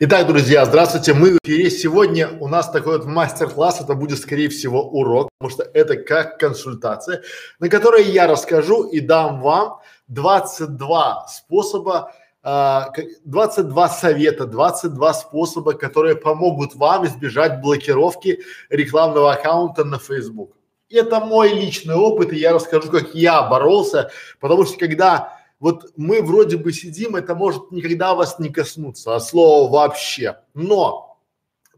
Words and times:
Итак, 0.00 0.26
друзья, 0.26 0.64
здравствуйте. 0.64 1.14
Мы 1.14 1.32
в 1.32 1.38
эфире. 1.44 1.70
Сегодня 1.70 2.28
у 2.40 2.48
нас 2.48 2.70
такой 2.70 2.98
вот 2.98 3.06
мастер-класс. 3.06 3.80
Это 3.80 3.94
будет, 3.94 4.18
скорее 4.18 4.48
всего, 4.48 4.82
урок, 4.82 5.28
потому 5.38 5.50
что 5.52 5.70
это 5.72 5.96
как 5.96 6.38
консультация, 6.38 7.22
на 7.58 7.68
которой 7.68 8.04
я 8.04 8.26
расскажу 8.26 8.84
и 8.84 9.00
дам 9.00 9.40
вам 9.40 9.80
22 10.08 11.26
способа, 11.28 12.12
э, 12.44 12.80
22 13.24 13.88
совета, 13.88 14.46
22 14.46 15.14
способа, 15.14 15.72
которые 15.74 16.16
помогут 16.16 16.74
вам 16.74 17.06
избежать 17.06 17.60
блокировки 17.60 18.40
рекламного 18.70 19.32
аккаунта 19.32 19.84
на 19.84 19.98
Facebook. 19.98 20.56
Это 20.90 21.20
мой 21.20 21.52
личный 21.52 21.96
опыт, 21.96 22.32
и 22.32 22.38
я 22.38 22.52
расскажу, 22.52 22.90
как 22.90 23.14
я 23.14 23.42
боролся, 23.42 24.10
потому 24.40 24.64
что 24.64 24.78
когда 24.78 25.37
вот 25.60 25.92
мы 25.96 26.22
вроде 26.22 26.56
бы 26.56 26.72
сидим, 26.72 27.16
это 27.16 27.34
может 27.34 27.70
никогда 27.72 28.14
вас 28.14 28.38
не 28.38 28.48
коснуться, 28.48 29.16
а 29.16 29.20
слово 29.20 29.70
вообще. 29.70 30.38
Но 30.54 31.18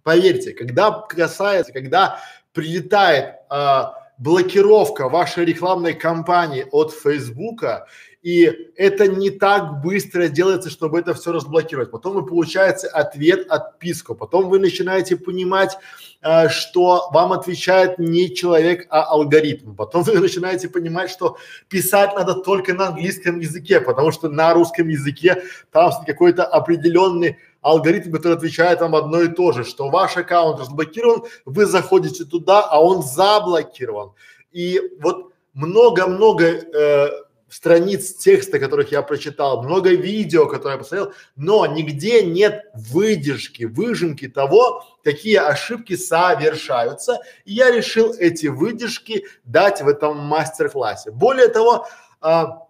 поверьте, 0.02 0.52
когда 0.52 0.90
касается, 0.90 1.72
когда 1.72 2.20
прилетает 2.52 3.36
а, 3.48 3.94
блокировка 4.18 5.08
вашей 5.08 5.46
рекламной 5.46 5.94
кампании 5.94 6.66
от 6.70 6.92
Фейсбука, 6.92 7.86
и 8.22 8.72
это 8.76 9.08
не 9.08 9.30
так 9.30 9.80
быстро 9.80 10.28
делается, 10.28 10.68
чтобы 10.68 10.98
это 10.98 11.14
все 11.14 11.32
разблокировать. 11.32 11.90
Потом 11.90 12.14
вы 12.14 12.26
получаете 12.26 12.86
ответ, 12.86 13.46
отписку, 13.48 14.14
потом 14.14 14.50
вы 14.50 14.58
начинаете 14.58 15.16
понимать, 15.16 15.78
э, 16.20 16.50
что 16.50 17.08
вам 17.12 17.32
отвечает 17.32 17.98
не 17.98 18.34
человек, 18.34 18.86
а 18.90 19.04
алгоритм. 19.04 19.74
Потом 19.74 20.02
вы 20.02 20.18
начинаете 20.20 20.68
понимать, 20.68 21.10
что 21.10 21.38
писать 21.68 22.14
надо 22.14 22.34
только 22.34 22.74
на 22.74 22.88
английском 22.88 23.40
языке, 23.40 23.80
потому 23.80 24.12
что 24.12 24.28
на 24.28 24.52
русском 24.52 24.88
языке 24.88 25.42
там 25.72 25.90
какой-то 26.06 26.44
определенный 26.44 27.38
алгоритм, 27.62 28.12
который 28.12 28.36
отвечает 28.36 28.82
вам 28.82 28.96
одно 28.96 29.22
и 29.22 29.28
то 29.28 29.52
же, 29.52 29.64
что 29.64 29.88
ваш 29.88 30.18
аккаунт 30.18 30.60
разблокирован, 30.60 31.22
вы 31.46 31.64
заходите 31.64 32.24
туда, 32.24 32.60
а 32.60 32.82
он 32.82 33.02
заблокирован. 33.02 34.12
И 34.52 34.78
вот 35.00 35.32
много-много 35.54 36.44
э, 36.44 37.08
страниц 37.50 38.14
текста, 38.14 38.58
которых 38.58 38.92
я 38.92 39.02
прочитал, 39.02 39.62
много 39.62 39.90
видео, 39.90 40.46
которые 40.46 40.74
я 40.74 40.78
посмотрел, 40.78 41.12
но 41.36 41.66
нигде 41.66 42.22
нет 42.22 42.64
выдержки, 42.74 43.64
выжимки 43.64 44.28
того, 44.28 44.84
какие 45.02 45.36
ошибки 45.36 45.96
совершаются. 45.96 47.18
И 47.44 47.54
я 47.54 47.70
решил 47.70 48.14
эти 48.14 48.46
выдержки 48.46 49.26
дать 49.44 49.82
в 49.82 49.88
этом 49.88 50.16
мастер-классе. 50.18 51.10
Более 51.10 51.48
того, 51.48 51.86
а, 52.20 52.68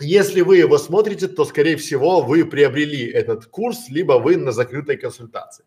если 0.00 0.40
вы 0.40 0.56
его 0.56 0.78
смотрите, 0.78 1.28
то, 1.28 1.44
скорее 1.44 1.76
всего, 1.76 2.22
вы 2.22 2.44
приобрели 2.44 3.06
этот 3.06 3.46
курс, 3.46 3.88
либо 3.88 4.14
вы 4.14 4.36
на 4.36 4.52
закрытой 4.52 4.96
консультации. 4.96 5.64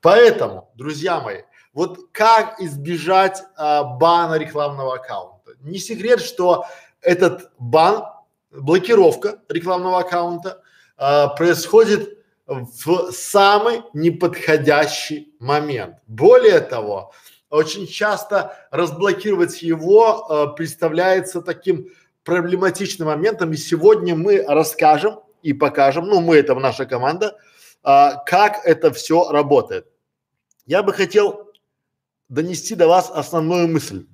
Поэтому, 0.00 0.70
друзья 0.74 1.20
мои, 1.20 1.42
вот 1.72 2.10
как 2.12 2.60
избежать 2.60 3.42
а, 3.56 3.84
бана 3.84 4.34
рекламного 4.34 4.96
аккаунта? 4.96 5.52
Не 5.60 5.78
секрет, 5.78 6.20
что 6.20 6.66
этот 7.02 7.50
бан, 7.58 8.04
блокировка 8.50 9.40
рекламного 9.48 10.00
аккаунта 10.00 10.62
э, 10.98 11.26
происходит 11.36 12.18
в 12.46 13.12
самый 13.12 13.82
неподходящий 13.94 15.34
момент. 15.38 15.96
Более 16.06 16.60
того, 16.60 17.12
очень 17.48 17.86
часто 17.86 18.56
разблокировать 18.70 19.62
его 19.62 20.26
э, 20.28 20.56
представляется 20.56 21.42
таким 21.42 21.88
проблематичным 22.24 23.08
моментом. 23.08 23.52
И 23.52 23.56
сегодня 23.56 24.14
мы 24.14 24.44
расскажем 24.46 25.20
и 25.42 25.52
покажем, 25.52 26.06
ну 26.06 26.20
мы 26.20 26.36
это 26.36 26.54
наша 26.54 26.86
команда, 26.86 27.36
э, 27.84 28.10
как 28.26 28.64
это 28.64 28.92
все 28.92 29.30
работает. 29.30 29.86
Я 30.66 30.82
бы 30.82 30.92
хотел 30.92 31.50
донести 32.28 32.74
до 32.74 32.86
вас 32.86 33.10
основную 33.10 33.68
мысль, 33.68 34.06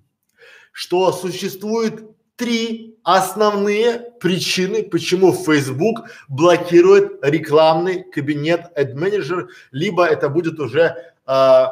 что 0.73 1.13
существует 1.13 2.16
три 2.37 2.99
основные 3.03 4.13
причины, 4.21 4.83
почему 4.83 5.33
Facebook 5.33 6.05
блокирует 6.29 7.19
рекламный 7.23 8.05
кабинет 8.05 8.61
Ad 8.77 8.95
Manager, 8.95 9.49
либо 9.73 10.05
это 10.05 10.29
будет 10.29 10.61
уже 10.61 10.97
э, 11.27 11.65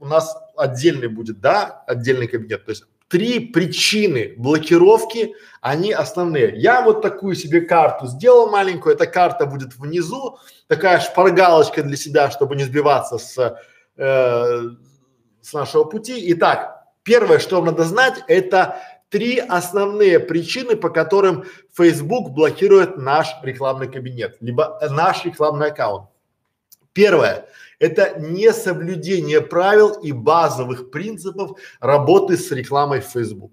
у 0.00 0.06
нас 0.06 0.36
отдельный 0.56 1.08
будет, 1.08 1.40
да, 1.40 1.84
отдельный 1.86 2.26
кабинет. 2.26 2.64
То 2.64 2.70
есть 2.70 2.84
три 3.08 3.40
причины 3.40 4.34
блокировки, 4.36 5.34
они 5.60 5.92
основные. 5.92 6.54
Я 6.56 6.82
вот 6.82 7.02
такую 7.02 7.36
себе 7.36 7.60
карту 7.60 8.06
сделал 8.06 8.50
маленькую, 8.50 8.94
эта 8.94 9.06
карта 9.06 9.46
будет 9.46 9.76
внизу, 9.76 10.38
такая 10.66 10.98
шпаргалочка 10.98 11.82
для 11.82 11.96
себя, 11.96 12.30
чтобы 12.30 12.56
не 12.56 12.64
сбиваться 12.64 13.18
с, 13.18 13.58
э, 13.96 14.62
с 15.40 15.52
нашего 15.52 15.84
пути. 15.84 16.32
Итак, 16.32 16.84
первое, 17.02 17.38
что 17.38 17.56
вам 17.56 17.66
надо 17.66 17.84
знать, 17.84 18.24
это 18.26 18.80
три 19.12 19.38
основные 19.38 20.18
причины, 20.18 20.74
по 20.74 20.88
которым 20.88 21.44
Facebook 21.76 22.30
блокирует 22.30 22.96
наш 22.96 23.28
рекламный 23.42 23.86
кабинет, 23.86 24.38
либо 24.40 24.78
наш 24.90 25.26
рекламный 25.26 25.66
аккаунт. 25.66 26.08
Первое– 26.94 27.46
это 27.78 28.18
несоблюдение 28.18 29.42
правил 29.42 29.90
и 30.02 30.12
базовых 30.12 30.90
принципов 30.90 31.58
работы 31.78 32.38
с 32.38 32.50
рекламой 32.50 33.00
в 33.00 33.04
Facebook. 33.04 33.52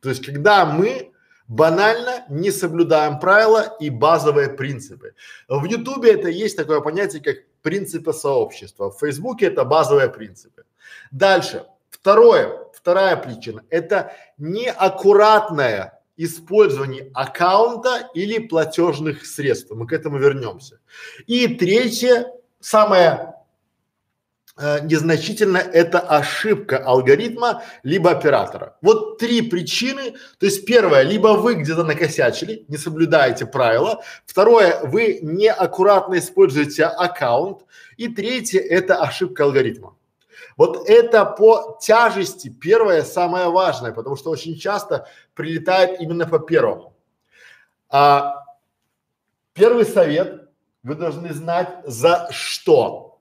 То 0.00 0.10
есть, 0.10 0.24
когда 0.24 0.66
мы 0.66 1.12
банально 1.48 2.24
не 2.28 2.50
соблюдаем 2.50 3.18
правила 3.18 3.74
и 3.80 3.88
базовые 3.88 4.50
принципы. 4.50 5.14
В 5.48 5.64
Ютубе 5.64 6.12
это 6.12 6.28
есть 6.28 6.56
такое 6.56 6.80
понятие, 6.80 7.22
как 7.22 7.36
принципы 7.62 8.12
сообщества. 8.12 8.90
В 8.90 8.98
Фейсбуке 8.98 9.46
это 9.46 9.64
базовые 9.64 10.08
принципы. 10.08 10.64
Дальше. 11.10 11.64
Второе, 11.90 12.58
вторая 12.74 13.16
причина– 13.16 13.62
это 13.70 14.12
неаккуратное 14.42 16.00
использование 16.16 17.10
аккаунта 17.14 18.10
или 18.12 18.38
платежных 18.38 19.24
средств. 19.24 19.70
Мы 19.70 19.86
к 19.86 19.92
этому 19.92 20.18
вернемся. 20.18 20.80
И 21.26 21.46
третье, 21.46 22.26
самое 22.60 23.34
э, 24.58 24.80
незначительное, 24.84 25.62
это 25.62 26.00
ошибка 26.00 26.78
алгоритма 26.78 27.62
либо 27.84 28.10
оператора. 28.10 28.76
Вот 28.82 29.18
три 29.18 29.42
причины. 29.42 30.14
То 30.38 30.46
есть 30.46 30.66
первое, 30.66 31.02
либо 31.02 31.28
вы 31.28 31.54
где-то 31.54 31.84
накосячили, 31.84 32.64
не 32.68 32.76
соблюдаете 32.76 33.46
правила. 33.46 34.02
Второе, 34.26 34.80
вы 34.82 35.20
неаккуратно 35.22 36.18
используете 36.18 36.84
аккаунт. 36.84 37.62
И 37.96 38.08
третье, 38.08 38.60
это 38.60 38.96
ошибка 38.96 39.44
алгоритма. 39.44 39.94
Вот 40.56 40.88
это 40.88 41.24
по 41.24 41.78
тяжести 41.80 42.48
первое 42.48 43.02
самое 43.02 43.48
важное, 43.48 43.92
потому 43.92 44.16
что 44.16 44.30
очень 44.30 44.58
часто 44.58 45.06
прилетает 45.34 46.00
именно 46.00 46.26
по 46.26 46.38
первому. 46.38 46.94
А, 47.88 48.44
первый 49.54 49.84
совет, 49.84 50.48
вы 50.82 50.94
должны 50.94 51.32
знать 51.32 51.68
за 51.84 52.28
что 52.32 53.20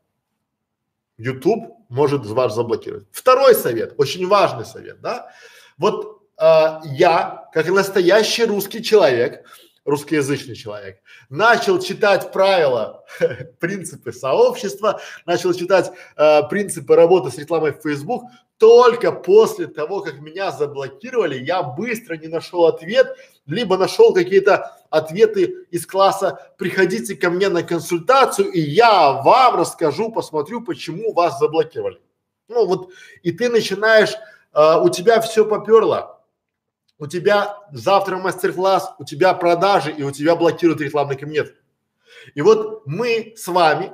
YouTube 1.18 1.76
может 1.90 2.26
вас 2.26 2.56
заблокировать. 2.56 3.08
Второй 3.12 3.54
совет, 3.54 3.94
очень 3.98 4.28
важный 4.28 4.66
совет, 4.66 5.02
да. 5.02 5.32
Вот 5.78 6.24
а, 6.38 6.82
я, 6.86 7.50
как 7.54 7.68
настоящий 7.68 8.46
русский 8.46 8.84
человек, 8.84 9.46
русскоязычный 9.86 10.56
человек, 10.56 11.02
начал 11.30 11.80
читать 11.80 12.32
правила, 12.32 13.04
принципы 13.60 14.12
сообщества, 14.12 15.02
начал 15.26 15.54
читать 15.54 15.92
э, 16.18 16.48
принципы 16.50 16.96
работы 16.96 17.32
с 17.32 17.38
рекламой 17.38 17.74
в 17.74 17.82
Facebook, 17.82 18.24
только 18.58 19.12
после 19.12 19.66
того, 19.66 20.02
как 20.02 20.22
меня 20.22 20.52
заблокировали, 20.52 21.44
я 21.44 21.64
быстро 21.64 22.16
не 22.16 22.28
нашел 22.28 22.66
ответ, 22.66 23.18
либо 23.48 23.76
нашел 23.76 24.14
какие-то 24.14 24.78
ответы 24.92 25.66
из 25.72 25.88
класса. 25.88 26.54
«приходите 26.60 27.16
ко 27.16 27.32
мне 27.32 27.50
на 27.50 27.64
консультацию, 27.64 28.52
и 28.52 28.60
я 28.60 29.14
вам 29.14 29.56
расскажу, 29.56 30.12
посмотрю, 30.12 30.62
почему 30.62 31.12
вас 31.14 31.40
заблокировали». 31.40 32.00
Ну 32.50 32.68
вот, 32.68 32.92
и 33.24 33.32
ты 33.32 33.50
начинаешь, 33.50 34.14
э, 34.54 34.80
у 34.80 34.90
тебя 34.90 35.22
все 35.22 35.44
поперло, 35.44 36.21
у 37.02 37.08
тебя 37.08 37.58
завтра 37.72 38.18
мастер-класс, 38.18 38.94
у 39.00 39.04
тебя 39.04 39.34
продажи 39.34 39.92
и 39.92 40.04
у 40.04 40.12
тебя 40.12 40.36
блокируют 40.36 40.82
рекламный 40.82 41.18
кабинет. 41.18 41.56
И 42.36 42.44
вот 42.44 42.84
мы 42.86 43.34
с 43.36 43.48
вами 43.48 43.94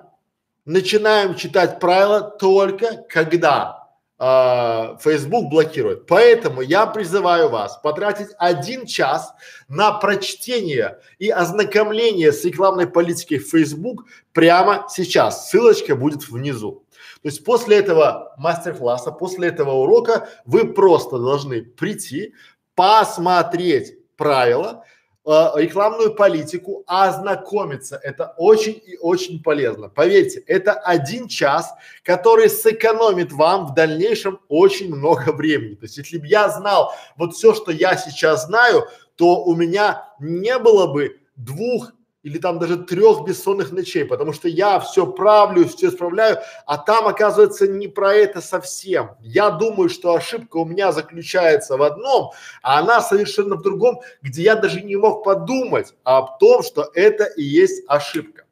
начинаем 0.66 1.36
читать 1.36 1.80
правила 1.80 2.20
только 2.20 3.06
когда 3.10 3.88
э, 4.20 4.98
Facebook 5.00 5.50
блокирует. 5.50 6.06
Поэтому 6.06 6.60
я 6.60 6.86
призываю 6.86 7.48
вас 7.48 7.78
потратить 7.78 8.28
один 8.38 8.86
час 8.86 9.34
на 9.70 9.94
прочтение 9.94 11.00
и 11.18 11.30
ознакомление 11.30 12.34
с 12.34 12.44
рекламной 12.44 12.88
политикой 12.88 13.38
Facebook 13.38 14.04
прямо 14.34 14.86
сейчас. 14.90 15.50
Ссылочка 15.50 15.96
будет 15.96 16.28
внизу. 16.28 16.84
То 17.22 17.30
есть 17.30 17.46
после 17.46 17.78
этого 17.78 18.36
мастер-класса, 18.38 19.12
после 19.12 19.48
этого 19.48 19.72
урока 19.72 20.28
вы 20.46 20.74
просто 20.74 21.18
должны 21.18 21.64
прийти, 21.64 22.34
посмотреть 22.78 23.96
правила, 24.18 24.86
э, 25.26 25.30
рекламную 25.56 26.14
политику, 26.14 26.84
а 26.86 27.10
ознакомиться. 27.10 28.00
Это 28.04 28.36
очень 28.38 28.80
и 28.86 28.98
очень 28.98 29.42
полезно. 29.42 29.90
Поверьте, 29.90 30.44
это 30.46 30.74
один 30.74 31.28
час, 31.28 31.74
который 32.04 32.50
сэкономит 32.50 33.34
вам 33.34 33.66
в 33.66 33.74
дальнейшем 33.74 34.40
очень 34.48 34.96
много 34.96 35.32
времени. 35.32 35.74
То 35.74 35.86
есть, 35.86 35.98
если 35.98 36.20
бы 36.20 36.28
я 36.28 36.50
знал 36.50 36.94
вот 37.18 37.34
все, 37.34 37.56
что 37.56 37.72
я 37.72 37.98
сейчас 37.98 38.46
знаю, 38.46 38.88
то 39.16 39.44
у 39.44 39.56
меня 39.56 40.14
не 40.20 40.60
было 40.60 40.86
бы 40.86 41.20
двух 41.36 41.92
или 42.28 42.40
там 42.40 42.60
даже 42.60 42.76
трех 42.76 43.24
бессонных 43.26 43.72
ночей, 43.72 44.04
потому 44.04 44.34
что 44.34 44.50
я 44.50 44.82
все 44.82 45.08
правлю, 45.08 45.66
все 45.66 45.88
исправляю, 45.88 46.40
а 46.66 46.78
там 46.78 47.08
оказывается 47.08 47.68
не 47.68 47.88
про 47.88 48.14
это 48.14 48.42
совсем. 48.42 49.12
Я 49.22 49.50
думаю, 49.50 49.88
что 49.88 50.14
ошибка 50.14 50.58
у 50.58 50.66
меня 50.66 50.92
заключается 50.92 51.78
в 51.78 51.82
одном, 51.82 52.32
а 52.62 52.80
она 52.80 53.00
совершенно 53.00 53.56
в 53.56 53.62
другом, 53.62 54.02
где 54.22 54.44
я 54.44 54.56
даже 54.56 54.82
не 54.82 54.98
мог 54.98 55.24
подумать 55.24 55.94
об 56.04 56.38
том, 56.38 56.64
что 56.64 56.92
это 56.94 57.24
и 57.24 57.44
есть 57.44 57.86
ошибка. 57.88 58.44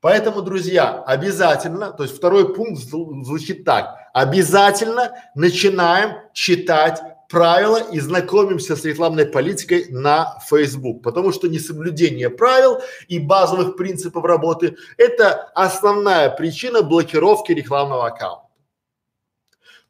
Поэтому, 0.00 0.42
друзья, 0.42 1.02
обязательно, 1.02 1.90
то 1.90 2.04
есть 2.04 2.16
второй 2.16 2.54
пункт 2.54 2.80
звучит 2.80 3.64
так, 3.64 3.96
обязательно 4.14 5.10
начинаем 5.34 6.18
читать 6.32 7.02
правила 7.28 7.76
и 7.76 8.00
знакомимся 8.00 8.74
с 8.74 8.84
рекламной 8.84 9.26
политикой 9.26 9.86
на 9.90 10.38
Facebook, 10.48 11.02
потому 11.02 11.32
что 11.32 11.48
несоблюдение 11.48 12.30
правил 12.30 12.80
и 13.06 13.18
базовых 13.18 13.76
принципов 13.76 14.24
работы– 14.24 14.76
это 14.96 15.44
основная 15.54 16.30
причина 16.30 16.82
блокировки 16.82 17.52
рекламного 17.52 18.06
аккаунта. 18.06 18.48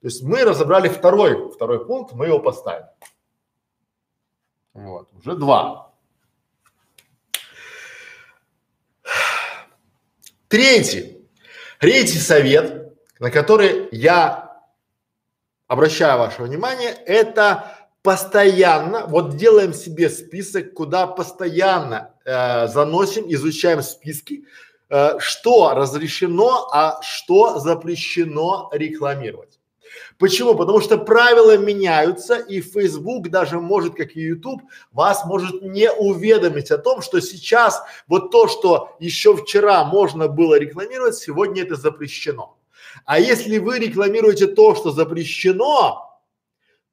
То 0.01 0.07
есть 0.07 0.23
мы 0.23 0.45
разобрали 0.45 0.89
второй, 0.89 1.51
второй 1.53 1.85
пункт, 1.85 2.13
мы 2.13 2.27
его 2.27 2.41
поставим. 2.41 2.87
Вот, 4.75 5.09
уже 5.13 5.35
два. 5.35 5.93
Третий, 10.49 11.29
третий 11.79 12.19
совет, 12.19 12.97
на 13.19 13.31
который 13.31 13.89
я 13.93 14.48
обращаю 15.69 16.19
ваше 16.19 16.43
внимание, 16.43 16.91
это 17.07 17.77
постоянно, 18.03 19.07
вот 19.07 19.37
делаем 19.37 19.73
себе 19.73 20.09
список, 20.09 20.75
куда 20.75 21.07
постоянно 21.07 22.15
э, 22.25 22.67
заносим, 22.69 23.25
изучаем 23.29 23.83
списки, 23.83 24.47
э, 24.89 25.19
что 25.19 25.75
разрешено, 25.75 26.69
а 26.73 27.01
что 27.03 27.59
запрещено 27.59 28.71
рекламировать. 28.73 29.61
Почему? 30.19 30.55
Потому 30.55 30.81
что 30.81 30.99
правила 30.99 31.57
меняются, 31.57 32.37
и 32.37 32.61
Facebook 32.61 33.29
даже 33.29 33.61
может, 33.61 33.95
как 33.95 34.17
и 34.17 34.21
YouTube, 34.21 34.63
вас 34.93 35.25
может 35.25 35.63
не 35.63 35.91
уведомить 35.91 36.71
о 36.71 36.79
том, 36.79 37.03
что 37.03 37.21
сейчас 37.21 37.83
вот 38.07 38.31
то, 38.31 38.49
что 38.49 38.97
еще 39.01 39.37
вчера 39.37 39.85
можно 39.85 40.29
было 40.29 40.59
рекламировать, 40.59 41.17
сегодня 41.17 41.63
это 41.63 41.77
запрещено. 41.77 42.58
А 43.05 43.19
если 43.19 43.59
вы 43.59 43.79
рекламируете 43.79 44.47
то, 44.47 44.75
что 44.75 44.91
запрещено, 44.91 46.21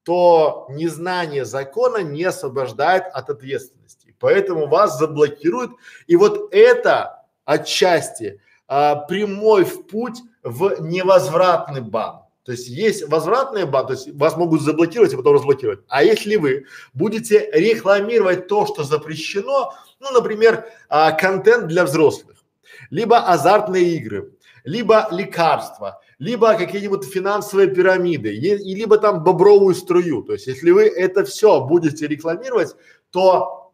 то 0.04 0.68
незнание 0.70 1.46
закона 1.46 1.98
не 2.04 2.24
освобождает 2.24 3.06
от 3.12 3.30
ответственности. 3.30 4.16
Поэтому 4.20 4.68
вас 4.68 5.00
заблокируют. 5.00 5.72
И 6.08 6.16
вот 6.16 6.54
это 6.54 7.24
отчасти 7.44 8.40
а, 8.68 8.96
прямой 8.96 9.64
в 9.64 9.88
путь 9.88 10.20
в 10.44 10.78
невозвратный 10.80 11.82
бан. 11.82 12.22
То 12.44 12.52
есть 12.52 12.68
есть 12.68 13.08
возвратный 13.10 13.66
бан, 13.66 13.88
то 13.88 13.94
есть 13.94 14.14
вас 14.14 14.38
могут 14.38 14.62
заблокировать 14.62 15.14
и 15.14 15.16
потом 15.16 15.34
разблокировать. 15.34 15.80
А 15.88 16.04
если 16.04 16.36
вы 16.36 16.66
будете 16.94 17.50
рекламировать 17.52 18.48
то, 18.48 18.68
что 18.68 18.84
запрещено, 18.84 19.74
ну, 20.00 20.12
например, 20.12 20.68
а, 20.88 21.12
контент 21.12 21.68
для 21.68 21.84
взрослых, 21.86 22.38
либо 22.92 23.18
азартные 23.18 23.96
игры, 23.96 24.32
либо 24.66 25.08
лекарства, 25.12 26.02
либо 26.20 26.56
какие-нибудь 26.56 27.06
финансовые 27.06 27.70
пирамиды, 27.70 28.36
и, 28.36 28.76
либо 28.76 28.98
там 28.98 29.24
бобровую 29.24 29.76
струю. 29.76 30.24
То 30.24 30.34
есть, 30.34 30.48
если 30.48 30.72
вы 30.72 30.88
это 30.88 31.24
все 31.24 31.62
будете 31.62 32.08
рекламировать, 32.08 32.76
то 33.12 33.72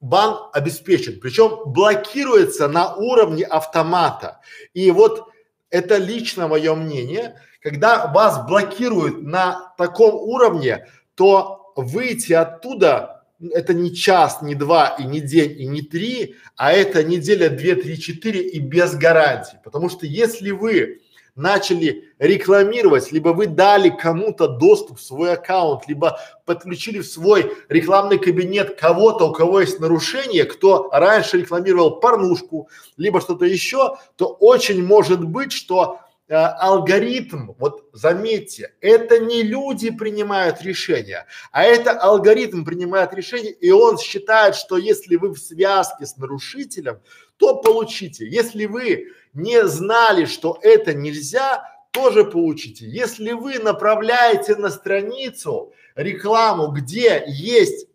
бан 0.00 0.50
обеспечен, 0.52 1.20
причем 1.20 1.72
блокируется 1.72 2.68
на 2.68 2.94
уровне 2.94 3.44
автомата. 3.44 4.40
И 4.74 4.90
вот 4.90 5.28
это 5.70 5.96
лично 5.96 6.48
мое 6.48 6.74
мнение, 6.74 7.40
когда 7.62 8.06
вас 8.06 8.46
блокируют 8.46 9.22
на 9.22 9.74
таком 9.78 10.14
уровне, 10.14 10.86
то 11.14 11.72
выйти 11.76 12.32
оттуда 12.32 13.15
это 13.40 13.74
не 13.74 13.94
час, 13.94 14.42
не 14.42 14.54
два, 14.54 14.96
и 14.98 15.04
не 15.04 15.20
день, 15.20 15.60
и 15.60 15.66
не 15.66 15.82
три, 15.82 16.36
а 16.56 16.72
это 16.72 17.04
неделя, 17.04 17.50
две, 17.50 17.74
три, 17.74 17.98
четыре 17.98 18.40
и 18.40 18.58
без 18.58 18.94
гарантии. 18.94 19.58
Потому 19.64 19.88
что 19.88 20.06
если 20.06 20.50
вы 20.50 21.00
начали 21.34 22.04
рекламировать, 22.18 23.12
либо 23.12 23.28
вы 23.28 23.46
дали 23.46 23.90
кому-то 23.90 24.48
доступ 24.48 24.98
в 24.98 25.02
свой 25.02 25.34
аккаунт, 25.34 25.86
либо 25.86 26.18
подключили 26.46 27.00
в 27.00 27.06
свой 27.06 27.52
рекламный 27.68 28.18
кабинет 28.18 28.80
кого-то, 28.80 29.28
у 29.28 29.32
кого 29.32 29.60
есть 29.60 29.78
нарушение, 29.78 30.44
кто 30.44 30.88
раньше 30.90 31.38
рекламировал 31.38 32.00
порнушку, 32.00 32.70
либо 32.96 33.20
что-то 33.20 33.44
еще, 33.44 33.96
то 34.16 34.28
очень 34.28 34.82
может 34.82 35.22
быть, 35.22 35.52
что 35.52 36.00
алгоритм, 36.28 37.52
вот 37.58 37.88
заметьте, 37.92 38.74
это 38.80 39.18
не 39.18 39.42
люди 39.42 39.90
принимают 39.90 40.60
решения, 40.62 41.26
а 41.52 41.62
это 41.62 41.92
алгоритм 41.92 42.64
принимает 42.64 43.14
решение, 43.14 43.52
и 43.52 43.70
он 43.70 43.98
считает, 43.98 44.56
что 44.56 44.76
если 44.76 45.16
вы 45.16 45.34
в 45.34 45.38
связке 45.38 46.04
с 46.04 46.16
нарушителем, 46.16 47.00
то 47.36 47.56
получите. 47.56 48.26
Если 48.26 48.66
вы 48.66 49.08
не 49.34 49.66
знали, 49.66 50.24
что 50.24 50.58
это 50.62 50.94
нельзя, 50.94 51.62
тоже 51.92 52.24
получите. 52.24 52.86
Если 52.86 53.32
вы 53.32 53.58
направляете 53.58 54.56
на 54.56 54.70
страницу 54.70 55.72
рекламу, 55.94 56.68
где 56.68 57.24
есть 57.26 57.88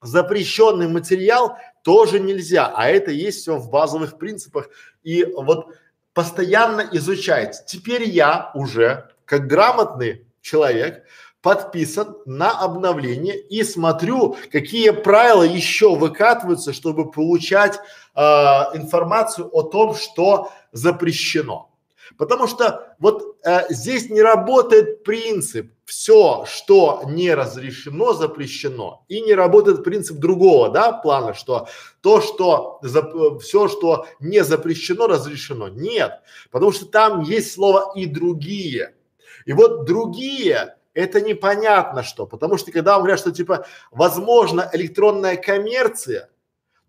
запрещенный 0.00 0.88
материал, 0.88 1.56
тоже 1.82 2.20
нельзя, 2.20 2.72
а 2.74 2.88
это 2.88 3.10
есть 3.10 3.40
все 3.40 3.56
в 3.56 3.70
базовых 3.70 4.18
принципах. 4.18 4.70
И 5.02 5.24
вот 5.24 5.74
постоянно 6.18 6.84
изучайте. 6.90 7.60
Теперь 7.64 8.02
я 8.02 8.50
уже, 8.52 9.08
как 9.24 9.46
грамотный 9.46 10.26
человек, 10.40 11.04
подписан 11.42 12.16
на 12.26 12.50
обновление 12.50 13.38
и 13.38 13.62
смотрю, 13.62 14.36
какие 14.50 14.90
правила 14.90 15.44
еще 15.44 15.94
выкатываются, 15.94 16.72
чтобы 16.72 17.08
получать 17.12 17.76
э, 18.16 18.20
информацию 18.20 19.48
о 19.52 19.62
том, 19.62 19.94
что 19.94 20.50
запрещено. 20.72 21.67
Потому 22.18 22.48
что 22.48 22.96
вот 22.98 23.38
э, 23.44 23.72
здесь 23.72 24.10
не 24.10 24.20
работает 24.20 25.04
принцип 25.04 25.70
все, 25.84 26.44
что 26.46 27.02
не 27.06 27.32
разрешено, 27.32 28.12
запрещено. 28.12 29.04
И 29.08 29.20
не 29.20 29.34
работает 29.34 29.84
принцип 29.84 30.18
другого, 30.18 30.68
да, 30.68 30.92
плана, 30.92 31.32
что 31.32 31.68
то, 32.02 32.20
что 32.20 32.80
за, 32.82 33.38
все, 33.38 33.68
что 33.68 34.06
не 34.18 34.42
запрещено, 34.42 35.06
разрешено. 35.06 35.68
Нет, 35.68 36.20
потому 36.50 36.72
что 36.72 36.86
там 36.86 37.22
есть 37.22 37.52
слово 37.52 37.92
и 37.94 38.06
другие. 38.06 38.94
И 39.46 39.52
вот 39.52 39.84
другие 39.86 40.74
это 40.94 41.20
непонятно 41.20 42.02
что, 42.02 42.26
потому 42.26 42.58
что 42.58 42.72
когда 42.72 42.94
вам 42.94 43.02
говорят, 43.02 43.20
что 43.20 43.30
типа 43.30 43.64
возможно 43.92 44.68
электронная 44.72 45.36
коммерция, 45.36 46.28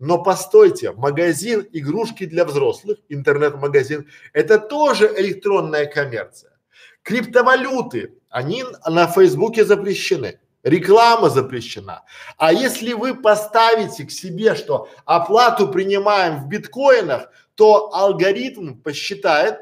но 0.00 0.22
постойте, 0.22 0.92
магазин 0.92 1.68
игрушки 1.72 2.24
для 2.24 2.46
взрослых, 2.46 2.98
интернет-магазин, 3.10 4.08
это 4.32 4.58
тоже 4.58 5.12
электронная 5.18 5.84
коммерция. 5.84 6.58
Криптовалюты, 7.02 8.14
они 8.30 8.64
на 8.86 9.06
Фейсбуке 9.06 9.64
запрещены. 9.64 10.40
Реклама 10.62 11.30
запрещена. 11.30 12.04
А 12.36 12.52
если 12.52 12.92
вы 12.92 13.14
поставите 13.14 14.04
к 14.04 14.10
себе, 14.10 14.54
что 14.54 14.88
оплату 15.04 15.68
принимаем 15.68 16.42
в 16.42 16.48
биткоинах, 16.48 17.30
то 17.54 17.94
алгоритм 17.94 18.74
посчитает, 18.74 19.58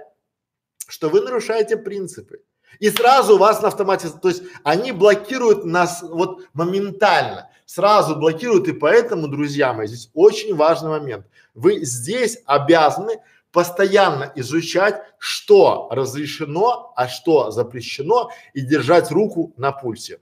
что 0.89 1.09
вы 1.09 1.21
нарушаете 1.21 1.77
принципы. 1.77 2.41
И 2.79 2.91
сразу 2.91 3.39
вас 3.39 3.61
на 3.61 3.69
автомате, 3.69 4.09
то 4.09 4.29
есть 4.29 4.43
они 4.63 4.93
блокируют 4.93 5.65
нас 5.65 6.03
вот 6.03 6.43
моментально 6.53 7.48
сразу 7.69 8.17
блокируют. 8.17 8.67
И 8.67 8.73
поэтому, 8.73 9.29
друзья 9.29 9.75
мои, 9.75 9.87
здесь 9.87 10.11
очень 10.15 10.57
важный 10.57 10.89
момент. 10.89 11.27
Вы 11.55 11.85
здесь 11.85 12.39
обязаны 12.47 13.21
постоянно 13.53 14.33
изучать, 14.37 15.03
что 15.19 15.89
разрешено, 15.91 16.95
а 16.97 17.09
что 17.09 17.51
запрещено 17.51 18.31
и 18.55 18.63
держать 18.63 19.11
руку 19.11 19.53
на 19.59 19.73
пульсе. 19.73 20.21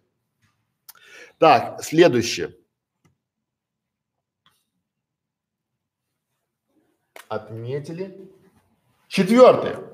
Так, 1.39 1.83
следующее. 1.85 2.57
Отметили. 7.29 8.29
Четвертое. 9.07 9.85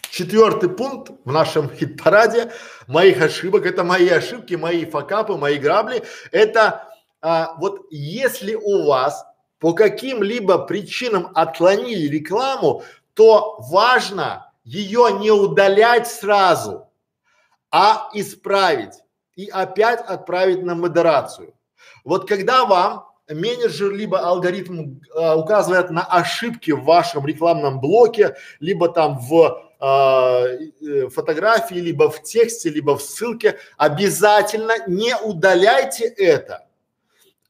Четвертый 0.00 0.70
пункт 0.70 1.10
в 1.24 1.32
нашем 1.32 1.68
хит-параде 1.68 2.52
моих 2.86 3.20
ошибок, 3.20 3.66
это 3.66 3.82
мои 3.84 4.08
ошибки, 4.08 4.54
мои 4.54 4.84
факапы, 4.84 5.36
мои 5.36 5.58
грабли, 5.58 6.04
это 6.30 6.93
а, 7.24 7.54
вот 7.56 7.86
если 7.90 8.54
у 8.54 8.84
вас 8.84 9.24
по 9.58 9.72
каким-либо 9.72 10.58
причинам 10.58 11.30
отклонили 11.34 12.06
рекламу, 12.06 12.82
то 13.14 13.56
важно 13.60 14.52
ее 14.62 15.08
не 15.18 15.30
удалять 15.30 16.06
сразу, 16.06 16.86
а 17.70 18.10
исправить 18.12 18.92
и 19.36 19.46
опять 19.46 20.00
отправить 20.00 20.62
на 20.62 20.74
модерацию. 20.74 21.54
Вот 22.04 22.28
когда 22.28 22.66
вам 22.66 23.06
менеджер 23.26 23.90
либо 23.92 24.18
алгоритм 24.20 25.00
э, 25.16 25.34
указывает 25.34 25.88
на 25.88 26.02
ошибки 26.04 26.72
в 26.72 26.84
вашем 26.84 27.26
рекламном 27.26 27.80
блоке, 27.80 28.36
либо 28.60 28.90
там 28.90 29.18
в 29.18 29.62
э, 29.80 31.08
фотографии, 31.08 31.76
либо 31.76 32.10
в 32.10 32.22
тексте, 32.22 32.68
либо 32.68 32.98
в 32.98 33.02
ссылке, 33.02 33.58
обязательно 33.78 34.74
не 34.86 35.16
удаляйте 35.16 36.04
это, 36.04 36.66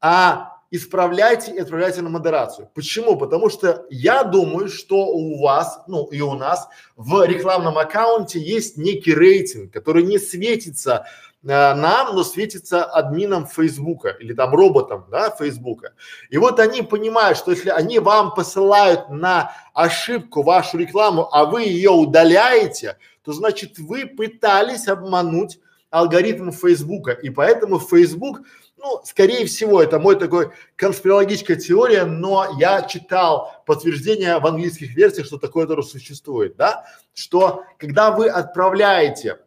а 0.06 0.58
исправляйте 0.70 1.50
и 1.52 1.58
отправляйте 1.58 2.02
на 2.02 2.10
модерацию. 2.10 2.68
Почему? 2.74 3.16
Потому 3.16 3.48
что 3.48 3.86
я 3.88 4.22
думаю, 4.22 4.68
что 4.68 5.06
у 5.06 5.40
вас, 5.40 5.80
ну 5.86 6.04
и 6.08 6.20
у 6.20 6.34
нас 6.34 6.68
в 6.94 7.24
рекламном 7.24 7.78
аккаунте 7.78 8.38
есть 8.38 8.76
некий 8.76 9.14
рейтинг, 9.14 9.72
который 9.72 10.02
не 10.02 10.18
светится 10.18 11.06
э, 11.42 11.46
нам, 11.46 12.14
но 12.14 12.22
светится 12.22 12.84
админам 12.84 13.46
Фейсбука 13.46 14.10
или 14.10 14.34
там 14.34 14.54
роботам, 14.54 15.06
да, 15.10 15.30
Фейсбука. 15.30 15.94
И 16.28 16.36
вот 16.36 16.60
они 16.60 16.82
понимают, 16.82 17.38
что 17.38 17.52
если 17.52 17.70
они 17.70 17.98
вам 17.98 18.34
посылают 18.34 19.08
на 19.08 19.52
ошибку 19.72 20.42
вашу 20.42 20.76
рекламу, 20.76 21.30
а 21.32 21.46
вы 21.46 21.62
ее 21.62 21.92
удаляете, 21.92 22.98
то 23.22 23.32
значит 23.32 23.78
вы 23.78 24.04
пытались 24.04 24.86
обмануть 24.86 25.58
алгоритм 25.88 26.50
Фейсбука. 26.50 27.12
И 27.12 27.30
поэтому 27.30 27.78
Facebook 27.78 28.40
ну, 28.84 29.00
скорее 29.02 29.46
всего, 29.46 29.82
это 29.82 29.98
мой 29.98 30.16
такой 30.16 30.50
конспирологическая 30.76 31.56
теория, 31.56 32.04
но 32.04 32.54
я 32.58 32.82
читал 32.82 33.50
подтверждение 33.64 34.38
в 34.38 34.46
английских 34.46 34.94
версиях, 34.94 35.26
что 35.26 35.38
такое 35.38 35.66
тоже 35.66 35.84
существует, 35.84 36.56
да, 36.56 36.84
что 37.14 37.64
когда 37.78 38.10
вы 38.10 38.28
отправляете 38.28 39.38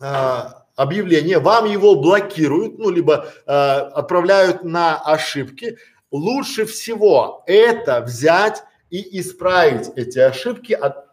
э, 0.00 0.42
объявление, 0.76 1.40
вам 1.40 1.64
его 1.64 1.96
блокируют, 1.96 2.78
ну, 2.78 2.90
либо 2.90 3.26
э, 3.44 3.50
отправляют 3.52 4.62
на 4.62 5.00
ошибки, 5.00 5.76
лучше 6.12 6.64
всего 6.64 7.42
это 7.48 8.02
взять 8.02 8.62
и 8.88 9.18
исправить 9.18 9.88
эти 9.96 10.20
ошибки, 10.20 10.74
от, 10.74 11.03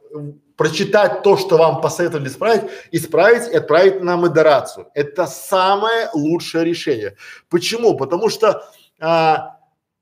прочитать 0.61 1.23
то, 1.23 1.37
что 1.37 1.57
вам 1.57 1.81
посоветовали 1.81 2.27
исправить, 2.27 2.69
исправить 2.91 3.51
и 3.51 3.55
отправить 3.55 4.01
на 4.03 4.15
модерацию. 4.15 4.89
Это 4.93 5.25
самое 5.25 6.09
лучшее 6.13 6.63
решение. 6.63 7.15
Почему? 7.49 7.97
Потому 7.97 8.29
что 8.29 8.63
а, 8.99 9.57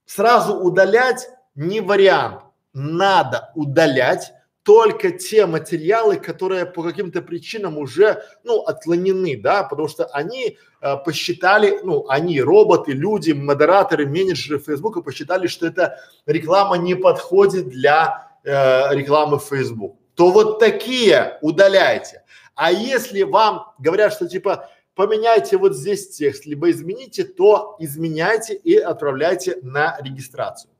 сразу 0.06 0.56
удалять 0.56 1.30
не 1.56 1.80
вариант. 1.80 2.42
Надо 2.74 3.51
удалять 3.56 4.34
только 4.63 5.12
те 5.12 5.46
материалы, 5.46 6.18
которые 6.18 6.66
по 6.66 6.84
каким-то 6.84 7.22
причинам 7.22 7.78
уже, 7.78 8.22
ну, 8.44 8.60
отклонены, 8.62 9.39
да, 9.42 9.63
потому 9.63 9.88
что 9.88 10.06
они 10.08 10.58
э, 10.82 10.98
посчитали, 10.98 11.80
ну, 11.84 12.08
они, 12.10 12.42
роботы, 12.42 12.92
люди, 12.92 13.32
модераторы, 13.32 14.06
менеджеры 14.06 14.60
Фейсбука 14.60 15.01
посчитали, 15.01 15.48
что 15.48 15.66
эта 15.66 15.98
реклама 16.28 16.78
не 16.78 16.96
подходит 16.96 17.70
для 17.70 18.30
э, 18.44 18.94
рекламы 18.94 19.39
Facebook 19.39 19.99
то 20.20 20.32
вот 20.32 20.60
такие 20.60 21.38
удаляйте. 21.42 22.26
А 22.54 22.74
если 22.74 23.22
вам 23.22 23.74
говорят, 23.80 24.12
что 24.12 24.28
типа 24.28 24.70
поменяйте 24.94 25.56
вот 25.56 25.74
здесь 25.74 26.10
текст, 26.10 26.46
либо 26.46 26.70
измените, 26.72 27.24
то 27.24 27.78
изменяйте 27.80 28.54
и 28.54 28.76
отправляйте 28.76 29.60
на 29.62 29.98
регистрацию. 30.02 30.74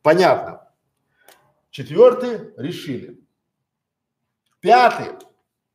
Понятно. 0.00 0.66
Четвертый 1.68 2.54
решили. 2.56 3.20
Пятый. 4.60 5.08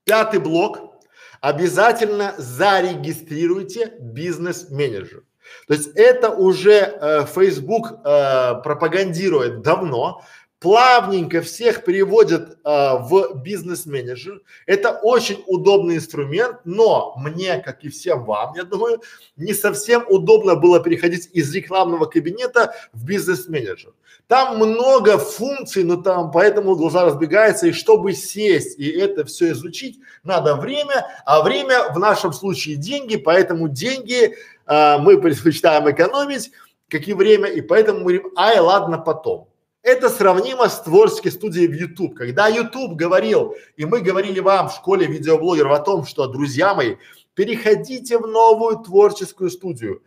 Пятый 0.04 0.40
блок. 0.40 1.04
Обязательно 1.40 2.34
зарегистрируйте 2.40 3.94
бизнес-менеджер. 4.00 5.24
То 5.68 5.74
есть 5.76 5.90
это 5.96 6.32
уже 6.32 6.72
э, 6.72 7.26
Facebook 7.26 8.00
э, 8.04 8.56
пропагандирует 8.64 9.62
давно, 9.62 10.24
плавненько 10.64 11.42
всех 11.42 11.84
переводят 11.84 12.58
а, 12.64 12.96
в 12.96 13.44
бизнес-менеджер. 13.44 14.42
Это 14.66 14.98
очень 15.04 15.44
удобный 15.46 15.98
инструмент, 15.98 16.62
но 16.64 17.14
мне, 17.18 17.58
как 17.58 17.84
и 17.84 17.90
всем 17.90 18.24
вам, 18.24 18.54
я 18.56 18.64
думаю, 18.64 19.02
не 19.36 19.54
совсем 19.54 20.06
удобно 20.08 20.56
было 20.56 20.80
переходить 20.82 21.30
из 21.34 21.54
рекламного 21.54 22.06
кабинета 22.06 22.74
в 22.94 23.04
бизнес-менеджер. 23.04 23.92
Там 24.28 24.56
много 24.56 25.18
функций, 25.18 25.84
но 25.84 25.98
там 25.98 26.32
поэтому 26.32 26.78
глаза 26.78 27.04
разбегаются, 27.04 27.68
и 27.68 27.74
чтобы 27.74 28.14
сесть 28.14 28.80
и 28.80 28.90
это 28.90 29.26
все 29.26 29.52
изучить, 29.52 30.00
надо 30.24 30.56
время, 30.56 31.06
а 31.26 31.44
время 31.44 31.92
в 31.92 32.00
нашем 32.00 32.32
случае 32.32 32.78
деньги, 32.78 33.18
поэтому 33.18 33.68
деньги 33.68 34.38
а, 34.66 34.98
мы 34.98 35.20
предпочитаем 35.20 35.92
экономить, 35.92 36.52
как 36.88 37.06
время, 37.06 37.50
и 37.50 37.60
поэтому 37.60 38.00
мы 38.00 38.04
говорим, 38.04 38.32
ай, 38.38 38.60
ладно, 38.60 38.98
потом. 38.98 39.50
Это 39.84 40.10
сравнимо 40.10 40.70
с 40.70 40.82
творческой 40.82 41.32
студией 41.32 41.68
в 41.68 41.74
YouTube. 41.74 42.16
Когда 42.16 42.48
YouTube 42.48 42.94
говорил, 42.94 43.54
и 43.76 43.84
мы 43.84 44.00
говорили 44.00 44.40
вам 44.40 44.70
в 44.70 44.74
школе 44.74 45.06
видеоблогеров 45.08 45.74
о 45.74 45.80
том, 45.80 46.06
что, 46.06 46.26
друзья 46.28 46.74
мои, 46.74 46.96
переходите 47.34 48.18
в 48.18 48.26
новую 48.26 48.78
творческую 48.78 49.50
студию. 49.50 50.02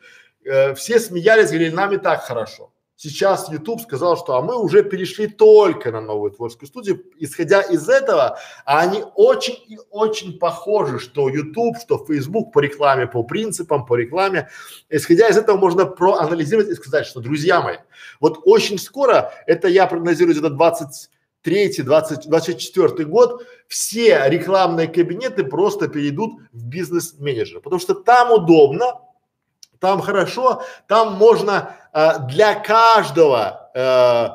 Э, 0.45 0.75
все 0.75 0.99
смеялись, 0.99 1.51
говорили, 1.51 1.75
нам 1.75 1.93
и 1.93 1.99
так 1.99 2.23
хорошо. 2.23 2.73
Сейчас 2.99 3.51
YouTube 3.51 3.83
сказал, 3.83 4.17
что 4.17 4.37
а 4.37 4.43
мы 4.43 4.59
уже 4.59 4.83
перешли 4.83 5.27
только 5.27 5.93
на 5.93 6.01
новую 6.01 6.31
творческую 6.31 6.69
студию. 6.69 7.05
Исходя 7.19 7.61
из 7.61 7.91
этого, 7.91 8.39
они 8.65 9.05
очень 9.15 9.59
и 9.69 9.79
очень 9.91 10.39
похожи, 10.39 10.99
что 10.99 11.29
YouTube, 11.29 11.77
что 11.79 12.03
Facebook 12.07 12.53
по 12.55 12.61
рекламе, 12.61 13.07
по 13.07 13.23
принципам, 13.23 13.85
по 13.85 13.97
рекламе. 13.97 14.49
Исходя 14.89 15.29
из 15.29 15.37
этого 15.37 15.59
можно 15.59 15.85
проанализировать 15.85 16.71
и 16.71 16.75
сказать, 16.75 17.05
что, 17.05 17.21
друзья 17.21 17.61
мои, 17.61 17.77
вот 18.19 18.41
очень 18.45 18.79
скоро, 18.79 19.31
это 19.47 19.69
я 19.69 19.87
прогнозирую 19.87 20.35
где-то 20.35 20.49
23 20.49 21.83
20, 21.83 22.31
24 22.31 23.05
год, 23.05 23.47
все 23.69 24.23
рекламные 24.27 24.89
кабинеты 24.89 25.45
просто 25.45 25.89
перейдут 25.89 26.41
в 26.51 26.65
бизнес-менеджер, 26.67 27.61
потому 27.61 27.79
что 27.79 27.95
там 27.95 28.33
удобно, 28.33 29.06
там 29.81 30.01
хорошо, 30.01 30.63
там 30.89 31.15
можно 31.15 31.77
э, 31.93 32.27
для 32.29 32.55
каждого, 32.55 33.71
э, 33.75 34.29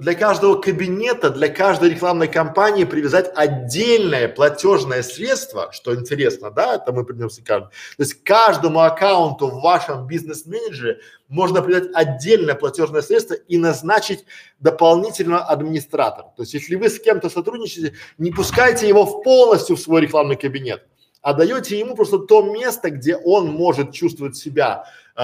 для 0.00 0.14
каждого 0.14 0.60
кабинета, 0.60 1.30
для 1.30 1.48
каждой 1.48 1.90
рекламной 1.90 2.28
кампании 2.28 2.84
привязать 2.84 3.30
отдельное 3.34 4.28
платежное 4.28 5.02
средство, 5.02 5.70
что 5.72 5.94
интересно, 5.94 6.50
да, 6.50 6.76
это 6.76 6.92
мы 6.92 7.04
принесем 7.04 7.44
каждому. 7.44 7.70
То 7.96 8.02
есть 8.02 8.22
каждому 8.24 8.80
аккаунту 8.80 9.48
в 9.48 9.60
вашем 9.60 10.06
бизнес-менеджере 10.06 11.00
можно 11.28 11.60
привязать 11.60 11.90
отдельное 11.94 12.54
платежное 12.54 13.02
средство 13.02 13.34
и 13.34 13.58
назначить 13.58 14.24
дополнительно 14.58 15.44
администратора. 15.44 16.32
То 16.36 16.42
есть 16.42 16.54
если 16.54 16.76
вы 16.76 16.88
с 16.88 16.98
кем-то 16.98 17.28
сотрудничаете, 17.28 17.94
не 18.18 18.30
пускайте 18.30 18.88
его 18.88 19.04
в 19.04 19.22
полностью 19.22 19.76
в 19.76 19.80
свой 19.80 20.02
рекламный 20.02 20.36
кабинет 20.36 20.86
а 21.22 21.32
даете 21.32 21.78
ему 21.78 21.94
просто 21.94 22.18
то 22.18 22.42
место, 22.42 22.90
где 22.90 23.16
он 23.16 23.48
может 23.48 23.92
чувствовать 23.92 24.36
себя 24.36 24.84
э, 25.16 25.20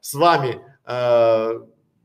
с 0.00 0.14
вами 0.14 0.60
э, 0.86 1.60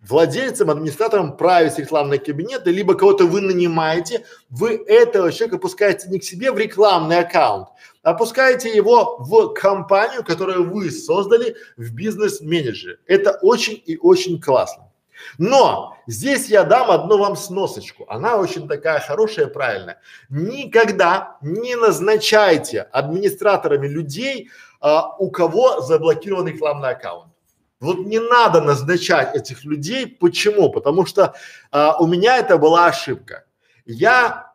владельцем, 0.07 0.69
администратором, 0.69 1.35
править 1.35 1.77
рекламный 1.77 2.19
кабинет, 2.19 2.65
либо 2.65 2.95
кого-то 2.95 3.25
вы 3.25 3.41
нанимаете, 3.41 4.25
вы 4.49 4.75
этого 4.87 5.31
человека 5.31 5.57
пускаете 5.57 6.09
не 6.09 6.19
к 6.19 6.23
себе 6.23 6.51
в 6.51 6.57
рекламный 6.57 7.19
аккаунт, 7.19 7.67
а 8.03 8.13
пускаете 8.13 8.73
его 8.73 9.17
в 9.19 9.53
компанию, 9.53 10.23
которую 10.23 10.69
вы 10.69 10.89
создали 10.91 11.55
в 11.77 11.93
бизнес-менеджере. 11.93 12.99
Это 13.07 13.37
очень 13.41 13.81
и 13.85 13.97
очень 13.97 14.39
классно. 14.39 14.88
Но 15.37 15.97
здесь 16.07 16.47
я 16.47 16.63
дам 16.63 16.91
одну 16.91 17.17
вам 17.17 17.35
сносочку. 17.35 18.05
Она 18.09 18.37
очень 18.37 18.67
такая 18.67 18.99
хорошая, 18.99 19.47
правильная. 19.47 19.99
Никогда 20.29 21.37
не 21.41 21.75
назначайте 21.75 22.81
администраторами 22.81 23.87
людей, 23.87 24.49
а, 24.81 25.15
у 25.17 25.29
кого 25.31 25.81
заблокирован 25.81 26.47
рекламный 26.47 26.89
аккаунт. 26.89 27.31
Вот 27.79 27.99
не 27.99 28.19
надо 28.19 28.61
назначать 28.61 29.35
этих 29.35 29.63
людей. 29.63 30.07
Почему? 30.07 30.69
Потому 30.71 31.05
что 31.05 31.33
а, 31.71 31.97
у 31.99 32.07
меня 32.07 32.37
это 32.37 32.57
была 32.57 32.87
ошибка. 32.87 33.45
Я 33.85 34.49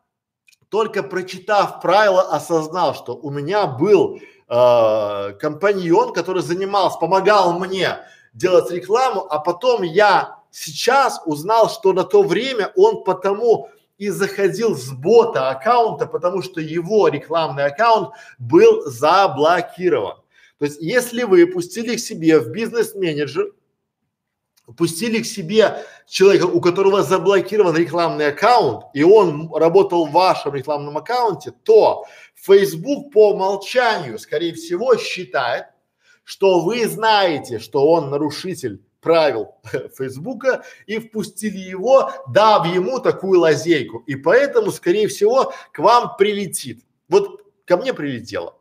только 0.75 1.04
прочитав 1.04 1.80
правила 1.80 2.23
осознал, 2.23 2.94
что 2.94 3.14
у 3.14 3.30
меня 3.30 3.66
был 3.66 4.18
э, 4.49 5.33
компаньон, 5.40 6.12
который 6.12 6.42
занимался, 6.42 6.99
помогал 6.99 7.56
мне 7.59 7.99
делать 8.33 8.73
рекламу, 8.73 9.25
а 9.30 9.38
потом 9.38 9.83
я 9.83 10.38
сейчас 10.54 11.20
узнал, 11.26 11.68
что 11.68 11.92
на 11.92 12.04
то 12.04 12.23
время 12.23 12.73
он 12.76 13.02
потому 13.02 13.68
и 13.99 14.08
заходил 14.08 14.76
с 14.76 14.90
бота 14.90 15.50
аккаунта, 15.50 16.06
потому 16.06 16.42
что 16.42 16.61
его 16.61 17.08
рекламный 17.08 17.64
аккаунт 17.64 18.11
был 18.38 18.82
заблокирован. 18.87 20.16
То 20.58 20.64
есть, 20.64 20.80
если 20.80 21.25
вы 21.25 21.46
пустили 21.46 21.96
к 21.96 22.00
себе 22.00 22.38
в 22.38 22.50
бизнес-менеджер, 22.50 23.52
пустили 24.76 25.20
к 25.23 25.26
себе 25.26 25.84
человека, 26.06 26.44
у 26.46 26.61
которого 26.61 27.02
заблокирован 27.02 27.76
рекламный 27.76 28.28
аккаунт, 28.28 28.84
и 28.94 29.02
он 29.02 29.52
работал 29.52 30.06
в 30.06 30.12
вашем 30.12 30.54
рекламном 30.54 30.96
аккаунте, 30.96 31.52
то 31.64 32.06
Facebook 32.34 33.12
по 33.12 33.32
умолчанию, 33.32 34.18
скорее 34.18 34.54
всего, 34.54 34.96
считает, 34.96 35.66
что 36.25 36.61
вы 36.61 36.87
знаете, 36.88 37.59
что 37.59 37.88
он 37.88 38.11
нарушитель 38.11 38.83
правил 39.00 39.54
Фейсбука 39.97 40.64
и 40.87 40.99
впустили 40.99 41.59
его, 41.59 42.11
дав 42.28 42.66
ему 42.66 42.99
такую 42.99 43.40
лазейку. 43.40 43.99
И 44.07 44.16
поэтому, 44.16 44.73
скорее 44.73 45.07
всего, 45.09 45.52
к 45.73 45.78
вам 45.78 46.16
прилетит. 46.16 46.85
Вот 47.09 47.43
ко 47.64 47.76
мне 47.76 47.95
прилетело. 47.95 48.57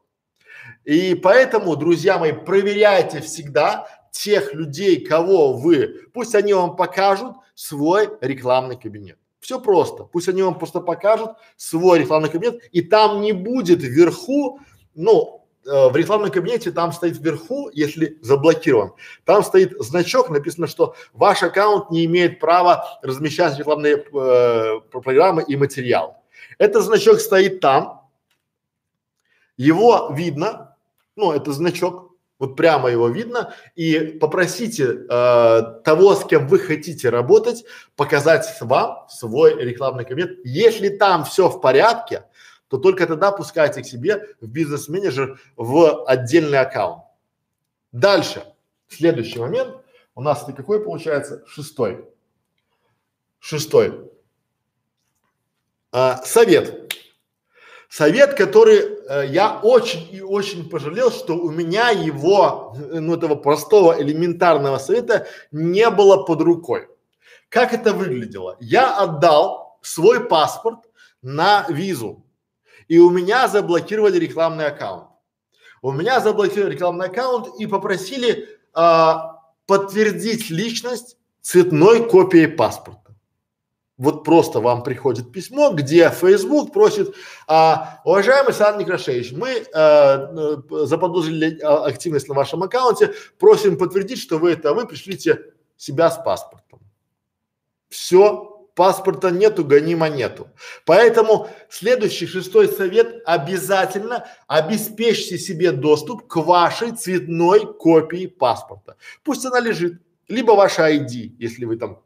И 0.84 1.16
поэтому, 1.16 1.76
друзья 1.76 2.20
мои, 2.20 2.34
проверяйте 2.34 3.22
всегда 3.22 3.88
тех 4.12 4.54
людей, 4.54 5.04
кого 5.04 5.54
вы, 5.54 6.02
пусть 6.14 6.36
они 6.36 6.54
вам 6.54 6.76
покажут 6.76 7.36
свой 7.56 8.10
рекламный 8.22 8.78
кабинет. 8.78 9.18
Все 9.40 9.60
просто. 9.60 10.04
Пусть 10.04 10.30
они 10.30 10.42
вам 10.42 10.58
просто 10.58 10.80
покажут 10.80 11.32
свой 11.58 12.00
рекламный 12.00 12.30
кабинет, 12.30 12.62
и 12.72 12.82
там 12.82 13.22
не 13.22 13.34
будет 13.34 13.82
вверху, 13.82 14.60
ну, 14.94 15.43
в 15.66 15.96
рекламном 15.96 16.32
кабинете 16.32 16.72
там 16.72 16.92
стоит 16.92 17.18
вверху, 17.18 17.70
если 17.74 18.18
заблокирован, 18.22 18.94
там 19.26 19.44
стоит 19.44 19.74
значок, 19.80 20.30
написано, 20.30 20.68
что 20.68 20.96
ваш 21.14 21.44
аккаунт 21.44 21.90
не 21.92 22.06
имеет 22.06 22.40
права 22.40 23.00
размещать 23.02 23.58
рекламные 23.58 23.96
э, 23.96 24.80
программы 24.92 25.44
и 25.44 25.56
материал. 25.56 26.24
Этот 26.58 26.84
значок 26.84 27.20
стоит 27.20 27.60
там, 27.60 28.10
его 29.58 30.10
видно, 30.12 30.76
ну, 31.16 31.32
это 31.32 31.52
значок, 31.52 32.12
вот 32.40 32.56
прямо 32.56 32.90
его 32.90 33.08
видно, 33.08 33.54
и 33.76 34.00
попросите 34.20 35.06
э, 35.10 35.62
того, 35.84 36.16
с 36.16 36.26
кем 36.26 36.48
вы 36.48 36.60
хотите 36.60 37.10
работать, 37.10 37.64
показать 37.96 38.46
вам 38.60 39.08
свой 39.08 39.56
рекламный 39.64 40.04
кабинет. 40.04 40.40
Если 40.44 40.90
там 40.90 41.24
все 41.24 41.48
в 41.48 41.62
порядке, 41.62 42.26
то 42.68 42.78
только 42.78 43.06
тогда 43.06 43.32
пускайте 43.32 43.82
к 43.82 43.86
себе 43.86 44.36
в 44.42 44.48
бизнес-менеджер 44.48 45.40
в 45.56 46.06
отдельный 46.06 46.60
аккаунт. 46.60 47.04
Дальше, 47.92 48.44
следующий 48.88 49.40
момент, 49.40 49.76
у 50.16 50.22
нас 50.22 50.44
это 50.44 50.54
какой 50.54 50.84
получается? 50.84 51.44
Шестой. 51.48 52.08
Шестой. 53.40 54.12
А, 55.92 56.18
совет. 56.24 56.94
Совет, 57.90 58.34
который 58.34 58.80
э, 58.80 59.28
я 59.28 59.60
очень 59.62 60.08
и 60.12 60.22
очень 60.22 60.68
пожалел, 60.68 61.12
что 61.12 61.36
у 61.38 61.52
меня 61.52 61.92
его, 61.92 62.76
ну 62.76 63.14
этого 63.14 63.36
простого 63.36 64.02
элементарного 64.02 64.80
совета 64.80 65.28
не 65.52 65.88
было 65.92 66.24
под 66.24 66.42
рукой. 66.42 66.88
Как 67.50 67.72
это 67.72 67.94
выглядело? 67.94 68.58
Я 68.60 68.98
отдал 68.98 69.78
свой 69.84 70.28
паспорт 70.28 70.80
на 71.22 71.68
визу, 71.70 72.23
и 72.94 73.00
у 73.00 73.10
меня 73.10 73.48
заблокировали 73.48 74.20
рекламный 74.20 74.68
аккаунт. 74.68 75.08
У 75.82 75.92
меня 75.92 76.20
заблокировали 76.20 76.74
рекламный 76.74 77.08
аккаунт 77.08 77.48
и 77.60 77.66
попросили 77.66 78.48
а, 78.72 79.42
подтвердить 79.66 80.52
личность 80.52 81.18
цветной 81.42 82.08
копией 82.08 82.48
паспорта 82.48 83.04
вот 83.98 84.24
просто 84.24 84.60
вам 84.60 84.84
приходит 84.84 85.32
письмо, 85.32 85.72
где 85.72 86.10
Facebook 86.12 86.72
просит, 86.74 87.16
а, 87.48 88.02
уважаемый 88.06 88.54
Сан 88.54 88.78
Некрашевич, 88.78 89.32
мы 89.32 89.66
а, 89.74 90.60
заподозрили 90.86 91.60
а, 91.62 91.86
активность 91.86 92.28
на 92.28 92.36
вашем 92.36 92.62
аккаунте, 92.62 93.14
просим 93.40 93.78
подтвердить, 93.78 94.20
что 94.20 94.38
вы 94.38 94.52
это, 94.52 94.74
вы 94.74 94.86
пришлите 94.86 95.46
себя 95.78 96.12
с 96.12 96.18
паспортом. 96.24 96.80
Все, 97.90 98.53
паспорта 98.76 99.32
нету, 99.32 99.64
гонима 99.64 100.10
нету. 100.10 100.48
Поэтому 100.86 101.50
следующий 101.70 102.28
шестой 102.28 102.68
совет 102.68 103.22
обязательно 103.26 104.26
обеспечьте 104.48 105.38
себе 105.38 105.72
доступ 105.72 106.28
к 106.28 106.38
вашей 106.38 106.92
цветной 106.92 107.74
копии 107.74 108.28
паспорта. 108.28 108.96
Пусть 109.24 109.46
она 109.46 109.60
лежит, 109.60 110.02
либо 110.28 110.52
ваша 110.52 110.92
ID, 110.92 111.36
если 111.40 111.66
вы 111.66 111.78
там, 111.78 112.00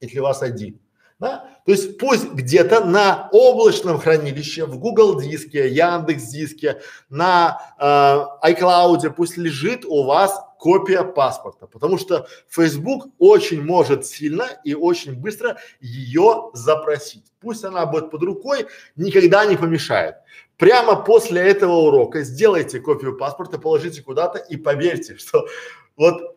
если 0.00 0.18
у 0.18 0.22
вас 0.22 0.42
ID. 0.42 0.76
Да? 1.18 1.48
То 1.64 1.70
есть 1.70 1.98
пусть 1.98 2.32
где-то 2.32 2.84
на 2.84 3.28
облачном 3.30 4.00
хранилище, 4.00 4.64
в 4.66 4.78
Google 4.78 5.20
диске, 5.20 5.68
Яндекс 5.68 6.24
диске, 6.24 6.80
на 7.08 7.60
э, 7.78 8.50
iCloud 8.50 9.10
пусть 9.10 9.36
лежит 9.36 9.84
у 9.84 10.02
вас 10.02 10.40
копия 10.62 11.02
паспорта, 11.02 11.66
потому 11.66 11.98
что 11.98 12.28
Facebook 12.48 13.08
очень 13.18 13.64
может 13.64 14.06
сильно 14.06 14.46
и 14.62 14.74
очень 14.74 15.14
быстро 15.14 15.58
ее 15.80 16.50
запросить. 16.54 17.24
Пусть 17.40 17.64
она 17.64 17.84
будет 17.84 18.12
под 18.12 18.22
рукой, 18.22 18.68
никогда 18.94 19.44
не 19.44 19.56
помешает. 19.56 20.14
Прямо 20.58 20.94
после 20.94 21.42
этого 21.42 21.72
урока 21.72 22.22
сделайте 22.22 22.78
копию 22.78 23.16
паспорта, 23.16 23.58
положите 23.58 24.02
куда-то 24.02 24.38
и 24.38 24.56
поверьте, 24.56 25.16
что 25.16 25.48
вот 25.96 26.36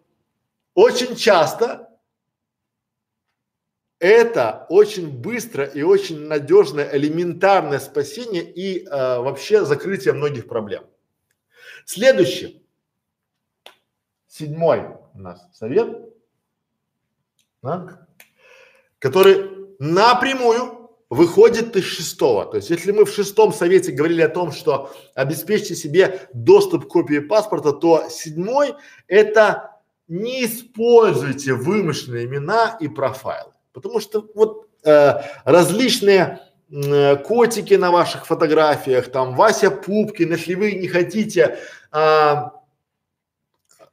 очень 0.73 1.15
часто 1.15 1.88
это 3.99 4.65
очень 4.69 5.07
быстро 5.07 5.65
и 5.65 5.83
очень 5.83 6.25
надежное 6.25 6.89
элементарное 6.97 7.77
спасение 7.77 8.41
и 8.41 8.83
э, 8.83 8.89
вообще 8.89 9.65
закрытие 9.65 10.15
многих 10.15 10.47
проблем. 10.47 10.83
Следующий, 11.85 12.64
седьмой 14.37 14.83
у 15.13 15.19
нас 15.19 15.47
совет, 15.53 15.87
да, 17.61 18.07
который 18.99 19.49
напрямую 19.79 20.91
выходит 21.09 21.75
из 21.75 21.85
шестого. 21.85 22.45
То 22.45 22.57
есть, 22.57 22.69
если 22.69 22.91
мы 22.91 23.05
в 23.05 23.13
шестом 23.13 23.53
совете 23.53 23.91
говорили 23.91 24.21
о 24.21 24.29
том, 24.29 24.51
что 24.51 24.91
обеспечьте 25.13 25.75
себе 25.75 26.27
доступ 26.33 26.85
к 26.85 26.89
копии 26.89 27.19
паспорта, 27.19 27.71
то 27.71 28.07
седьмой 28.09 28.75
это 29.07 29.79
не 30.07 30.45
используйте 30.45 31.53
вымышленные 31.53 32.25
имена 32.25 32.77
и 32.79 32.87
профайлы. 32.87 33.53
Потому 33.71 33.99
что 33.99 34.27
вот 34.35 34.67
э, 34.83 35.21
различные 35.45 36.41
э, 36.69 37.15
котики 37.17 37.75
на 37.75 37.91
ваших 37.91 38.25
фотографиях, 38.25 39.11
там 39.11 39.35
Вася 39.35 39.71
Пупкин, 39.71 40.31
если 40.31 40.55
вы 40.55 40.73
не 40.73 40.87
хотите, 40.87 41.57
а, 41.91 42.54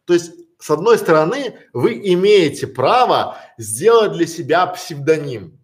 то 0.05 0.15
есть 0.15 0.33
с 0.59 0.71
одной 0.71 0.97
стороны 0.99 1.59
вы 1.73 1.95
имеете 1.95 2.67
право 2.67 3.37
сделать 3.59 4.13
для 4.13 4.27
себя 4.27 4.67
псевдоним 4.67 5.59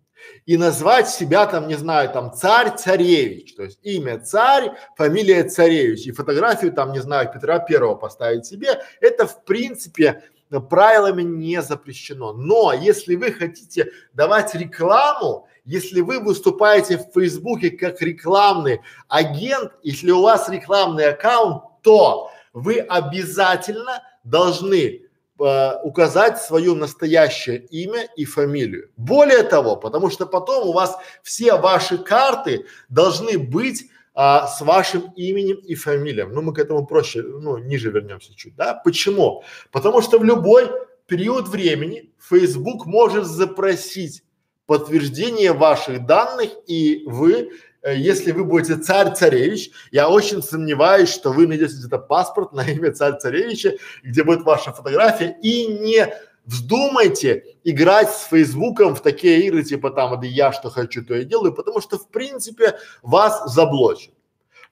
и 0.45 0.57
назвать 0.57 1.09
себя 1.09 1.47
там, 1.47 1.69
не 1.69 1.77
знаю, 1.77 2.11
там 2.11 2.33
царь 2.33 2.75
царевич, 2.77 3.55
то 3.55 3.63
есть 3.65 3.79
имя 3.83 4.19
царь, 4.19 4.73
фамилия 4.97 5.45
царевич. 5.45 6.07
И 6.07 6.13
фотографию 6.13 6.73
там, 6.73 6.93
не 6.93 7.01
знаю, 7.01 7.31
Петра 7.33 7.59
Первого 7.59 7.95
поставить 7.95 8.47
себе, 8.47 8.81
это 9.01 9.27
в 9.27 9.45
принципе 9.45 10.25
правилами 10.71 11.23
не 11.23 11.63
запрещено. 11.63 12.33
Но 12.33 12.73
если 12.73 13.15
вы 13.15 13.33
хотите 13.33 13.93
давать 14.15 14.55
рекламу, 14.55 15.47
если 15.65 16.01
вы 16.01 16.19
выступаете 16.19 16.97
в 16.97 17.13
Фейсбуке 17.13 17.71
как 17.71 18.01
рекламный 18.01 18.81
агент, 19.07 19.73
если 19.83 20.11
у 20.11 20.23
вас 20.23 20.49
рекламный 20.49 21.11
аккаунт, 21.11 21.63
то 21.83 22.31
вы 22.55 22.79
обязательно 22.79 24.03
должны 24.29 25.03
э, 25.41 25.73
указать 25.83 26.41
свое 26.43 26.75
настоящее 26.75 27.59
имя 27.71 28.09
и 28.17 28.25
фамилию. 28.25 28.91
Более 28.97 29.43
того, 29.43 29.77
потому 29.77 30.11
что 30.11 30.27
потом 30.27 30.69
у 30.69 30.73
вас 30.73 30.97
все 31.23 31.57
ваши 31.57 31.99
карты 31.99 32.67
должны 32.89 33.39
быть 33.39 33.91
а, 34.21 34.49
с 34.49 34.61
вашим 34.63 35.13
именем 35.15 35.59
и 35.59 35.77
фамилией. 35.77 36.27
Ну, 36.27 36.43
мы 36.43 36.53
к 36.53 36.59
этому 36.59 36.85
проще, 36.85 37.23
ну, 37.23 37.57
ниже 37.59 37.93
вернемся 37.93 38.35
чуть, 38.35 38.57
да? 38.57 38.75
Почему? 38.75 39.45
Потому 39.71 40.03
что 40.03 40.19
в 40.19 40.25
любой 40.25 40.69
период 41.07 41.47
времени 41.47 42.11
Facebook 42.19 42.85
может 42.85 43.27
запросить 43.27 44.25
подтверждение 44.67 45.53
ваших 45.53 46.05
данных, 46.05 46.51
и 46.67 47.05
вы, 47.07 47.53
если 47.85 48.33
вы 48.33 48.45
будете 48.45 48.77
царь-царевич, 48.77 49.71
я 49.91 50.09
очень 50.09 50.43
сомневаюсь, 50.43 51.11
что 51.11 51.33
вы 51.33 51.47
найдете 51.47 51.75
где-то 51.75 51.99
паспорт 51.99 52.53
на 52.53 52.69
имя 52.69 52.93
царь-царевича, 52.93 53.75
где 54.03 54.25
будет 54.25 54.43
ваша 54.43 54.73
фотография, 54.73 55.37
и 55.43 55.67
не 55.67 56.13
вздумайте 56.45 57.57
играть 57.63 58.11
с 58.11 58.25
Фейсбуком 58.25 58.95
в 58.95 59.03
такие 59.03 59.47
игры, 59.47 59.63
типа 59.63 59.91
там, 59.91 60.11
вот 60.11 60.25
я 60.25 60.53
что 60.53 60.71
хочу, 60.71 61.05
то 61.05 61.15
и 61.15 61.25
делаю, 61.25 61.53
потому 61.53 61.81
что 61.81 61.99
в 61.99 62.09
принципе 62.09 62.79
вас 63.03 63.53
заблочат. 63.53 64.15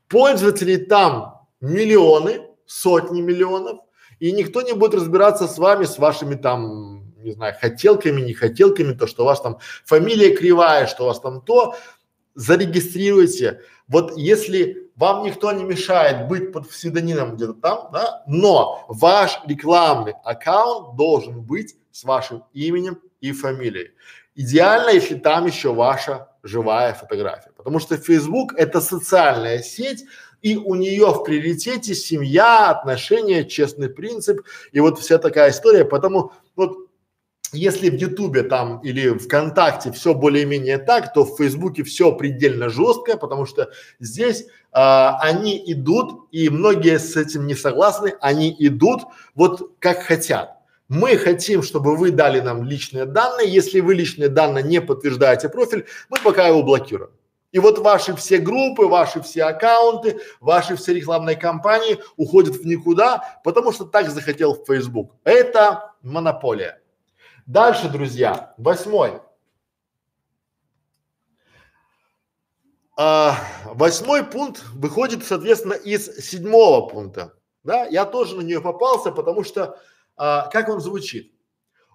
Пользователей 0.08 0.78
там 0.78 1.46
миллионы, 1.60 2.42
сотни 2.64 3.20
миллионов, 3.20 3.80
и 4.20 4.32
никто 4.32 4.62
не 4.62 4.72
будет 4.72 4.94
разбираться 4.94 5.46
с 5.46 5.58
вами, 5.58 5.84
с 5.84 5.98
вашими 5.98 6.34
там, 6.34 7.12
не 7.18 7.32
знаю, 7.32 7.54
хотелками, 7.60 8.22
не 8.22 8.32
хотелками, 8.32 8.94
то, 8.94 9.06
что 9.06 9.24
у 9.24 9.26
вас 9.26 9.40
там 9.42 9.58
фамилия 9.84 10.34
кривая, 10.34 10.86
что 10.86 11.04
у 11.04 11.06
вас 11.08 11.20
там 11.20 11.42
то, 11.42 11.76
зарегистрируйте. 12.36 13.62
Вот 13.88 14.16
если 14.16 14.90
вам 14.94 15.24
никто 15.24 15.50
не 15.52 15.64
мешает 15.64 16.28
быть 16.28 16.52
под 16.52 16.68
псевдонимом 16.68 17.36
где-то 17.36 17.54
там, 17.54 17.90
да, 17.92 18.22
но 18.26 18.84
ваш 18.88 19.40
рекламный 19.46 20.14
аккаунт 20.24 20.96
должен 20.96 21.42
быть 21.42 21.76
с 21.90 22.04
вашим 22.04 22.44
именем 22.52 23.00
и 23.20 23.32
фамилией. 23.32 23.90
Идеально, 24.34 24.90
если 24.90 25.14
там 25.16 25.46
еще 25.46 25.72
ваша 25.72 26.28
живая 26.42 26.94
фотография, 26.94 27.50
потому 27.56 27.78
что 27.80 27.96
Facebook 27.96 28.52
это 28.56 28.80
социальная 28.80 29.62
сеть, 29.62 30.04
и 30.42 30.56
у 30.56 30.74
нее 30.74 31.06
в 31.06 31.24
приоритете 31.24 31.94
семья, 31.94 32.70
отношения, 32.70 33.44
честный 33.44 33.88
принцип 33.88 34.42
и 34.72 34.80
вот 34.80 34.98
вся 34.98 35.18
такая 35.18 35.50
история. 35.50 35.84
Поэтому 35.84 36.32
если 37.52 37.90
в 37.90 37.94
Ютубе 37.94 38.42
там 38.42 38.80
или 38.80 39.16
ВКонтакте 39.16 39.92
все 39.92 40.14
более-менее 40.14 40.78
так, 40.78 41.12
то 41.12 41.24
в 41.24 41.36
Фейсбуке 41.36 41.84
все 41.84 42.12
предельно 42.12 42.68
жестко, 42.68 43.16
потому 43.16 43.46
что 43.46 43.70
здесь 44.00 44.46
а, 44.72 45.18
они 45.20 45.62
идут, 45.66 46.28
и 46.32 46.48
многие 46.48 46.98
с 46.98 47.16
этим 47.16 47.46
не 47.46 47.54
согласны, 47.54 48.14
они 48.20 48.54
идут 48.58 49.02
вот 49.34 49.72
как 49.78 50.02
хотят. 50.02 50.56
Мы 50.88 51.16
хотим, 51.16 51.62
чтобы 51.62 51.96
вы 51.96 52.10
дали 52.10 52.40
нам 52.40 52.62
личные 52.62 53.06
данные. 53.06 53.52
Если 53.52 53.80
вы 53.80 53.94
личные 53.94 54.28
данные 54.28 54.62
не 54.62 54.80
подтверждаете 54.80 55.48
профиль, 55.48 55.86
мы 56.08 56.18
пока 56.22 56.46
его 56.46 56.62
блокируем. 56.62 57.10
И 57.52 57.58
вот 57.58 57.78
ваши 57.78 58.14
все 58.14 58.38
группы, 58.38 58.86
ваши 58.86 59.20
все 59.22 59.44
аккаунты, 59.44 60.20
ваши 60.40 60.76
все 60.76 60.94
рекламные 60.94 61.36
кампании 61.36 61.98
уходят 62.16 62.56
в 62.56 62.66
никуда, 62.66 63.40
потому 63.44 63.72
что 63.72 63.84
так 63.84 64.10
захотел 64.10 64.62
Facebook. 64.66 65.12
Это 65.24 65.94
монополия. 66.02 66.80
Дальше, 67.46 67.88
друзья, 67.88 68.54
восьмой. 68.58 69.20
А, 72.98 73.38
восьмой 73.66 74.24
пункт 74.24 74.64
выходит, 74.74 75.24
соответственно, 75.24 75.74
из 75.74 76.06
седьмого 76.16 76.88
пункта. 76.88 77.34
Да, 77.62 77.84
я 77.84 78.04
тоже 78.04 78.34
на 78.34 78.40
нее 78.40 78.60
попался, 78.60 79.12
потому 79.12 79.44
что, 79.44 79.78
а, 80.16 80.48
как 80.48 80.68
он 80.68 80.80
звучит? 80.80 81.32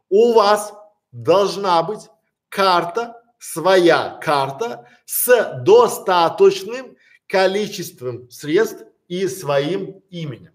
У 0.08 0.32
вас 0.32 0.74
должна 1.12 1.84
быть 1.84 2.10
карта, 2.48 3.22
своя 3.38 4.20
карта 4.22 4.88
с 5.06 5.62
достаточным 5.66 6.96
количеством 7.28 8.30
средств 8.30 8.86
и 9.10 9.28
своим 9.28 10.02
именем. 10.10 10.54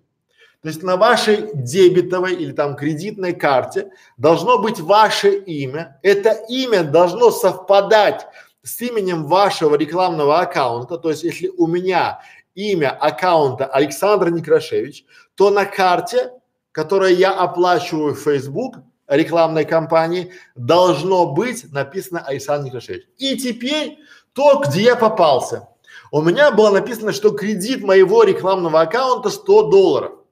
То 0.66 0.70
есть 0.70 0.83
на 0.83 0.96
вашей 0.96 1.50
дебетовой 1.55 2.35
или 2.35 2.50
там 2.50 2.74
кредитной 2.74 3.35
карте 3.35 3.92
должно 4.16 4.59
быть 4.59 4.81
ваше 4.81 5.37
имя. 5.37 6.00
Это 6.02 6.31
имя 6.48 6.83
должно 6.83 7.31
совпадать 7.31 8.26
с 8.64 8.83
именем 8.83 9.26
вашего 9.26 9.76
рекламного 9.76 10.40
аккаунта. 10.40 10.98
То 10.98 11.11
есть 11.11 11.22
если 11.22 11.46
у 11.57 11.68
меня 11.68 12.20
имя 12.57 12.90
аккаунта 12.90 13.66
Александр 13.66 14.31
Некрашевич, 14.31 15.05
то 15.37 15.50
на 15.50 15.66
карте, 15.66 16.33
которую 16.72 17.14
я 17.14 17.31
оплачиваю 17.31 18.16
в 18.16 18.18
Facebook 18.18 18.79
рекламной 19.07 19.66
кампании, 19.66 20.33
должно 20.57 21.26
быть 21.26 21.72
написано 21.72 22.24
Александр 22.26 22.66
Некрашевич. 22.66 23.05
И 23.18 23.37
теперь 23.37 24.00
то, 24.33 24.61
где 24.66 24.83
я 24.83 24.96
попался. 24.96 25.68
У 26.11 26.22
меня 26.22 26.50
было 26.50 26.70
написано, 26.70 27.12
что 27.12 27.31
кредит 27.31 27.85
моего 27.85 28.24
рекламного 28.24 28.81
аккаунта 28.81 29.31
100 29.31 29.70
долларов. 29.70 30.25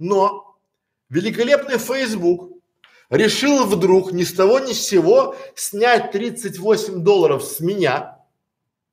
Но 0.00 0.56
великолепный 1.10 1.78
Facebook 1.78 2.50
решил 3.10 3.66
вдруг 3.66 4.12
ни 4.12 4.24
с 4.24 4.32
того 4.32 4.58
ни 4.58 4.72
с 4.72 4.84
сего 4.84 5.36
снять 5.54 6.10
38 6.10 7.04
долларов 7.04 7.44
с 7.44 7.60
меня 7.60 8.16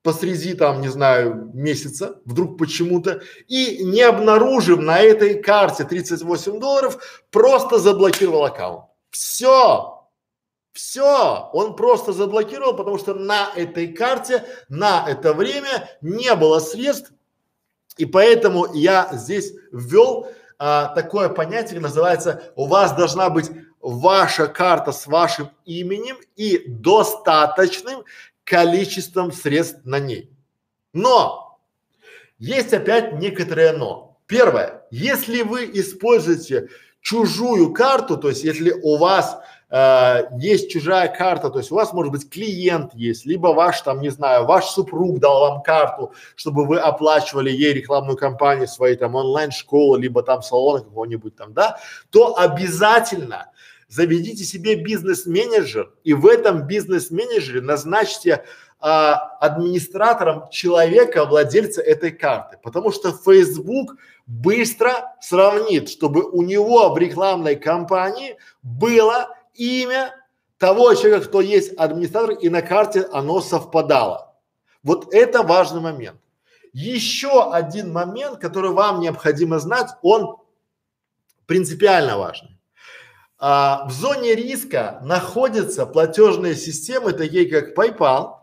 посреди 0.03 0.53
там, 0.53 0.79
не 0.79 0.87
знаю, 0.87 1.51
месяца, 1.53 2.21
вдруг 2.23 2.57
почему-то, 2.57 3.21
и 3.47 3.83
не 3.83 4.01
обнаружив 4.01 4.79
на 4.79 4.99
этой 4.99 5.41
карте 5.41 5.83
38 5.83 6.59
долларов, 6.59 7.25
просто 7.29 7.77
заблокировал 7.77 8.45
аккаунт. 8.45 8.85
Все, 9.09 10.07
все, 10.71 11.49
он 11.51 11.75
просто 11.75 12.13
заблокировал, 12.13 12.73
потому 12.73 12.97
что 12.97 13.15
на 13.15 13.51
этой 13.53 13.89
карте 13.89 14.45
на 14.69 15.05
это 15.09 15.33
время 15.33 15.89
не 16.01 16.33
было 16.35 16.59
средств, 16.59 17.11
и 17.97 18.05
поэтому 18.05 18.73
я 18.73 19.09
здесь 19.11 19.51
ввел 19.73 20.27
а, 20.59 20.87
такое 20.95 21.29
понятие 21.29 21.79
называется, 21.79 22.51
у 22.55 22.65
вас 22.65 22.95
должна 22.95 23.29
быть 23.29 23.51
ваша 23.79 24.47
карта 24.47 24.91
с 24.91 25.05
вашим 25.07 25.51
именем 25.65 26.17
и 26.35 26.63
достаточным 26.67 28.03
количеством 28.43 29.31
средств 29.31 29.81
на 29.85 29.99
ней. 29.99 30.31
Но 30.93 31.59
есть 32.39 32.73
опять 32.73 33.13
некоторое 33.13 33.73
но. 33.73 34.19
Первое, 34.25 34.83
если 34.89 35.41
вы 35.41 35.65
используете 35.73 36.69
чужую 37.01 37.73
карту, 37.73 38.17
то 38.17 38.29
есть 38.29 38.43
если 38.43 38.71
у 38.71 38.97
вас 38.97 39.39
э, 39.69 40.23
есть 40.39 40.69
чужая 40.69 41.07
карта, 41.07 41.49
то 41.49 41.59
есть 41.59 41.71
у 41.71 41.75
вас 41.75 41.93
может 41.93 42.11
быть 42.11 42.29
клиент 42.29 42.93
есть, 42.93 43.25
либо 43.25 43.47
ваш 43.47 43.81
там, 43.81 44.01
не 44.01 44.09
знаю, 44.09 44.45
ваш 44.45 44.65
супруг 44.65 45.19
дал 45.19 45.41
вам 45.41 45.61
карту, 45.61 46.13
чтобы 46.35 46.65
вы 46.65 46.79
оплачивали 46.79 47.49
ей 47.49 47.73
рекламную 47.73 48.17
кампанию 48.17 48.67
своей 48.67 48.95
там 48.95 49.15
онлайн-школы, 49.15 49.99
либо 49.99 50.23
там 50.23 50.41
салона 50.41 50.83
какого-нибудь 50.83 51.35
там, 51.35 51.53
да, 51.53 51.79
то 52.09 52.37
обязательно 52.37 53.51
заведите 53.87 54.43
себе 54.43 54.75
бизнес-менеджер 54.75 55.91
и 56.03 56.13
в 56.13 56.25
этом 56.25 56.67
бизнес-менеджере 56.67 57.61
назначьте 57.61 58.43
а, 58.79 59.37
администратором 59.39 60.49
человека, 60.49 61.25
владельца 61.25 61.81
этой 61.81 62.11
карты, 62.11 62.59
потому 62.61 62.91
что 62.91 63.11
Facebook 63.11 63.95
быстро 64.27 65.15
сравнит, 65.19 65.89
чтобы 65.89 66.21
у 66.29 66.43
него 66.43 66.93
в 66.93 66.97
рекламной 66.97 67.55
кампании 67.55 68.37
было 68.61 69.29
имя 69.57 70.13
того 70.57 70.93
человека, 70.93 71.27
кто 71.27 71.41
есть 71.41 71.73
администратор, 71.77 72.31
и 72.31 72.49
на 72.49 72.61
карте 72.61 73.07
оно 73.11 73.41
совпадало. 73.41 74.35
Вот 74.83 75.13
это 75.13 75.43
важный 75.43 75.81
момент. 75.81 76.19
Еще 76.73 77.51
один 77.51 77.91
момент, 77.91 78.39
который 78.39 78.71
вам 78.71 78.99
необходимо 78.99 79.59
знать, 79.59 79.89
он 80.01 80.37
принципиально 81.45 82.17
важный. 82.17 82.57
А, 83.39 83.87
в 83.87 83.91
зоне 83.91 84.35
риска 84.35 84.99
находятся 85.03 85.85
платежные 85.85 86.55
системы, 86.55 87.13
такие 87.13 87.49
как 87.49 87.77
PayPal, 87.77 88.35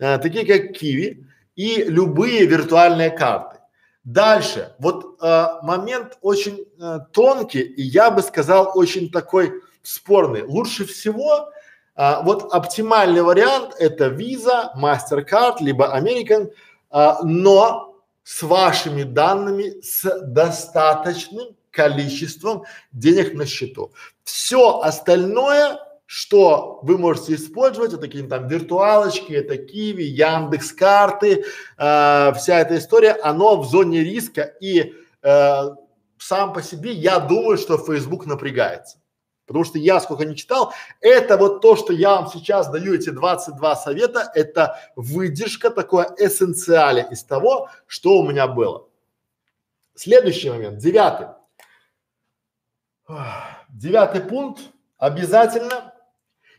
а, 0.00 0.18
такие 0.18 0.46
как 0.46 0.76
Kiwi 0.76 1.24
и 1.56 1.84
любые 1.84 2.46
виртуальные 2.46 3.10
карты. 3.10 3.58
Дальше, 4.04 4.74
вот 4.78 5.16
а, 5.20 5.60
момент 5.62 6.18
очень 6.20 6.66
а, 6.78 7.00
тонкий 7.00 7.62
и 7.62 7.82
я 7.82 8.10
бы 8.10 8.22
сказал 8.22 8.72
очень 8.74 9.10
такой 9.10 9.62
спорный. 9.84 10.42
Лучше 10.42 10.84
всего 10.84 11.50
а, 11.94 12.22
вот 12.22 12.52
оптимальный 12.52 13.22
вариант 13.22 13.74
это 13.78 14.06
Visa, 14.06 14.70
MasterCard, 14.76 15.56
либо 15.60 15.96
American, 15.96 16.50
а, 16.90 17.22
но 17.22 18.02
с 18.24 18.42
вашими 18.42 19.02
данными, 19.02 19.80
с 19.80 20.02
достаточным 20.22 21.56
количеством 21.70 22.64
денег 22.92 23.34
на 23.34 23.46
счету. 23.46 23.92
Все 24.24 24.80
остальное, 24.80 25.78
что 26.06 26.80
вы 26.82 26.98
можете 26.98 27.34
использовать, 27.34 27.92
это 27.92 28.02
какие-то 28.02 28.30
там 28.30 28.48
виртуалочки, 28.48 29.32
это 29.32 29.56
Киви, 29.56 30.04
Яндекс 30.04 30.72
карты, 30.72 31.44
э, 31.76 32.32
вся 32.34 32.60
эта 32.60 32.78
история, 32.78 33.12
оно 33.12 33.60
в 33.60 33.66
зоне 33.66 34.02
риска 34.02 34.42
и 34.60 34.94
э, 35.22 35.62
сам 36.18 36.52
по 36.52 36.62
себе 36.62 36.92
я 36.92 37.18
думаю, 37.18 37.58
что 37.58 37.76
Facebook 37.76 38.26
напрягается. 38.26 38.98
Потому 39.46 39.64
что 39.64 39.78
я 39.78 40.00
сколько 40.00 40.24
не 40.24 40.36
читал, 40.36 40.72
это 41.00 41.36
вот 41.36 41.60
то, 41.60 41.76
что 41.76 41.92
я 41.92 42.16
вам 42.16 42.28
сейчас 42.28 42.70
даю, 42.70 42.94
эти 42.94 43.10
22 43.10 43.76
совета, 43.76 44.30
это 44.34 44.78
выдержка, 44.96 45.70
такое 45.70 46.14
эссенциале 46.16 47.06
из 47.10 47.22
того, 47.24 47.68
что 47.86 48.18
у 48.18 48.28
меня 48.28 48.46
было. 48.46 48.88
Следующий 49.94 50.50
момент, 50.50 50.78
девятый. 50.78 51.28
Девятый 53.68 54.22
пункт. 54.22 54.62
Обязательно 54.96 55.92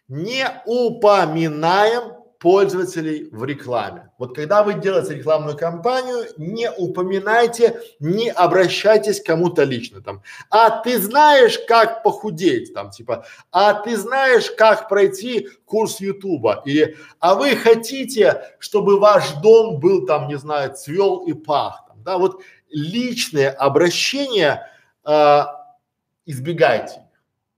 не 0.07 0.45
упоминаем 0.65 2.24
пользователей 2.45 3.27
в 3.31 3.43
рекламе. 3.43 4.11
Вот 4.19 4.35
когда 4.35 4.61
вы 4.61 4.75
делаете 4.75 5.15
рекламную 5.15 5.57
кампанию, 5.57 6.27
не 6.37 6.69
упоминайте, 6.69 7.81
не 7.99 8.29
обращайтесь 8.29 9.19
к 9.19 9.25
кому-то 9.25 9.63
лично 9.63 9.99
там. 9.99 10.21
А 10.51 10.69
ты 10.69 10.99
знаешь, 10.99 11.57
как 11.67 12.03
похудеть 12.03 12.71
там, 12.71 12.91
типа, 12.91 13.25
а 13.51 13.73
ты 13.73 13.97
знаешь, 13.97 14.51
как 14.51 14.89
пройти 14.89 15.49
курс 15.65 15.99
Ютуба 15.99 16.61
или, 16.65 16.95
а 17.19 17.33
вы 17.33 17.55
хотите, 17.55 18.43
чтобы 18.59 18.99
ваш 18.99 19.31
дом 19.41 19.79
был 19.79 20.05
там, 20.05 20.27
не 20.27 20.37
знаю, 20.37 20.75
цвел 20.75 21.25
и 21.25 21.33
пах, 21.33 21.85
там, 21.87 22.03
да, 22.03 22.19
вот 22.19 22.43
личные 22.69 23.49
обращения 23.49 24.69
э, 25.03 25.45
избегайте. 26.27 27.04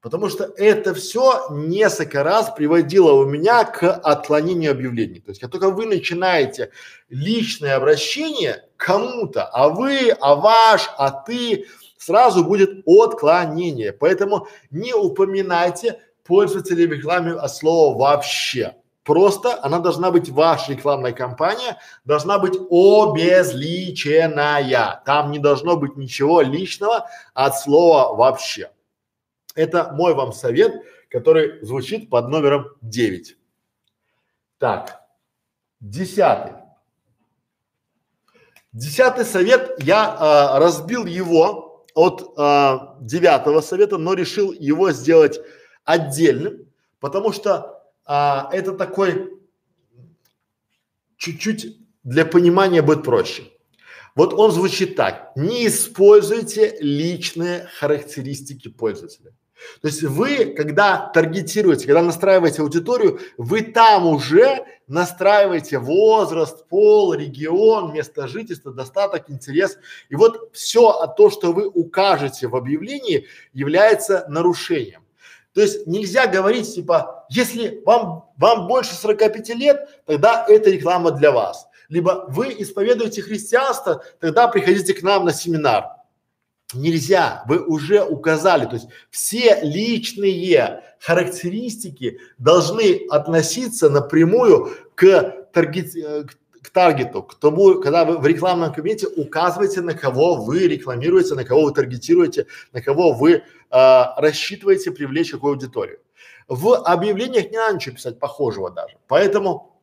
Потому 0.08 0.30
что 0.30 0.46
это 0.56 0.94
все 0.94 1.48
несколько 1.52 2.24
раз 2.24 2.54
приводило 2.56 3.12
у 3.12 3.26
меня 3.26 3.66
к 3.66 3.92
отклонению 3.92 4.72
объявлений. 4.72 5.20
То 5.20 5.32
есть, 5.32 5.42
как 5.42 5.52
только 5.52 5.70
вы 5.70 5.86
начинаете 5.86 6.72
личное 7.10 7.76
обращение 7.76 8.64
кому-то, 8.78 9.44
а 9.44 9.68
вы, 9.68 10.12
а 10.12 10.36
ваш, 10.36 10.90
а 10.98 11.12
ты, 11.12 11.66
сразу 11.98 12.46
будет 12.46 12.88
отклонение. 12.88 13.92
Поэтому 13.92 14.48
не 14.72 14.94
упоминайте 14.94 16.00
пользователей 16.24 16.88
в 16.88 16.94
рекламе 16.94 17.34
от 17.34 17.54
слова 17.54 17.98
вообще. 17.98 18.78
Просто 19.04 19.62
она 19.62 19.80
должна 19.80 20.12
быть 20.12 20.30
ваша 20.30 20.72
рекламная 20.72 21.12
кампания, 21.12 21.80
должна 22.06 22.40
быть 22.40 22.56
обезличенная. 22.56 25.02
Там 25.06 25.32
не 25.32 25.40
должно 25.40 25.76
быть 25.76 25.98
ничего 25.98 26.40
личного 26.40 27.10
от 27.34 27.60
слова 27.60 28.16
вообще. 28.16 28.70
Это 29.58 29.92
мой 29.92 30.14
вам 30.14 30.34
совет, 30.34 30.84
который 31.10 31.66
звучит 31.66 32.12
под 32.12 32.30
номером 32.30 32.68
9. 32.82 33.36
Так, 34.60 35.02
десятый. 35.80 36.54
Десятый 38.72 39.26
совет, 39.26 39.82
я 39.84 40.16
а, 40.20 40.60
разбил 40.60 41.08
его 41.08 41.86
от 41.96 42.34
а, 42.38 42.98
девятого 43.02 43.62
совета, 43.62 43.98
но 43.98 44.14
решил 44.14 44.52
его 44.52 44.92
сделать 44.92 45.40
отдельным, 45.84 46.68
потому 47.00 47.32
что 47.34 47.84
а, 48.06 48.50
это 48.54 48.74
такой 48.74 49.40
чуть-чуть 51.18 51.80
для 52.04 52.26
понимания 52.26 52.84
будет 52.84 53.04
проще. 53.04 53.44
Вот 54.14 54.34
он 54.34 54.52
звучит 54.52 54.96
так. 54.96 55.32
Не 55.36 55.66
используйте 55.66 56.78
личные 56.80 57.68
характеристики 57.80 58.68
пользователя. 58.68 59.34
То 59.82 59.88
есть 59.88 60.04
вы, 60.04 60.54
когда 60.56 61.10
таргетируете, 61.14 61.88
когда 61.88 62.02
настраиваете 62.02 62.62
аудиторию, 62.62 63.20
вы 63.38 63.62
там 63.62 64.08
уже 64.08 64.66
настраиваете 64.88 65.80
возраст, 65.80 66.68
пол, 66.68 67.14
регион, 67.14 67.94
место 67.94 68.28
жительства, 68.28 68.72
достаток, 68.72 69.30
интерес. 69.30 69.78
И 70.10 70.16
вот 70.16 70.50
все 70.54 71.14
то, 71.18 71.30
что 71.30 71.52
вы 71.52 71.68
укажете 71.68 72.48
в 72.48 72.56
объявлении, 72.56 73.28
является 73.54 74.26
нарушением. 74.30 75.04
То 75.54 75.62
есть 75.62 75.88
нельзя 75.88 76.28
говорить 76.28 76.74
типа, 76.74 77.26
если 77.30 77.82
вам, 77.86 78.32
вам 78.38 78.68
больше 78.68 78.94
45 78.94 79.50
лет, 79.56 79.90
тогда 80.06 80.46
это 80.48 80.70
реклама 80.70 81.12
для 81.12 81.32
вас. 81.32 81.68
Либо 81.90 82.26
вы 82.28 82.56
исповедуете 82.60 83.22
христианство, 83.22 84.04
тогда 84.20 84.48
приходите 84.48 84.94
к 84.94 85.02
нам 85.02 85.26
на 85.26 85.34
семинар. 85.34 85.97
Нельзя, 86.74 87.44
вы 87.48 87.64
уже 87.66 88.04
указали, 88.04 88.66
то 88.66 88.74
есть 88.74 88.88
все 89.10 89.60
личные 89.62 90.84
характеристики 91.00 92.20
должны 92.38 93.08
относиться 93.10 93.90
напрямую 93.90 94.74
к, 94.96 95.48
таргет, 95.54 95.96
э, 95.96 96.26
к 96.62 96.70
таргету, 96.70 97.24
к 97.24 97.36
тому, 97.36 97.76
когда 97.76 98.04
вы 98.04 98.18
в 98.18 98.26
рекламном 98.28 98.74
кабинете 98.74 99.08
указываете, 99.08 99.80
на 99.80 99.94
кого 99.94 100.44
вы 100.44 100.68
рекламируете, 100.68 101.36
на 101.36 101.46
кого 101.46 101.64
вы 101.64 101.74
таргетируете, 101.74 102.48
на 102.74 102.82
кого 102.82 103.14
вы 103.14 103.32
э, 103.36 103.42
рассчитываете 104.18 104.92
привлечь 104.92 105.32
какую 105.32 105.54
аудиторию. 105.54 106.00
В 106.50 106.76
объявлениях 106.76 107.50
не 107.50 107.58
надо 107.58 107.76
ничего 107.76 107.96
писать 107.96 108.20
похожего 108.20 108.72
даже. 108.72 108.98
Поэтому 109.08 109.77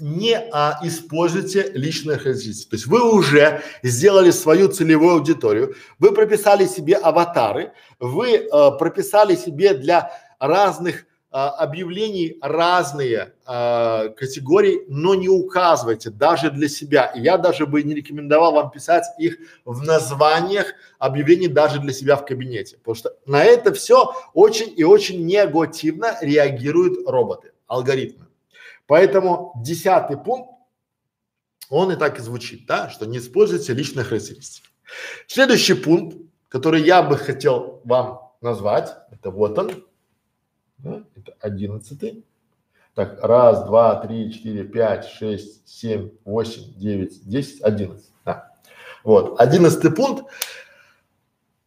не 0.00 0.36
а, 0.36 0.78
используйте 0.82 1.70
личные 1.74 2.18
характеристики. 2.18 2.70
То 2.70 2.76
есть 2.76 2.86
вы 2.86 3.02
уже 3.02 3.62
сделали 3.82 4.30
свою 4.30 4.68
целевую 4.68 5.14
аудиторию, 5.14 5.74
вы 5.98 6.12
прописали 6.12 6.66
себе 6.66 6.96
аватары, 6.96 7.72
вы 7.98 8.48
а, 8.50 8.72
прописали 8.72 9.36
себе 9.36 9.74
для 9.74 10.12
разных 10.38 11.06
а, 11.32 11.50
объявлений 11.50 12.38
разные 12.42 13.34
а, 13.46 14.08
категории, 14.08 14.82
но 14.88 15.14
не 15.14 15.28
указывайте 15.28 16.10
даже 16.10 16.50
для 16.50 16.68
себя. 16.68 17.12
Я 17.14 17.38
даже 17.38 17.66
бы 17.66 17.84
не 17.84 17.94
рекомендовал 17.94 18.52
вам 18.52 18.72
писать 18.72 19.04
их 19.16 19.38
в 19.64 19.80
названиях 19.82 20.74
объявлений 20.98 21.46
даже 21.46 21.78
для 21.78 21.92
себя 21.92 22.16
в 22.16 22.24
кабинете, 22.24 22.78
потому 22.78 22.96
что 22.96 23.14
на 23.26 23.44
это 23.44 23.72
все 23.72 24.12
очень 24.34 24.74
и 24.76 24.82
очень 24.82 25.24
негативно 25.24 26.18
реагируют 26.20 27.08
роботы, 27.08 27.52
алгоритмы. 27.68 28.26
Поэтому 28.90 29.52
десятый 29.54 30.16
пункт, 30.18 30.50
он 31.68 31.92
и 31.92 31.96
так 31.96 32.18
и 32.18 32.22
звучит, 32.22 32.66
да, 32.66 32.90
что 32.90 33.06
не 33.06 33.18
используйте 33.18 33.72
личные 33.72 34.02
характеристики. 34.02 34.68
Следующий 35.28 35.74
пункт, 35.74 36.16
который 36.48 36.82
я 36.82 37.00
бы 37.00 37.16
хотел 37.16 37.82
вам 37.84 38.32
назвать, 38.40 38.96
это 39.12 39.30
вот 39.30 39.56
он, 39.56 39.86
да, 40.78 41.04
это 41.14 41.36
одиннадцатый. 41.38 42.24
Так, 42.96 43.22
раз, 43.22 43.64
два, 43.64 43.94
три, 44.04 44.32
четыре, 44.32 44.64
пять, 44.64 45.06
шесть, 45.06 45.68
семь, 45.68 46.10
восемь, 46.24 46.74
девять, 46.74 47.22
десять, 47.22 47.62
одиннадцать. 47.62 48.10
Да. 48.24 48.52
Вот, 49.04 49.40
одиннадцатый 49.40 49.92
пункт. 49.92 50.24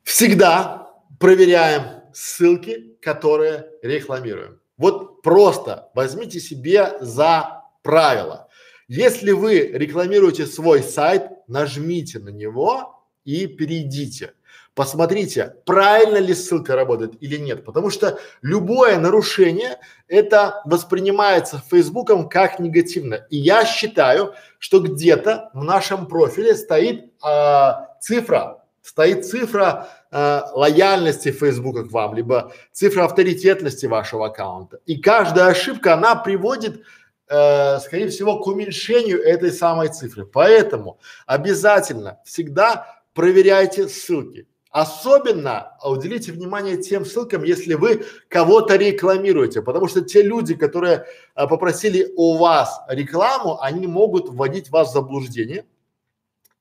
Всегда 0.01 0.91
проверяем 1.21 2.01
ссылки, 2.11 2.97
которые 3.01 3.69
рекламируем. 3.81 4.59
Вот 4.75 5.12
просто 5.23 5.89
возьмите 5.95 6.39
себе 6.39 6.97
за 6.99 7.63
правило. 7.81 8.47
Если 8.87 9.31
вы 9.31 9.59
рекламируете 9.73 10.45
свой 10.45 10.83
сайт, 10.83 11.23
нажмите 11.47 12.19
на 12.19 12.29
него 12.29 13.03
и 13.23 13.47
перейдите. 13.47 14.33
Посмотрите, 14.75 15.55
правильно 15.65 16.17
ли 16.17 16.33
ссылка 16.33 16.75
работает 16.75 17.13
или 17.21 17.37
нет, 17.37 17.63
потому 17.63 17.89
что 17.89 18.19
любое 18.41 18.97
нарушение 18.99 19.79
это 20.07 20.61
воспринимается 20.65 21.63
Фейсбуком 21.69 22.27
как 22.27 22.59
негативно. 22.59 23.25
И 23.29 23.37
я 23.37 23.65
считаю, 23.65 24.33
что 24.57 24.79
где-то 24.79 25.51
в 25.53 25.63
нашем 25.63 26.07
профиле 26.07 26.55
стоит 26.55 27.13
а, 27.21 27.97
цифра 28.01 28.63
стоит 28.83 29.25
цифра 29.25 29.87
э, 30.13 30.41
лояльности 30.53 31.31
Фейсбука 31.31 31.83
к 31.83 31.91
вам, 31.91 32.13
либо 32.13 32.53
цифра 32.71 33.05
авторитетности 33.05 33.87
вашего 33.87 34.27
аккаунта. 34.27 34.79
И 34.85 34.97
каждая 34.97 35.47
ошибка, 35.47 35.95
она 35.95 36.15
приводит, 36.15 36.83
э, 37.27 37.79
скорее 37.79 38.09
всего, 38.09 38.39
к 38.39 38.47
уменьшению 38.47 39.21
этой 39.21 39.51
самой 39.51 39.89
цифры. 39.89 40.25
Поэтому 40.25 40.99
обязательно 41.25 42.19
всегда 42.23 43.01
проверяйте 43.13 43.89
ссылки. 43.89 44.47
Особенно 44.69 45.77
уделите 45.83 46.31
внимание 46.31 46.77
тем 46.77 47.05
ссылкам, 47.05 47.43
если 47.43 47.75
вы 47.75 48.05
кого-то 48.27 48.75
рекламируете, 48.75 49.61
потому 49.61 49.87
что 49.87 50.01
те 50.01 50.23
люди, 50.23 50.55
которые 50.55 51.05
а, 51.35 51.45
попросили 51.45 52.11
у 52.15 52.37
вас 52.37 52.81
рекламу, 52.87 53.61
они 53.61 53.85
могут 53.85 54.29
вводить 54.29 54.71
вас 54.71 54.89
в 54.89 54.93
заблуждение, 54.93 55.65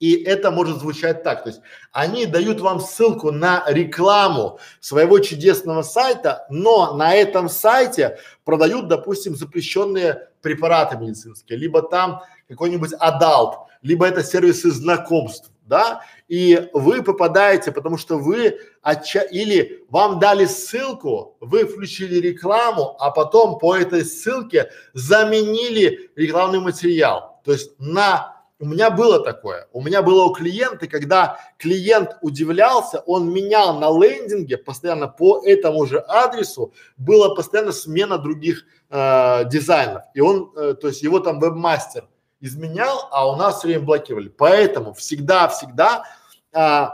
и 0.02 0.20
это 0.24 0.50
может 0.50 0.80
звучать 0.80 1.22
так, 1.22 1.44
то 1.44 1.50
есть 1.50 1.60
они 1.92 2.26
дают 2.26 2.60
вам 2.60 2.80
ссылку 2.80 3.30
на 3.30 3.62
рекламу 3.68 4.58
своего 4.80 5.20
чудесного 5.20 5.82
сайта, 5.82 6.44
но 6.50 6.96
на 6.96 7.14
этом 7.14 7.48
сайте 7.48 8.18
продают, 8.44 8.88
допустим, 8.88 9.36
запрещенные 9.36 10.26
препараты 10.40 10.96
медицинские, 10.98 11.56
либо 11.56 11.82
там 11.82 12.20
какой-нибудь 12.48 12.94
adult, 12.98 13.68
либо 13.80 14.04
это 14.04 14.24
сервисы 14.24 14.72
знакомств, 14.72 15.52
да, 15.66 16.02
и 16.26 16.68
вы 16.72 17.04
попадаете, 17.04 17.70
потому 17.70 17.96
что 17.96 18.18
вы 18.18 18.58
отча... 18.82 19.20
или 19.20 19.84
вам 19.88 20.18
дали 20.18 20.46
ссылку, 20.46 21.36
вы 21.38 21.64
включили 21.64 22.16
рекламу, 22.16 22.96
а 22.98 23.12
потом 23.12 23.56
по 23.60 23.76
этой 23.76 24.04
ссылке 24.04 24.68
заменили 24.94 26.10
рекламный 26.16 26.58
материал. 26.58 27.40
То 27.44 27.52
есть 27.52 27.70
на 27.78 28.41
у 28.62 28.64
меня 28.64 28.90
было 28.90 29.18
такое. 29.18 29.66
У 29.72 29.82
меня 29.82 30.02
было 30.02 30.22
у 30.22 30.32
клиента, 30.32 30.86
когда 30.86 31.40
клиент 31.58 32.16
удивлялся, 32.20 33.00
он 33.00 33.28
менял 33.28 33.80
на 33.80 33.90
лендинге 33.90 34.56
постоянно 34.56 35.08
по 35.08 35.44
этому 35.44 35.84
же 35.84 35.98
адресу, 35.98 36.72
была 36.96 37.34
постоянно 37.34 37.72
смена 37.72 38.18
других 38.18 38.64
э, 38.88 39.48
дизайнов. 39.50 40.04
И 40.14 40.20
он, 40.20 40.52
э, 40.56 40.74
то 40.80 40.86
есть 40.86 41.02
его 41.02 41.18
там 41.18 41.40
вебмастер 41.40 42.04
изменял, 42.40 43.08
а 43.10 43.28
у 43.28 43.34
нас 43.34 43.58
все 43.58 43.66
время 43.66 43.84
блокировали. 43.84 44.28
Поэтому 44.28 44.94
всегда-всегда 44.94 46.04
э, 46.52 46.84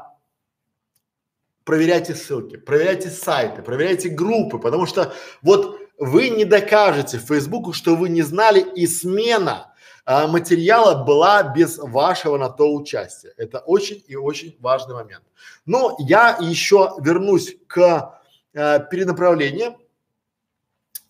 проверяйте 1.65 2.15
ссылки, 2.15 2.57
проверяйте 2.57 3.11
сайты, 3.11 3.61
проверяйте 3.61 4.09
группы, 4.09 4.59
потому 4.59 4.87
что 4.87 5.13
вот 5.43 5.79
вы 5.99 6.31
не 6.31 6.47
докажете 6.47 7.19
Фейсбуку, 7.19 7.75
что 7.75 7.95
вы 7.95 8.09
не 8.09 8.23
знали 8.23 8.61
и 8.61 8.87
смена 8.87 9.68
а, 10.11 10.27
материала 10.27 11.05
была 11.05 11.43
без 11.43 11.77
вашего 11.77 12.39
на 12.39 12.49
то 12.49 12.73
участия. 12.73 13.35
Это 13.37 13.59
очень 13.59 14.03
и 14.07 14.17
очень 14.17 14.57
важный 14.59 14.95
момент. 14.95 15.23
Но 15.67 15.97
я 15.99 16.39
еще 16.41 16.95
вернусь 17.01 17.55
к 17.67 18.19
э, 18.55 18.87
перенаправлению, 18.91 19.77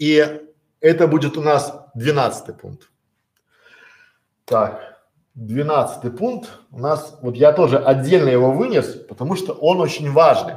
и 0.01 0.43
это 0.81 1.07
будет 1.07 1.37
у 1.37 1.43
нас 1.43 1.73
двенадцатый 1.95 2.57
пункт. 2.57 2.91
Так, 4.45 5.01
двенадцатый 5.37 6.11
пункт 6.11 6.51
у 6.73 6.81
нас, 6.81 7.21
вот 7.23 7.37
я 7.37 7.53
тоже 7.53 7.79
отдельно 7.79 8.31
его 8.31 8.51
вынес, 8.51 8.97
потому 9.09 9.37
что 9.37 9.53
он 9.53 9.81
очень 9.81 10.11
важный. 10.11 10.57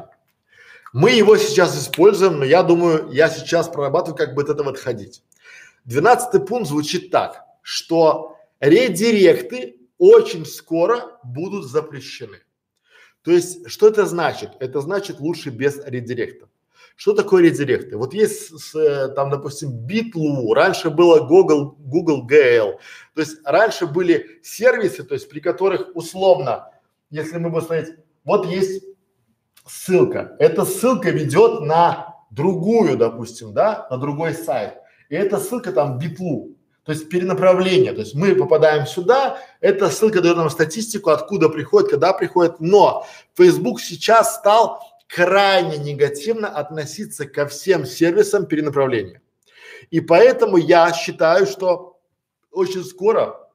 Мы 0.94 1.12
его 1.12 1.38
сейчас 1.38 1.78
используем, 1.78 2.40
но 2.40 2.46
я 2.46 2.64
думаю, 2.64 3.12
я 3.12 3.30
сейчас 3.30 3.70
прорабатываю, 3.70 4.18
как 4.18 4.34
бы 4.34 4.42
от 4.42 4.50
этого 4.50 4.72
отходить. 4.72 5.22
Двенадцатый 5.86 6.42
пункт 6.42 6.70
звучит 6.70 7.12
так, 7.12 7.46
что 7.62 8.31
редиректы 8.62 9.76
очень 9.98 10.46
скоро 10.46 11.20
будут 11.24 11.66
запрещены. 11.66 12.38
То 13.24 13.32
есть, 13.32 13.70
что 13.70 13.88
это 13.88 14.06
значит? 14.06 14.52
Это 14.60 14.82
значит 14.82 15.20
лучше 15.20 15.50
без 15.50 15.84
редиректов. 15.86 16.50
Что 16.96 17.14
такое 17.14 17.44
редиректы? 17.44 17.98
Вот 17.98 18.14
есть 18.14 18.60
с, 18.60 18.76
э, 18.76 19.10
там, 19.10 19.30
допустим, 19.30 19.72
Bitlu, 19.86 20.54
раньше 20.54 20.90
было 20.90 21.26
Google, 21.26 21.76
Google 21.80 22.28
GL. 22.28 22.78
То 23.16 23.22
есть 23.22 23.38
раньше 23.44 23.88
были 23.88 24.40
сервисы, 24.44 25.04
то 25.04 25.14
есть 25.14 25.30
при 25.30 25.40
которых 25.40 25.96
условно, 25.96 26.70
если 27.10 27.38
мы 27.38 27.50
будем 27.50 27.66
смотреть, 27.66 27.96
вот 28.24 28.46
есть 28.46 28.84
ссылка. 29.66 30.36
Эта 30.40 30.66
ссылка 30.66 31.10
ведет 31.10 31.62
на 31.62 32.16
другую, 32.30 32.98
допустим, 32.98 33.54
да, 33.54 33.88
на 33.90 33.98
другой 33.98 34.34
сайт. 34.34 34.76
И 35.10 35.16
эта 35.16 35.40
ссылка 35.40 35.72
там 35.72 35.98
Bitlu. 35.98 36.51
То 36.84 36.94
есть 36.94 37.10
перенаправление. 37.10 37.94
То 37.94 38.00
есть 38.00 38.16
мы 38.16 38.34
попадаем 38.36 38.88
сюда, 38.88 39.40
эта 39.60 39.90
ссылка 39.90 40.22
дает 40.22 40.38
нам 40.38 40.50
статистику, 40.50 41.12
откуда 41.12 41.50
приходит, 41.50 41.92
когда 41.92 42.12
приходит. 42.14 42.60
Но 42.60 43.06
Facebook 43.36 43.80
сейчас 43.80 44.36
стал 44.38 44.82
крайне 45.08 45.78
негативно 45.78 46.48
относиться 46.48 47.28
ко 47.28 47.46
всем 47.48 47.86
сервисам 47.86 48.46
перенаправления. 48.46 49.22
И 49.92 50.00
поэтому 50.00 50.58
я 50.58 50.92
считаю, 50.94 51.46
что 51.46 52.00
очень 52.52 52.84
скоро 52.84 53.50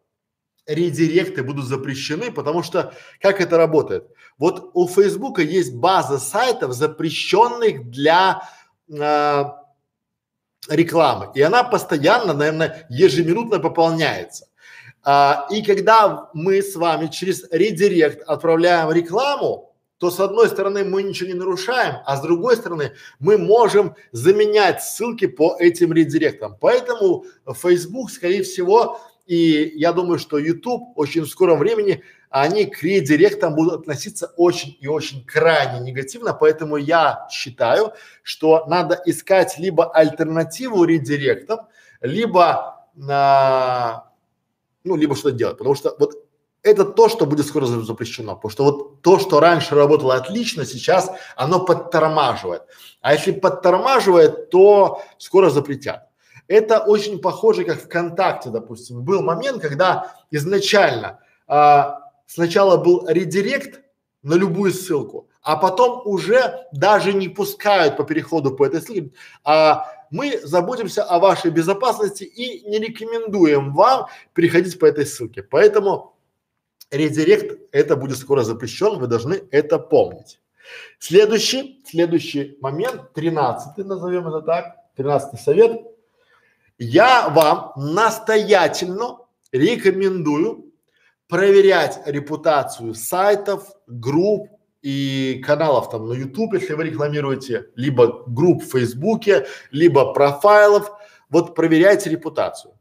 редиректы 0.67 1.43
будут 1.43 1.65
запрещены, 1.65 2.31
потому 2.31 2.62
что 2.62 2.93
как 3.21 3.41
это 3.41 3.57
работает? 3.57 4.09
Вот 4.39 4.71
у 4.75 4.87
Фейсбука 4.87 5.43
есть 5.43 5.75
база 5.75 6.19
сайтов, 6.19 6.73
запрещенных 6.73 7.89
для 7.91 8.43
э, 8.89 9.45
рекламы, 10.69 11.31
и 11.35 11.43
она 11.43 11.65
постоянно, 11.65 12.33
наверное, 12.33 12.87
ежеминутно 12.89 13.59
пополняется. 13.59 14.49
А, 15.03 15.47
и 15.51 15.63
когда 15.63 16.31
мы 16.35 16.63
с 16.63 16.75
вами 16.75 17.07
через 17.07 17.45
редирект 17.51 18.23
отправляем 18.29 18.91
рекламу, 18.91 19.73
то 19.99 20.11
с 20.11 20.21
одной 20.21 20.49
стороны 20.49 20.85
мы 20.85 21.03
ничего 21.03 21.29
не 21.29 21.35
нарушаем, 21.35 21.97
а 22.05 22.17
с 22.17 22.21
другой 22.21 22.57
стороны 22.57 22.93
мы 23.19 23.39
можем 23.39 23.95
заменять 24.13 24.83
ссылки 24.83 25.27
по 25.27 25.57
этим 25.59 25.93
редиректам. 25.93 26.57
Поэтому 26.61 27.25
Facebook, 27.55 28.11
скорее 28.11 28.43
всего, 28.43 29.01
и 29.27 29.73
я 29.77 29.93
думаю, 29.93 30.19
что 30.19 30.39
YouTube 30.39 30.97
очень 30.97 31.23
в 31.23 31.29
скором 31.29 31.59
времени, 31.59 32.03
они 32.31 32.67
к 32.67 32.83
редиректам 32.83 33.55
будут 33.55 33.81
относиться 33.81 34.33
очень 34.37 34.77
и 34.81 34.87
очень 34.87 35.25
крайне 35.25 35.81
негативно, 35.81 36.33
поэтому 36.33 36.77
я 36.77 37.27
считаю, 37.31 37.93
что 38.23 38.65
надо 38.67 39.01
искать 39.07 39.59
либо 39.59 39.91
альтернативу 39.91 40.85
редиректам, 40.85 41.61
либо 42.01 42.87
на, 42.95 44.11
ну, 44.85 44.97
либо 44.97 45.17
что-то 45.17 45.37
делать, 45.37 45.59
потому 45.59 45.75
что 45.75 45.95
вот 45.99 46.15
это 46.62 46.85
то, 46.85 47.09
что 47.09 47.27
будет 47.27 47.47
скоро 47.47 47.67
запрещено, 47.67 48.35
потому 48.35 48.51
что 48.51 48.65
вот 48.65 49.03
то, 49.03 49.19
что 49.19 49.39
раньше 49.41 49.75
работало 49.75 50.15
отлично, 50.15 50.65
сейчас 50.65 51.11
оно 51.37 51.65
подтормаживает. 51.65 52.62
А 53.01 53.15
если 53.15 53.31
подтормаживает, 53.31 54.51
то 54.51 55.03
скоро 55.19 55.49
запретят. 55.51 56.09
Это 56.49 56.81
очень 56.81 57.19
похоже, 57.21 57.65
как 57.65 57.81
ВКонтакте, 57.81 58.51
допустим. 58.51 59.03
Был 59.03 59.23
момент, 59.23 59.61
когда 59.61 60.15
изначально 60.31 61.21
а, 61.47 62.11
сначала 62.27 62.77
был 62.77 63.07
редирект 63.09 63.83
на 64.23 64.35
любую 64.35 64.73
ссылку, 64.73 65.29
а 65.43 65.57
потом 65.57 66.03
уже 66.05 66.67
даже 66.73 67.13
не 67.13 67.29
пускают 67.29 67.97
по 67.97 68.05
переходу 68.05 68.55
по 68.55 68.65
этой 68.65 68.81
ссылке, 68.81 69.13
а 69.45 69.87
мы 70.11 70.41
заботимся 70.43 71.03
о 71.03 71.19
вашей 71.19 71.51
безопасности 71.51 72.25
и 72.25 72.69
не 72.69 72.79
рекомендуем 72.79 73.73
вам 73.73 74.07
переходить 74.33 74.79
по 74.79 74.87
этой 74.87 75.05
ссылке. 75.05 75.43
Поэтому 75.43 76.17
редирект 76.93 77.61
это 77.73 77.97
будет 77.97 78.19
скоро 78.19 78.43
запрещен, 78.43 78.99
вы 78.99 79.09
должны 79.09 79.43
это 79.51 79.79
помнить. 79.79 80.41
Следующий, 80.99 81.83
следующий 81.85 82.57
момент, 82.61 83.13
тринадцатый, 83.13 83.85
назовем 83.85 84.29
это 84.29 84.43
так, 84.43 84.77
тринадцатый 84.97 85.41
совет– 85.41 85.83
я 86.79 87.29
вам 87.29 87.73
настоятельно 87.77 89.19
рекомендую 89.53 90.73
проверять 91.29 92.01
репутацию 92.07 92.95
сайтов, 92.95 93.73
групп 93.87 94.49
и 94.83 95.43
каналов 95.45 95.91
там 95.91 96.09
на 96.09 96.12
YouTube, 96.12 96.55
если 96.55 96.75
вы 96.75 96.85
рекламируете, 96.85 97.71
либо 97.75 98.25
групп 98.27 98.62
в 98.62 98.71
Фейсбуке, 98.71 99.47
либо 99.71 100.12
профайлов. 100.12 100.93
Вот 101.29 101.55
проверяйте 101.55 102.11
репутацию. 102.11 102.76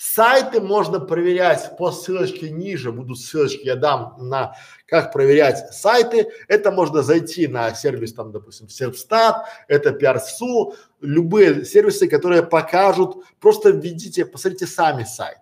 Сайты 0.00 0.60
можно 0.60 1.00
проверять 1.00 1.76
по 1.76 1.90
ссылочке 1.90 2.50
ниже, 2.50 2.92
будут 2.92 3.18
ссылочки, 3.18 3.66
я 3.66 3.74
дам 3.74 4.14
на 4.18 4.54
как 4.86 5.12
проверять 5.12 5.74
сайты. 5.74 6.28
Это 6.46 6.70
можно 6.70 7.02
зайти 7.02 7.48
на 7.48 7.74
сервис 7.74 8.12
там, 8.12 8.30
допустим, 8.30 8.68
Сервстат, 8.68 9.46
это 9.66 9.90
PRSU, 9.90 10.76
любые 11.00 11.64
сервисы, 11.64 12.06
которые 12.06 12.44
покажут, 12.44 13.24
просто 13.40 13.70
введите, 13.70 14.24
посмотрите 14.24 14.68
сами 14.68 15.02
сайт, 15.02 15.38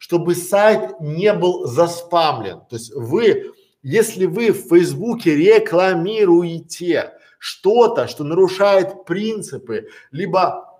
чтобы 0.00 0.34
сайт 0.34 1.00
не 1.00 1.32
был 1.32 1.68
заспамлен. 1.68 2.62
То 2.68 2.74
есть 2.74 2.92
вы, 2.92 3.52
если 3.84 4.26
вы 4.26 4.50
в 4.50 4.68
Фейсбуке 4.68 5.36
рекламируете 5.36 7.12
что-то, 7.38 8.08
что 8.08 8.24
нарушает 8.24 9.04
принципы, 9.04 9.86
либо 10.10 10.71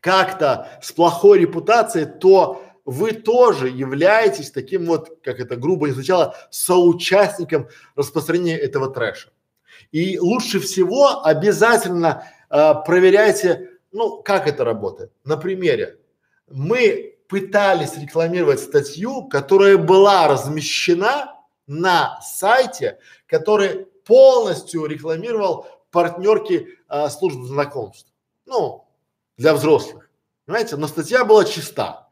как-то 0.00 0.68
с 0.82 0.92
плохой 0.92 1.40
репутацией, 1.40 2.06
то 2.06 2.62
вы 2.84 3.12
тоже 3.12 3.68
являетесь 3.68 4.50
таким 4.50 4.86
вот, 4.86 5.18
как 5.22 5.38
это 5.40 5.56
грубо 5.56 5.86
не 5.86 5.92
звучало, 5.92 6.34
соучастником 6.50 7.68
распространения 7.94 8.56
этого 8.56 8.90
трэша. 8.90 9.30
И 9.92 10.18
лучше 10.18 10.60
всего 10.60 11.24
обязательно 11.24 12.24
э, 12.50 12.74
проверяйте, 12.84 13.70
ну, 13.92 14.22
как 14.22 14.46
это 14.46 14.64
работает. 14.64 15.12
На 15.24 15.36
примере. 15.36 15.98
Мы 16.48 17.16
пытались 17.28 17.96
рекламировать 17.96 18.60
статью, 18.60 19.28
которая 19.28 19.76
была 19.76 20.26
размещена 20.26 21.36
на 21.66 22.20
сайте, 22.22 22.98
который 23.26 23.86
полностью 24.04 24.86
рекламировал 24.86 25.66
партнерки 25.92 26.68
э, 26.88 27.08
службы 27.08 27.46
знакомств. 27.46 28.12
Ну, 28.46 28.84
для 29.40 29.54
взрослых. 29.54 30.10
Понимаете? 30.44 30.76
Но 30.76 30.86
статья 30.86 31.24
была 31.24 31.44
чиста. 31.46 32.08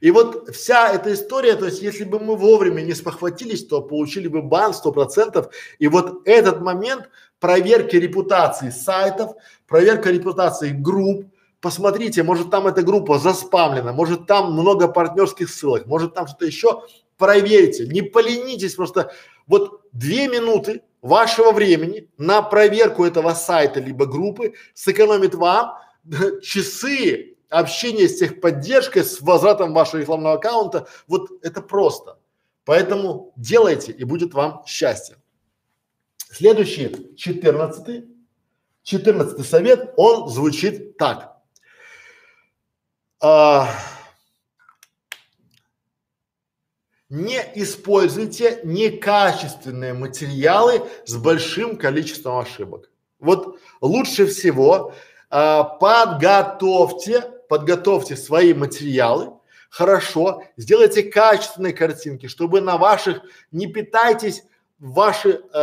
И 0.00 0.12
вот 0.12 0.54
вся 0.54 0.92
эта 0.92 1.12
история, 1.12 1.56
то 1.56 1.66
есть 1.66 1.82
если 1.82 2.04
бы 2.04 2.20
мы 2.20 2.36
вовремя 2.36 2.82
не 2.82 2.94
спохватились, 2.94 3.66
то 3.66 3.82
получили 3.82 4.28
бы 4.28 4.42
бан 4.42 4.72
сто 4.72 4.92
процентов. 4.92 5.52
И 5.80 5.88
вот 5.88 6.22
этот 6.24 6.60
момент 6.60 7.10
проверки 7.40 7.96
репутации 7.96 8.70
сайтов, 8.70 9.34
проверка 9.66 10.10
репутации 10.10 10.70
групп, 10.70 11.26
посмотрите, 11.60 12.22
может 12.22 12.48
там 12.52 12.68
эта 12.68 12.82
группа 12.82 13.18
заспамлена, 13.18 13.92
может 13.92 14.26
там 14.26 14.52
много 14.52 14.86
партнерских 14.86 15.50
ссылок, 15.50 15.86
может 15.86 16.14
там 16.14 16.28
что-то 16.28 16.46
еще, 16.46 16.82
проверьте, 17.16 17.88
не 17.88 18.02
поленитесь, 18.02 18.76
просто 18.76 19.10
вот 19.48 19.80
две 19.90 20.28
минуты 20.28 20.82
вашего 21.02 21.50
времени 21.50 22.08
на 22.18 22.40
проверку 22.40 23.04
этого 23.04 23.34
сайта 23.34 23.80
либо 23.80 24.06
группы 24.06 24.54
сэкономит 24.74 25.34
вам 25.34 25.76
часы 26.42 27.36
общения 27.48 28.08
с 28.08 28.18
техподдержкой, 28.18 29.04
с 29.04 29.20
возвратом 29.20 29.72
вашего 29.72 30.00
рекламного 30.00 30.36
аккаунта, 30.36 30.88
вот 31.06 31.30
это 31.42 31.62
просто. 31.62 32.18
Поэтому 32.64 33.32
делайте 33.36 33.92
и 33.92 34.04
будет 34.04 34.34
вам 34.34 34.62
счастье. 34.66 35.16
Следующий, 36.30 37.14
четырнадцатый, 37.16 38.06
четырнадцатый 38.82 39.44
совет, 39.44 39.94
он 39.96 40.28
звучит 40.28 40.98
так. 40.98 41.38
А, 43.20 43.74
не 47.08 47.40
используйте 47.54 48.60
некачественные 48.64 49.94
материалы 49.94 50.86
с 51.06 51.16
большим 51.16 51.78
количеством 51.78 52.38
ошибок. 52.38 52.90
Вот 53.18 53.58
лучше 53.80 54.26
всего 54.26 54.94
а, 55.30 55.64
подготовьте, 55.64 57.22
подготовьте 57.48 58.16
свои 58.16 58.54
материалы, 58.54 59.32
хорошо, 59.70 60.42
сделайте 60.56 61.02
качественные 61.02 61.72
картинки, 61.72 62.26
чтобы 62.26 62.60
на 62.60 62.78
ваших, 62.78 63.20
не 63.52 63.66
питайтесь 63.66 64.44
ваши 64.78 65.40
э, 65.52 65.58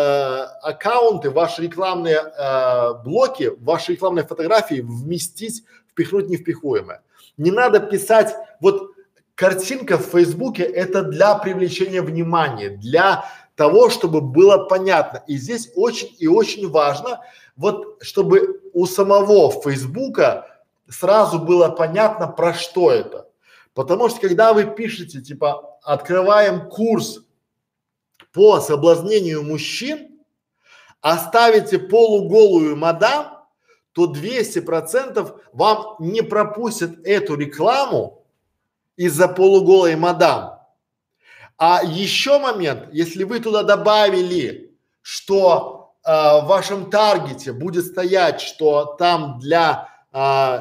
аккаунты, 0.61 1.29
ваши 1.29 1.61
рекламные 1.63 2.17
э, 2.17 2.93
блоки, 3.03 3.53
ваши 3.59 3.93
рекламные 3.93 4.25
фотографии 4.25 4.81
вместить, 4.81 5.63
впихнуть 5.89 6.29
невпихуемое. 6.29 7.01
Не 7.37 7.51
надо 7.51 7.79
писать, 7.79 8.35
вот 8.59 8.91
картинка 9.35 9.97
в 9.97 10.03
Фейсбуке 10.03 10.63
это 10.63 11.01
для 11.01 11.35
привлечения 11.35 12.01
внимания, 12.01 12.69
для 12.69 13.25
того, 13.55 13.89
чтобы 13.89 14.21
было 14.21 14.65
понятно. 14.65 15.23
И 15.27 15.37
здесь 15.37 15.71
очень 15.75 16.13
и 16.19 16.27
очень 16.27 16.69
важно, 16.69 17.21
вот 17.55 18.01
чтобы 18.01 18.61
у 18.73 18.85
самого 18.85 19.51
Фейсбука 19.61 20.61
сразу 20.89 21.39
было 21.39 21.69
понятно, 21.69 22.27
про 22.27 22.53
что 22.53 22.91
это. 22.91 23.29
Потому 23.73 24.09
что 24.09 24.21
когда 24.21 24.53
вы 24.53 24.65
пишете, 24.65 25.21
типа, 25.21 25.77
открываем 25.83 26.69
курс 26.69 27.21
по 28.31 28.59
соблазнению 28.59 29.43
мужчин, 29.43 30.19
оставите 31.01 31.79
полуголую 31.79 32.75
мадам, 32.75 33.45
то 33.93 34.07
200 34.07 34.59
процентов 34.59 35.39
вам 35.53 35.95
не 35.99 36.21
пропустят 36.21 37.05
эту 37.05 37.35
рекламу 37.35 38.25
из-за 38.97 39.27
полуголой 39.27 39.95
мадам. 39.95 40.59
А 41.57 41.81
еще 41.83 42.39
момент, 42.39 42.89
если 42.91 43.23
вы 43.23 43.39
туда 43.39 43.63
добавили, 43.63 44.77
что 45.01 45.84
э, 46.05 46.41
в 46.41 46.45
вашем 46.45 46.89
таргете 46.89 47.51
будет 47.53 47.85
стоять, 47.85 48.41
что 48.41 48.95
там 48.97 49.39
для 49.39 49.89
э, 50.13 50.59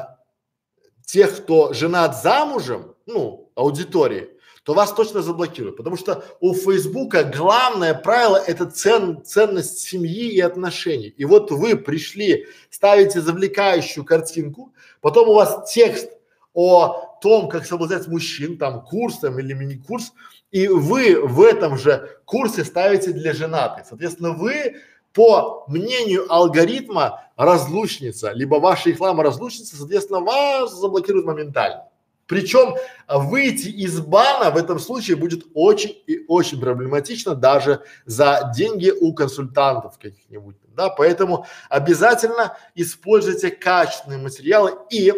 тех, 1.05 1.43
кто 1.43 1.73
женат 1.73 2.21
замужем, 2.21 2.95
ну, 3.05 3.51
аудитории, 3.55 4.29
то 4.63 4.73
вас 4.73 4.93
точно 4.93 5.21
заблокируют. 5.21 5.77
Потому 5.77 5.95
что 5.95 6.25
у 6.39 6.53
Фейсбука 6.53 7.23
главное 7.23 7.93
правило– 7.93 8.37
это 8.47 8.65
цен, 8.65 9.23
ценность 9.23 9.79
семьи 9.79 10.27
и 10.29 10.41
отношений. 10.41 11.09
И 11.09 11.23
вот 11.23 11.51
вы 11.51 11.75
пришли, 11.75 12.47
ставите 12.71 13.21
завлекающую 13.21 14.03
картинку, 14.03 14.73
потом 15.01 15.29
у 15.29 15.35
вас 15.35 15.71
текст 15.71 16.09
о 16.53 17.19
том, 17.21 17.47
как 17.47 17.65
соблазнять 17.65 18.07
мужчин, 18.07 18.57
там 18.57 18.81
курс 18.81 19.19
там, 19.19 19.37
или 19.39 19.53
мини-курс, 19.53 20.13
и 20.49 20.67
вы 20.67 21.21
в 21.21 21.41
этом 21.41 21.77
же 21.77 22.19
курсе 22.25 22.63
ставите 22.63 23.11
для 23.11 23.33
женатых. 23.33 23.85
Соответственно, 23.87 24.31
вы 24.31 24.77
по 25.15 25.63
мнению 25.67 26.31
алгоритма 26.31 27.23
разлучница, 27.37 28.33
либо 28.33 28.55
ваша 28.55 28.89
реклама 28.89 29.23
разлучница, 29.23 29.77
соответственно, 29.77 30.19
вас 30.19 30.75
заблокируют 30.75 31.25
моментально. 31.25 31.87
Причем 32.27 32.75
выйти 33.07 33.67
из 33.69 33.99
бана 34.01 34.51
в 34.51 34.57
этом 34.57 34.77
случае 34.77 35.15
будет 35.15 35.45
очень 35.53 35.95
и 36.05 36.25
очень 36.27 36.59
проблематично 36.59 37.33
даже 37.33 37.83
за 38.05 38.51
деньги 38.55 38.89
у 38.89 39.13
консультантов 39.13 39.97
каких-нибудь, 39.99 40.57
да, 40.75 40.89
поэтому 40.89 41.45
обязательно 41.69 42.57
используйте 42.73 43.51
качественные 43.51 44.19
материалы. 44.19 44.73
И 44.89 45.13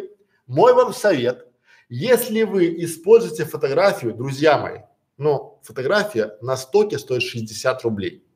мой 0.46 0.74
вам 0.74 0.94
совет, 0.94 1.48
если 1.90 2.44
вы 2.44 2.84
используете 2.84 3.46
фотографию, 3.46 4.14
друзья 4.14 4.58
мои, 4.58 4.80
но 5.18 5.60
фотография 5.64 6.38
на 6.42 6.56
стоке 6.58 7.00
стоит 7.00 7.24
60 7.24 7.82
рублей, 7.84 8.27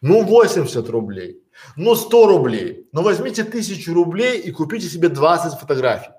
ну 0.00 0.24
80 0.24 0.88
рублей, 0.88 1.42
ну 1.76 1.94
100 1.94 2.26
рублей, 2.26 2.88
но 2.92 3.02
возьмите 3.02 3.44
тысячу 3.44 3.94
рублей 3.94 4.40
и 4.40 4.50
купите 4.50 4.88
себе 4.88 5.08
20 5.08 5.58
фотографий. 5.58 6.12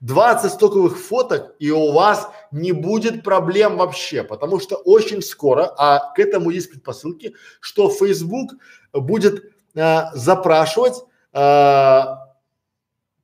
20 0.00 0.52
стоковых 0.52 0.98
фоток 0.98 1.54
и 1.58 1.70
у 1.70 1.92
вас 1.92 2.28
не 2.50 2.72
будет 2.72 3.22
проблем 3.22 3.76
вообще, 3.76 4.24
потому 4.24 4.60
что 4.60 4.76
очень 4.76 5.22
скоро, 5.22 5.72
а 5.76 6.12
к 6.14 6.18
этому 6.18 6.50
есть 6.50 6.70
предпосылки, 6.70 7.34
что 7.60 7.88
Facebook 7.88 8.54
будет 8.92 9.52
э, 9.74 10.02
запрашивать 10.14 10.94
э, 11.32 12.02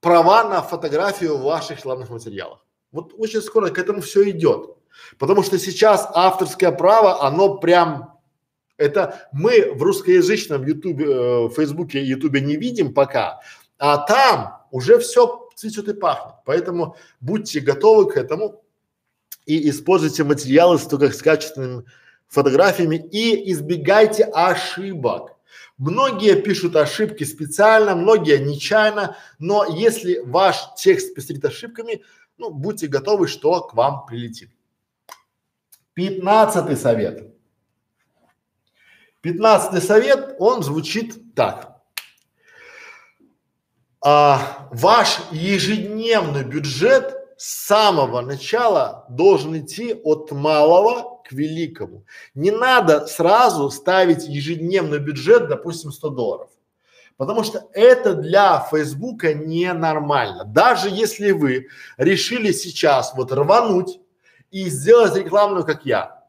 права 0.01 0.45
на 0.45 0.63
фотографию 0.63 1.39
в 1.39 1.43
ваших 1.43 1.79
рекламных 1.79 2.11
материалах. 2.11 2.65
Вот 2.93 3.13
очень 3.17 3.41
скоро 3.41 3.71
к 3.71 3.79
этому 3.79 4.01
все 4.01 4.31
идет. 4.31 4.77
Потому 5.19 5.43
что 5.43 5.59
сейчас 5.59 6.09
авторское 6.15 6.71
право, 6.71 7.25
оно 7.25 7.59
прям 7.59 8.14
это 8.77 9.29
мы 9.33 9.73
в 9.73 9.83
русскоязычном 9.83 10.65
ютубе, 10.67 11.07
э, 11.07 11.49
фейсбуке, 11.51 12.03
ютубе 12.03 12.41
не 12.41 12.57
видим 12.57 12.93
пока, 12.93 13.41
а 13.79 13.99
там 13.99 14.67
уже 14.71 14.99
все 14.99 15.49
цветет 15.55 15.89
и 15.89 15.95
пахнет. 15.95 16.37
Поэтому 16.45 16.97
будьте 17.21 17.61
готовы 17.61 18.11
к 18.11 18.17
этому 18.17 18.65
и 19.47 19.69
используйте 19.71 20.25
материалы 20.25 20.79
с 20.79 20.87
только 20.87 21.13
с 21.13 21.23
качественными 21.23 21.85
фотографиями 22.29 22.97
и 22.97 23.53
избегайте 23.53 24.25
ошибок. 24.25 25.37
Многие 25.77 26.41
пишут 26.41 26.77
ошибки 26.77 27.25
специально, 27.25 27.95
многие 27.95 28.39
нечаянно, 28.39 29.17
но 29.39 29.65
если 29.65 30.21
ваш 30.25 30.75
текст 30.77 31.15
пестрит 31.15 31.45
ошибками, 31.45 32.03
ну, 32.39 32.51
будьте 32.51 32.87
готовы, 32.87 33.29
что 33.29 33.61
к 33.63 33.75
вам 33.75 34.07
прилетит. 34.07 34.51
Пятнадцатый 35.95 36.77
совет. 36.77 37.34
Пятнадцатый 39.25 39.81
совет, 39.81 40.37
он 40.39 40.63
звучит 40.63 41.35
так 41.35 41.81
а, 44.03 44.69
ваш 44.71 45.19
ежедневный 45.33 46.45
бюджет 46.45 47.17
с 47.39 47.65
самого 47.65 48.21
начала 48.21 49.07
должен 49.09 49.57
идти 49.57 49.95
от 50.05 50.31
малого 50.31 51.23
к 51.25 51.33
великому. 51.33 52.05
Не 52.35 52.51
надо 52.51 53.07
сразу 53.07 53.71
ставить 53.71 54.29
ежедневный 54.29 54.99
бюджет, 54.99 55.49
допустим, 55.49 55.91
100 55.91 56.09
долларов. 56.11 56.51
Потому 57.17 57.45
что 57.45 57.67
это 57.73 58.13
для 58.13 58.61
Фейсбука 58.71 59.33
ненормально. 59.33 60.45
Даже 60.45 60.91
если 60.91 61.31
вы 61.31 61.69
решили 61.97 62.53
сейчас 62.53 63.15
вот 63.15 63.33
рвануть 63.33 64.01
и 64.51 64.69
сделать 64.69 65.17
рекламную, 65.17 65.65
как 65.65 65.87
я. 65.87 66.25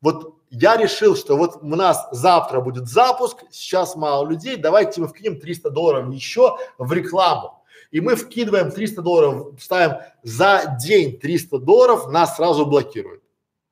Вот 0.00 0.35
я 0.50 0.76
решил, 0.76 1.16
что 1.16 1.36
вот 1.36 1.58
у 1.62 1.76
нас 1.76 2.08
завтра 2.12 2.60
будет 2.60 2.88
запуск, 2.88 3.44
сейчас 3.50 3.96
мало 3.96 4.28
людей, 4.28 4.56
давайте 4.56 5.00
мы 5.00 5.08
вкинем 5.08 5.40
300 5.40 5.70
долларов 5.70 6.12
еще 6.12 6.56
в 6.78 6.92
рекламу. 6.92 7.62
И 7.90 8.00
мы 8.00 8.16
вкидываем 8.16 8.70
300 8.70 9.02
долларов, 9.02 9.60
ставим 9.60 9.98
за 10.22 10.76
день 10.80 11.18
300 11.18 11.58
долларов, 11.58 12.08
нас 12.10 12.36
сразу 12.36 12.66
блокируют. 12.66 13.22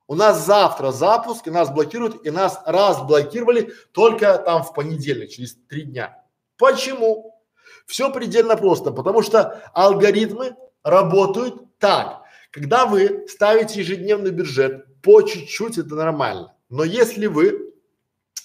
У 0.06 0.14
нас 0.14 0.44
завтра 0.44 0.92
запуск, 0.92 1.46
и 1.46 1.50
нас 1.50 1.70
блокируют, 1.70 2.24
и 2.26 2.30
нас 2.30 2.60
раз 2.66 3.02
блокировали 3.02 3.72
только 3.92 4.36
там 4.38 4.62
в 4.62 4.74
понедельник, 4.74 5.30
через 5.30 5.56
три 5.68 5.82
дня. 5.82 6.22
Почему? 6.58 7.40
Все 7.86 8.10
предельно 8.10 8.56
просто, 8.56 8.92
потому 8.92 9.22
что 9.22 9.62
алгоритмы 9.72 10.56
работают 10.82 11.78
так. 11.78 12.22
Когда 12.50 12.86
вы 12.86 13.26
ставите 13.28 13.80
ежедневный 13.80 14.30
бюджет 14.30 15.00
по 15.02 15.22
чуть-чуть, 15.22 15.78
это 15.78 15.94
нормально. 15.94 16.54
Но 16.74 16.82
если 16.82 17.26
вы 17.26 17.72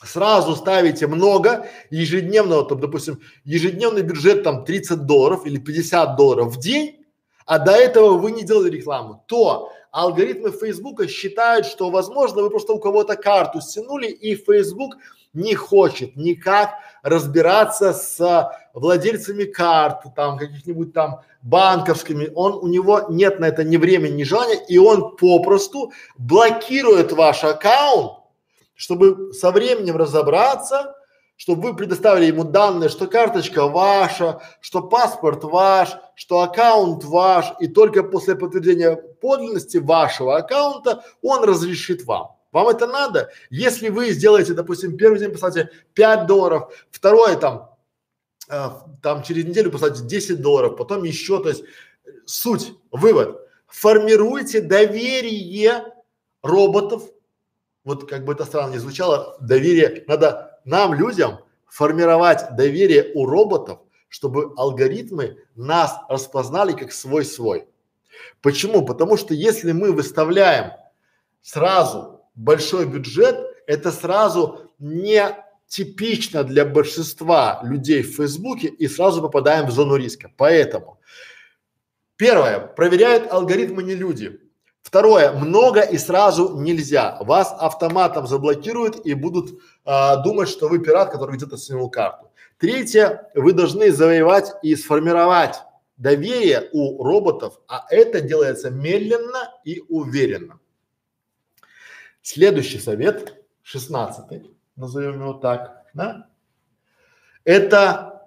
сразу 0.03 0.55
ставите 0.55 1.07
много 1.07 1.65
ежедневного, 1.89 2.63
там, 2.63 2.79
допустим, 2.79 3.19
ежедневный 3.43 4.03
бюджет 4.03 4.43
там 4.43 4.65
30 4.65 5.07
долларов 5.07 5.47
или 5.47 5.57
50 5.57 6.15
долларов 6.15 6.55
в 6.55 6.59
день, 6.59 7.07
а 7.47 7.57
до 7.57 7.71
этого 7.71 8.19
вы 8.19 8.31
не 8.31 8.43
делали 8.43 8.69
рекламу, 8.69 9.23
то 9.27 9.71
алгоритмы 9.91 10.51
Фейсбука 10.51 11.07
считают, 11.07 11.65
что 11.65 11.89
возможно 11.89 12.43
вы 12.43 12.51
просто 12.51 12.73
у 12.73 12.79
кого-то 12.79 13.15
карту 13.15 13.61
стянули 13.61 14.05
и 14.05 14.35
Facebook 14.35 14.97
не 15.33 15.55
хочет 15.55 16.15
никак 16.15 16.75
разбираться 17.01 17.93
с 17.93 18.51
владельцами 18.75 19.45
карт, 19.45 20.03
там 20.15 20.37
каких-нибудь 20.37 20.93
там 20.93 21.21
банковскими, 21.41 22.31
он, 22.35 22.53
у 22.53 22.67
него 22.67 23.07
нет 23.09 23.39
на 23.39 23.45
это 23.45 23.63
ни 23.63 23.77
времени, 23.77 24.17
ни 24.17 24.23
желания, 24.23 24.63
и 24.67 24.77
он 24.77 25.15
попросту 25.15 25.91
блокирует 26.17 27.11
ваш 27.11 27.43
аккаунт, 27.43 28.18
чтобы 28.79 29.33
со 29.33 29.51
временем 29.51 29.97
разобраться, 29.97 30.95
чтобы 31.35 31.63
вы 31.63 31.75
предоставили 31.75 32.27
ему 32.27 32.45
данные, 32.45 32.87
что 32.87 33.07
карточка 33.07 33.67
ваша, 33.67 34.41
что 34.61 34.81
паспорт 34.81 35.43
ваш, 35.43 35.97
что 36.15 36.39
аккаунт 36.39 37.03
ваш, 37.03 37.47
и 37.59 37.67
только 37.67 38.03
после 38.03 38.37
подтверждения 38.37 38.95
подлинности 38.95 39.79
вашего 39.79 40.37
аккаунта 40.37 41.03
он 41.21 41.43
разрешит 41.43 42.05
вам. 42.05 42.37
Вам 42.53 42.69
это 42.69 42.87
надо? 42.87 43.29
Если 43.49 43.89
вы 43.89 44.11
сделаете, 44.11 44.53
допустим, 44.53 44.95
первый 44.95 45.19
день 45.19 45.33
поставите 45.33 45.71
5 45.95 46.25
долларов, 46.25 46.73
второй 46.89 47.35
там, 47.35 47.75
э, 48.49 48.69
там 49.03 49.23
через 49.23 49.43
неделю 49.43 49.71
поставите 49.71 50.03
10 50.05 50.41
долларов, 50.41 50.77
потом 50.77 51.03
еще, 51.03 51.43
то 51.43 51.49
есть 51.49 51.65
суть, 52.25 52.71
вывод, 52.91 53.45
формируйте 53.67 54.61
доверие 54.61 55.83
роботов 56.41 57.03
вот 57.83 58.09
как 58.09 58.25
бы 58.25 58.33
это 58.33 58.45
странно 58.45 58.73
не 58.73 58.77
звучало, 58.77 59.37
доверие, 59.39 60.03
надо 60.07 60.59
нам, 60.65 60.93
людям, 60.93 61.39
формировать 61.67 62.55
доверие 62.55 63.11
у 63.15 63.25
роботов, 63.25 63.79
чтобы 64.07 64.53
алгоритмы 64.57 65.37
нас 65.55 65.95
распознали 66.09 66.73
как 66.73 66.91
свой-свой. 66.91 67.67
Почему? 68.41 68.85
Потому 68.85 69.17
что 69.17 69.33
если 69.33 69.71
мы 69.71 69.91
выставляем 69.91 70.71
сразу 71.41 72.21
большой 72.35 72.85
бюджет, 72.85 73.37
это 73.67 73.91
сразу 73.91 74.71
не 74.79 75.35
типично 75.67 76.43
для 76.43 76.65
большинства 76.65 77.61
людей 77.63 78.01
в 78.01 78.15
Фейсбуке 78.15 78.67
и 78.67 78.87
сразу 78.87 79.21
попадаем 79.21 79.67
в 79.67 79.71
зону 79.71 79.95
риска. 79.95 80.31
Поэтому 80.35 80.99
первое, 82.17 82.59
проверяют 82.59 83.31
алгоритмы 83.31 83.83
не 83.83 83.95
люди. 83.95 84.39
Второе, 84.89 85.33
много 85.33 85.81
и 85.81 85.99
сразу 85.99 86.57
нельзя. 86.59 87.19
Вас 87.21 87.55
автоматом 87.59 88.25
заблокируют 88.25 89.05
и 89.05 89.13
будут 89.13 89.61
а, 89.85 90.15
думать, 90.15 90.49
что 90.49 90.67
вы 90.67 90.79
пират, 90.79 91.11
который 91.11 91.35
где-то 91.35 91.57
снимал 91.57 91.91
карту. 91.91 92.31
Третье, 92.57 93.29
вы 93.35 93.53
должны 93.53 93.91
завоевать 93.91 94.51
и 94.63 94.75
сформировать 94.75 95.57
доверие 95.97 96.69
у 96.73 97.03
роботов, 97.03 97.59
а 97.67 97.85
это 97.91 98.19
делается 98.19 98.71
медленно 98.71 99.53
и 99.63 99.83
уверенно. 99.89 100.59
Следующий 102.23 102.79
совет, 102.79 103.45
шестнадцатый, 103.61 104.49
назовем 104.75 105.21
его 105.21 105.33
так, 105.33 105.85
да? 105.93 106.29
Это 107.43 108.23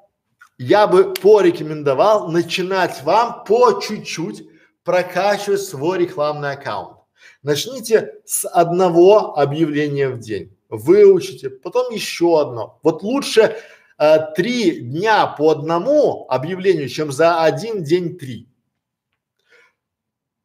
я 0.58 0.86
бы 0.86 1.12
порекомендовал 1.12 2.28
начинать 2.28 3.02
вам 3.02 3.42
по 3.42 3.80
чуть-чуть 3.80 4.51
прокачивать 4.84 5.62
свой 5.62 5.98
рекламный 5.98 6.52
аккаунт. 6.52 6.98
Начните 7.42 8.14
с 8.24 8.46
одного 8.48 9.38
объявления 9.38 10.08
в 10.08 10.18
день, 10.18 10.56
выучите, 10.68 11.50
потом 11.50 11.92
еще 11.92 12.40
одно. 12.40 12.80
Вот 12.82 13.02
лучше 13.02 13.56
э, 13.98 14.16
три 14.34 14.80
дня 14.80 15.26
по 15.26 15.50
одному 15.50 16.26
объявлению, 16.28 16.88
чем 16.88 17.12
за 17.12 17.42
один 17.42 17.82
день 17.84 18.18
три. 18.18 18.48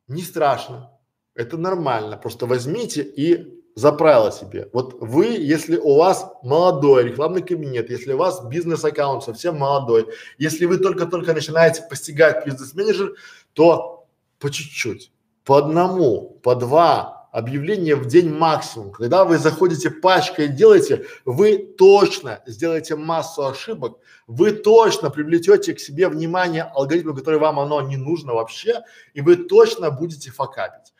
Не 0.07 0.21
страшно, 0.21 0.91
это 1.35 1.57
нормально. 1.57 2.17
Просто 2.17 2.45
возьмите 2.45 3.01
и 3.01 3.57
за 3.75 3.91
правило 3.91 4.31
себе. 4.31 4.69
Вот 4.73 4.97
вы, 5.01 5.27
если 5.27 5.77
у 5.77 5.97
вас 5.97 6.31
молодой 6.41 7.03
рекламный 7.03 7.43
кабинет, 7.43 7.91
если 7.91 8.13
у 8.13 8.17
вас 8.17 8.43
бизнес-аккаунт 8.45 9.23
совсем 9.23 9.57
молодой, 9.57 10.07
если 10.39 10.65
вы 10.65 10.79
только-только 10.79 11.33
начинаете 11.33 11.83
постигать 11.87 12.43
бизнес-менеджер, 12.43 13.13
то 13.53 13.96
по 14.39 14.49
чуть-чуть, 14.49 15.11
по 15.43 15.57
одному, 15.57 16.39
по 16.43 16.55
два 16.55 17.17
объявления 17.31 17.95
в 17.95 18.07
день 18.07 18.33
максимум. 18.33 18.91
Когда 18.91 19.23
вы 19.23 19.37
заходите 19.37 19.91
пачкой 19.91 20.45
и 20.45 20.49
делаете, 20.49 21.05
вы 21.25 21.57
точно 21.57 22.41
сделаете 22.47 22.95
массу 22.95 23.45
ошибок, 23.45 23.99
вы 24.25 24.51
точно 24.51 25.09
привлечете 25.09 25.73
к 25.73 25.79
себе 25.79 26.07
внимание 26.07 26.63
алгоритма, 26.63 27.15
который 27.15 27.39
вам 27.39 27.59
оно 27.59 27.81
не 27.81 27.97
нужно 27.97 28.33
вообще, 28.33 28.81
и 29.13 29.21
вы 29.21 29.35
точно 29.35 29.91
будете 29.91 30.31
факапить, 30.31 30.93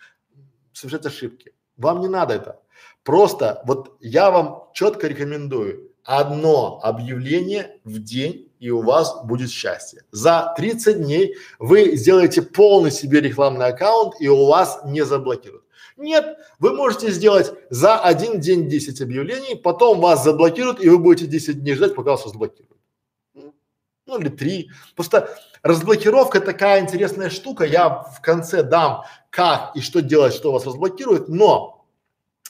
совершать 0.74 1.06
ошибки. 1.06 1.54
Вам 1.76 2.02
не 2.02 2.08
надо 2.08 2.36
это. 2.36 2.60
Просто 3.04 3.62
вот 3.66 3.98
я 4.00 4.30
вам 4.32 4.66
четко 4.74 5.08
рекомендую 5.08 5.92
одно 6.04 6.80
объявление 6.84 7.80
в 7.84 8.00
день 8.00 8.47
и 8.60 8.70
у 8.70 8.82
вас 8.82 9.24
будет 9.24 9.50
счастье. 9.50 10.04
За 10.12 10.54
30 10.58 11.04
дней 11.04 11.36
вы 11.60 11.96
сделаете 11.96 12.42
полный 12.42 12.92
себе 12.92 13.22
рекламный 13.22 13.68
аккаунт 13.68 14.16
и 14.20 14.28
у 14.28 14.46
вас 14.46 14.80
не 14.86 15.06
заблокируют. 15.06 15.64
Нет, 15.96 16.38
вы 16.60 16.74
можете 16.74 17.12
сделать 17.12 17.54
за 17.70 18.00
один 18.00 18.40
день 18.40 18.70
10 18.70 19.02
объявлений, 19.02 19.56
потом 19.56 20.00
вас 20.00 20.24
заблокируют 20.24 20.82
и 20.82 20.90
вы 20.90 21.00
будете 21.00 21.28
10 21.28 21.64
дней 21.64 21.76
ждать, 21.76 21.96
пока 21.96 22.12
вас 22.12 22.26
разблокируют. 22.26 22.78
Ну 24.06 24.20
или 24.20 24.30
три. 24.30 24.70
Просто 24.96 25.30
разблокировка 25.64 26.40
такая 26.40 26.82
интересная 26.82 27.30
штука. 27.30 27.66
Я 27.66 27.90
в 27.90 28.22
конце 28.22 28.64
дам, 28.64 29.04
как 29.30 29.76
и 29.76 29.82
что 29.82 30.02
делать, 30.02 30.34
что 30.34 30.54
вас 30.54 30.66
разблокирует, 30.66 31.28
но 31.28 31.78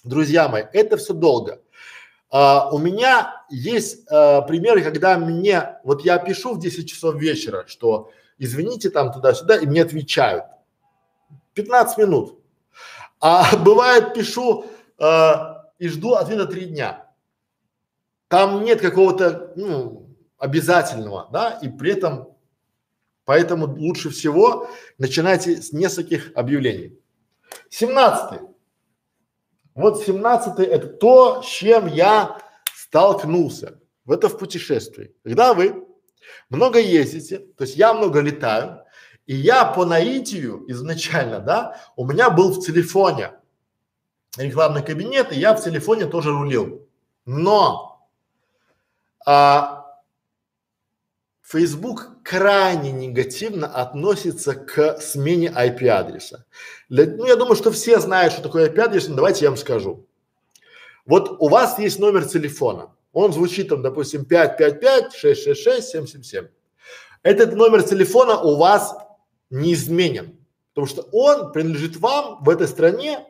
Друзья 0.08 0.48
мои, 0.48 0.64
это 0.72 0.96
все 0.96 1.14
долго. 1.14 1.60
А, 2.30 2.70
у 2.72 2.78
меня 2.78 3.44
есть 3.50 4.06
а, 4.10 4.42
примеры, 4.42 4.82
когда 4.82 5.18
мне, 5.18 5.80
вот 5.84 6.04
я 6.04 6.18
пишу 6.18 6.54
в 6.54 6.60
10 6.60 6.90
часов 6.90 7.16
вечера, 7.16 7.66
что 7.68 8.12
извините 8.38 8.90
там 8.90 9.12
туда-сюда, 9.12 9.58
и 9.58 9.66
мне 9.66 9.82
отвечают. 9.82 10.46
15 11.54 11.98
минут. 11.98 12.40
А 13.20 13.56
бывает 13.66 14.14
пишу 14.14 14.66
а, 14.98 15.72
и 15.80 15.88
жду 15.88 16.14
ответа 16.14 16.46
три 16.48 16.66
дня. 16.66 17.06
Там 18.28 18.64
нет 18.64 18.82
какого-то, 18.82 19.54
ну, 19.56 20.10
обязательного, 20.38 21.30
да, 21.32 21.52
и 21.62 21.70
при 21.70 21.94
этом, 21.94 22.36
поэтому 23.24 23.68
лучше 23.68 24.10
всего 24.10 24.70
начинайте 24.98 25.62
с 25.62 25.72
нескольких 25.72 26.32
объявлений. 26.36 27.00
Семнадцатый. 27.70 28.40
Вот 29.78 30.02
17 30.02 30.60
это 30.60 30.88
то, 30.88 31.44
с 31.44 31.46
чем 31.46 31.86
я 31.86 32.40
столкнулся. 32.74 33.80
В 34.06 34.12
это 34.12 34.28
в 34.28 34.40
путешествии. 34.40 35.14
Когда 35.24 35.54
вы 35.54 35.86
много 36.50 36.80
ездите, 36.80 37.38
то 37.38 37.64
есть 37.64 37.78
я 37.78 37.94
много 37.94 38.22
летаю, 38.22 38.82
и 39.28 39.36
я 39.36 39.66
по 39.66 39.86
наитию 39.86 40.66
изначально, 40.68 41.40
да, 41.40 41.80
у 41.96 42.08
меня 42.08 42.32
был 42.32 42.54
в 42.54 42.66
телефоне 42.66 43.34
рекламный 44.36 44.82
кабинет, 44.82 45.32
и 45.32 45.40
я 45.40 45.54
в 45.54 45.64
телефоне 45.64 46.08
тоже 46.08 46.32
рулил. 46.32 46.88
Но 47.26 48.10
а, 49.28 49.77
Facebook 51.48 52.24
крайне 52.24 52.92
негативно 52.92 53.68
относится 53.68 54.54
к 54.54 55.00
смене 55.00 55.48
IP-адреса. 55.48 56.46
Ну, 56.90 57.26
я 57.26 57.38
думаю, 57.38 57.56
что 57.56 57.72
все 57.72 58.02
знают, 58.02 58.34
что 58.34 58.42
такое 58.42 58.70
IP-адрес, 58.70 59.08
но 59.08 59.16
давайте 59.16 59.46
я 59.46 59.52
вам 59.52 59.58
скажу. 59.58 60.06
Вот 61.06 61.38
у 61.40 61.48
вас 61.48 61.80
есть 61.80 62.00
номер 62.00 62.26
телефона, 62.26 62.92
он 63.14 63.32
звучит 63.32 63.70
там, 63.70 63.82
допустим, 63.82 64.28
555-666-777. 64.30 66.50
Этот 67.24 67.56
номер 67.56 67.84
телефона 67.84 68.42
у 68.42 68.58
вас 68.58 68.98
неизменен, 69.50 70.38
потому 70.74 70.88
что 70.88 71.04
он 71.14 71.54
принадлежит 71.54 71.96
вам 71.96 72.44
в 72.44 72.50
этой 72.50 72.68
стране, 72.68 73.26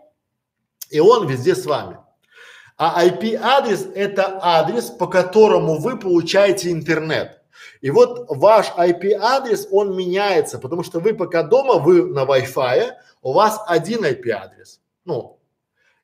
и 0.89 0.99
он 0.99 1.27
везде 1.27 1.55
с 1.55 1.67
вами. 1.67 1.99
А 2.77 3.05
IP-адрес– 3.05 3.85
это 3.95 4.39
адрес, 4.41 4.85
по 4.85 5.05
которому 5.05 5.77
вы 5.77 5.99
получаете 5.99 6.71
интернет. 6.71 7.36
И 7.81 7.91
вот 7.91 8.25
ваш 8.29 8.71
IP-адрес, 8.77 9.67
он 9.71 9.95
меняется, 9.95 10.59
потому 10.59 10.83
что 10.83 10.99
вы 10.99 11.13
пока 11.13 11.43
дома, 11.43 11.75
вы 11.75 12.05
на 12.05 12.23
Wi-Fi, 12.23 12.91
у 13.21 13.33
вас 13.33 13.61
один 13.67 14.03
IP-адрес. 14.03 14.81
Ну, 15.05 15.39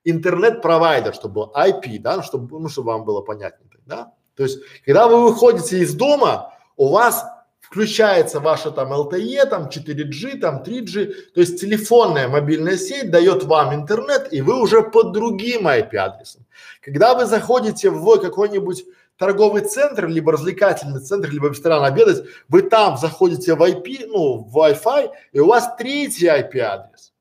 интернет-провайдер, 0.03 1.13
чтобы 1.13 1.33
был 1.33 1.51
IP, 1.55 1.99
да, 1.99 2.17
ну, 2.17 2.23
чтобы, 2.23 2.59
ну, 2.59 2.69
чтобы 2.69 2.91
вам 2.91 3.05
было 3.05 3.21
понятнее, 3.21 3.69
да. 3.85 4.13
То 4.35 4.43
есть, 4.43 4.59
когда 4.85 5.07
вы 5.07 5.23
выходите 5.23 5.79
из 5.79 5.93
дома, 5.93 6.53
у 6.75 6.89
вас 6.89 7.25
включается 7.59 8.39
ваша 8.39 8.71
там 8.71 8.93
LTE, 8.93 9.45
там 9.45 9.67
4G, 9.67 10.39
там 10.39 10.61
3G, 10.63 11.13
то 11.33 11.41
есть 11.41 11.59
телефонная 11.59 12.27
мобильная 12.27 12.77
сеть 12.77 13.09
дает 13.09 13.43
вам 13.43 13.73
интернет, 13.73 14.31
и 14.31 14.41
вы 14.41 14.61
уже 14.61 14.83
под 14.83 15.11
другим 15.11 15.67
IP-адресом. 15.67 16.45
Когда 16.81 17.15
вы 17.15 17.25
заходите 17.25 17.89
в 17.89 18.19
какой-нибудь 18.19 18.85
торговый 19.23 19.61
центр, 19.61 20.07
либо 20.07 20.33
развлекательный 20.33 20.99
центр, 20.99 21.29
либо 21.29 21.47
ресторан 21.47 21.81
обедать, 21.85 22.25
вы 22.49 22.61
там 22.61 22.97
заходите 22.97 23.55
в 23.55 23.63
IP, 23.63 24.07
ну, 24.07 24.39
в 24.39 24.57
Wi-Fi, 24.57 25.11
и 25.31 25.39
у 25.39 25.47
вас 25.47 25.77
третий 25.77 26.27
IP-адрес. 26.27 27.13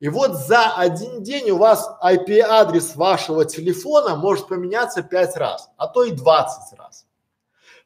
И 0.00 0.10
вот 0.10 0.34
за 0.36 0.74
один 0.76 1.22
день 1.22 1.50
у 1.50 1.56
вас 1.56 1.90
IP-адрес 2.04 2.94
вашего 2.94 3.46
телефона 3.46 4.16
может 4.16 4.48
поменяться 4.48 5.02
пять 5.02 5.34
раз, 5.38 5.70
а 5.78 5.86
то 5.86 6.04
и 6.04 6.10
двадцать 6.10 6.78
раз. 6.78 7.06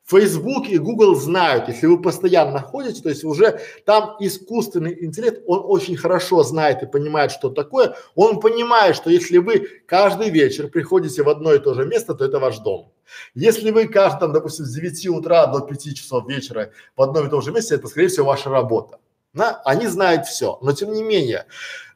Facebook 0.04 0.68
и 0.68 0.78
Google 0.78 1.14
знают, 1.14 1.68
если 1.68 1.86
вы 1.86 2.02
постоянно 2.02 2.54
находите, 2.54 3.02
то 3.02 3.08
есть 3.08 3.22
уже 3.22 3.60
там 3.86 4.16
искусственный 4.18 5.04
интеллект, 5.04 5.44
он 5.46 5.62
очень 5.64 5.96
хорошо 5.96 6.42
знает 6.42 6.82
и 6.82 6.86
понимает, 6.86 7.30
что 7.30 7.50
такое. 7.50 7.94
Он 8.16 8.40
понимает, 8.40 8.96
что 8.96 9.10
если 9.10 9.38
вы 9.38 9.68
каждый 9.86 10.30
вечер 10.30 10.66
приходите 10.66 11.22
в 11.22 11.28
одно 11.28 11.54
и 11.54 11.60
то 11.60 11.74
же 11.74 11.86
место, 11.86 12.14
то 12.14 12.24
это 12.24 12.40
ваш 12.40 12.58
дом. 12.58 12.93
Если 13.34 13.70
вы 13.70 13.88
каждый, 13.88 14.20
там, 14.20 14.32
допустим, 14.32 14.64
с 14.64 14.74
9 14.74 15.06
утра 15.08 15.46
до 15.46 15.60
5 15.60 15.96
часов 15.96 16.28
вечера 16.28 16.70
в 16.96 17.02
одном 17.02 17.26
и 17.26 17.30
том 17.30 17.42
же 17.42 17.52
месте, 17.52 17.74
это, 17.74 17.88
скорее 17.88 18.08
всего, 18.08 18.26
ваша 18.26 18.50
работа. 18.50 18.98
Да? 19.32 19.60
Они 19.64 19.86
знают 19.86 20.26
все. 20.26 20.58
Но 20.62 20.72
тем 20.72 20.92
не 20.92 21.02
менее, 21.02 21.46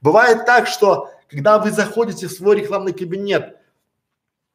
бывает 0.01 0.45
так, 0.45 0.67
что 0.67 1.11
когда 1.31 1.59
вы 1.59 1.71
заходите 1.71 2.27
в 2.27 2.33
свой 2.33 2.61
рекламный 2.61 2.93
кабинет, 2.93 3.57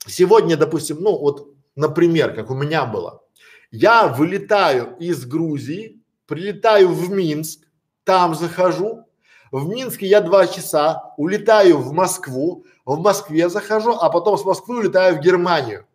сегодня, 0.05 0.57
допустим, 0.57 0.97
ну 0.99 1.17
вот, 1.17 1.53
например, 1.75 2.33
как 2.33 2.49
у 2.49 2.55
меня 2.55 2.85
было, 2.85 3.23
я 3.71 4.07
вылетаю 4.07 4.95
из 4.99 5.25
Грузии, 5.25 6.01
прилетаю 6.27 6.89
в 6.89 7.09
Минск, 7.09 7.61
там 8.03 8.35
захожу, 8.35 9.05
в 9.51 9.67
Минске 9.67 10.07
я 10.07 10.19
два 10.19 10.47
часа, 10.47 11.13
улетаю 11.17 11.77
в 11.77 11.93
Москву, 11.93 12.65
в 12.85 12.99
Москве 12.99 13.49
захожу, 13.49 13.93
а 13.93 14.09
потом 14.09 14.37
с 14.37 14.43
Москвы 14.43 14.79
улетаю 14.79 15.17
в 15.17 15.19
Германию 15.19 15.85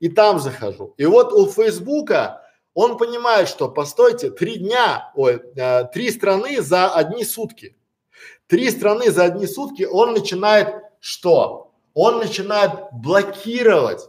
и 0.00 0.08
там 0.08 0.40
захожу. 0.40 0.94
И 0.96 1.06
вот 1.06 1.32
у 1.32 1.46
Фейсбука 1.46 2.42
он 2.74 2.98
понимает, 2.98 3.48
что 3.48 3.68
постойте, 3.68 4.30
три 4.30 4.56
дня, 4.56 5.12
ой, 5.14 5.40
э, 5.56 5.84
три 5.92 6.10
страны 6.10 6.60
за 6.60 6.92
одни 6.92 7.24
сутки. 7.24 7.76
Три 8.48 8.70
страны 8.70 9.10
за 9.10 9.24
одни 9.24 9.46
сутки 9.46 9.84
он 9.84 10.12
начинает 10.12 10.74
что? 10.98 11.72
Он 11.94 12.18
начинает 12.18 12.72
блокировать 12.92 14.08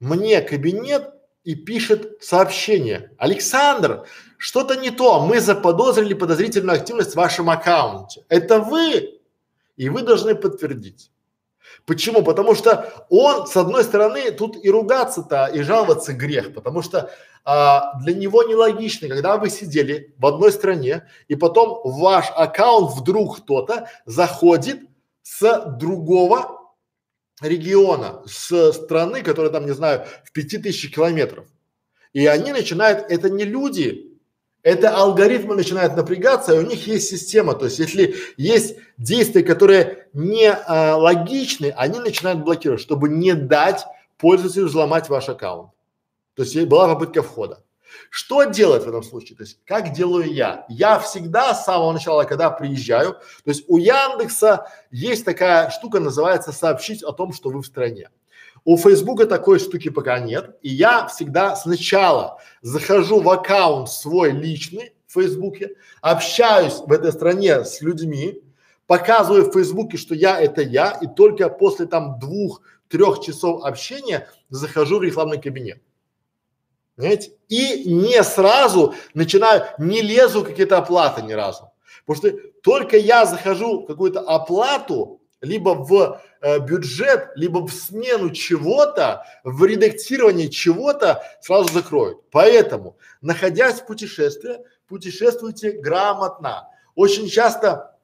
мне 0.00 0.40
кабинет 0.40 1.12
и 1.44 1.54
пишет 1.54 2.22
сообщение. 2.22 3.12
Александр, 3.18 4.06
что-то 4.36 4.76
не 4.76 4.90
то, 4.90 5.20
мы 5.20 5.40
заподозрили 5.40 6.14
подозрительную 6.14 6.76
активность 6.76 7.12
в 7.12 7.16
вашем 7.16 7.50
аккаунте. 7.50 8.24
Это 8.28 8.60
вы? 8.60 9.18
и 9.78 9.88
вы 9.88 10.02
должны 10.02 10.34
подтвердить. 10.34 11.10
Почему? 11.86 12.22
Потому 12.22 12.54
что 12.54 13.06
он, 13.08 13.46
с 13.46 13.56
одной 13.56 13.84
стороны, 13.84 14.30
тут 14.30 14.62
и 14.62 14.70
ругаться-то, 14.70 15.46
и 15.46 15.62
жаловаться 15.62 16.12
грех, 16.12 16.54
потому 16.54 16.82
что 16.82 17.10
а, 17.44 17.98
для 18.00 18.14
него 18.14 18.42
нелогично, 18.42 19.08
когда 19.08 19.36
вы 19.38 19.48
сидели 19.50 20.14
в 20.18 20.26
одной 20.26 20.52
стране, 20.52 21.08
и 21.28 21.34
потом 21.34 21.80
ваш 21.84 22.26
аккаунт 22.36 22.92
вдруг 22.92 23.38
кто-то 23.38 23.88
заходит 24.04 24.80
с 25.22 25.76
другого 25.78 26.74
региона, 27.40 28.22
с 28.26 28.72
страны, 28.72 29.22
которая 29.22 29.50
там, 29.50 29.66
не 29.66 29.72
знаю, 29.72 30.04
в 30.24 30.32
пяти 30.32 30.58
тысяч 30.58 30.94
километров. 30.94 31.46
И 32.12 32.26
они 32.26 32.52
начинают, 32.52 33.10
это 33.10 33.30
не 33.30 33.44
люди, 33.44 34.07
это 34.62 34.94
алгоритмы 34.94 35.54
начинают 35.54 35.96
напрягаться, 35.96 36.54
и 36.54 36.58
у 36.58 36.66
них 36.66 36.86
есть 36.86 37.08
система. 37.08 37.54
То 37.54 37.66
есть, 37.66 37.78
если 37.78 38.16
есть 38.36 38.76
действия, 38.96 39.42
которые 39.42 40.08
не 40.12 40.50
а, 40.50 40.96
логичны, 40.96 41.72
они 41.76 42.00
начинают 42.00 42.44
блокировать, 42.44 42.80
чтобы 42.80 43.08
не 43.08 43.34
дать 43.34 43.86
пользователю 44.18 44.66
взломать 44.66 45.08
ваш 45.08 45.28
аккаунт. 45.28 45.70
То 46.34 46.42
есть 46.42 46.60
была 46.66 46.88
попытка 46.88 47.22
входа. 47.22 47.62
Что 48.10 48.44
делать 48.44 48.84
в 48.84 48.88
этом 48.88 49.02
случае? 49.02 49.36
То 49.36 49.44
есть 49.44 49.58
как 49.64 49.92
делаю 49.92 50.32
я? 50.32 50.66
Я 50.68 50.98
всегда 50.98 51.54
с 51.54 51.64
самого 51.64 51.92
начала, 51.92 52.24
когда 52.24 52.50
приезжаю, 52.50 53.14
то 53.14 53.50
есть 53.50 53.64
у 53.68 53.78
Яндекса 53.78 54.66
есть 54.90 55.24
такая 55.24 55.70
штука, 55.70 56.00
называется 56.00 56.52
сообщить 56.52 57.02
о 57.02 57.12
том, 57.12 57.32
что 57.32 57.50
вы 57.50 57.62
в 57.62 57.66
стране. 57.66 58.10
У 58.68 58.76
Фейсбука 58.76 59.24
такой 59.24 59.60
штуки 59.60 59.88
пока 59.88 60.18
нет, 60.18 60.58
и 60.60 60.68
я 60.68 61.06
всегда 61.06 61.56
сначала 61.56 62.38
захожу 62.60 63.18
в 63.18 63.30
аккаунт 63.30 63.88
свой 63.88 64.30
личный 64.30 64.92
в 65.06 65.14
Фейсбуке, 65.14 65.76
общаюсь 66.02 66.74
в 66.74 66.92
этой 66.92 67.12
стране 67.12 67.64
с 67.64 67.80
людьми, 67.80 68.42
показываю 68.86 69.46
в 69.48 69.54
Фейсбуке, 69.54 69.96
что 69.96 70.14
я 70.14 70.38
это 70.38 70.60
я, 70.60 70.90
и 71.00 71.06
только 71.06 71.48
после 71.48 71.86
там 71.86 72.18
двух-трех 72.18 73.22
часов 73.22 73.64
общения 73.64 74.28
захожу 74.50 74.98
в 74.98 75.02
рекламный 75.02 75.40
кабинет. 75.40 75.80
Понимаете? 76.94 77.32
И 77.48 77.90
не 77.90 78.22
сразу 78.22 78.94
начинаю, 79.14 79.64
не 79.78 80.02
лезу 80.02 80.44
какие-то 80.44 80.76
оплаты 80.76 81.22
ни 81.22 81.32
разу. 81.32 81.70
Потому 82.04 82.32
что 82.32 82.38
только 82.62 82.98
я 82.98 83.24
захожу 83.24 83.80
в 83.80 83.86
какую-то 83.86 84.20
оплату, 84.20 85.17
либо 85.40 85.70
в 85.70 86.20
э, 86.40 86.58
бюджет, 86.60 87.30
либо 87.34 87.66
в 87.66 87.72
смену 87.72 88.30
чего-то, 88.30 89.24
в 89.44 89.64
редактирование 89.64 90.48
чего-то 90.48 91.22
сразу 91.40 91.72
закроют. 91.72 92.30
Поэтому, 92.30 92.96
находясь 93.20 93.80
в 93.80 93.86
путешествии, 93.86 94.58
путешествуйте 94.88 95.72
грамотно. 95.72 96.68
Очень 96.94 97.28
часто 97.28 97.96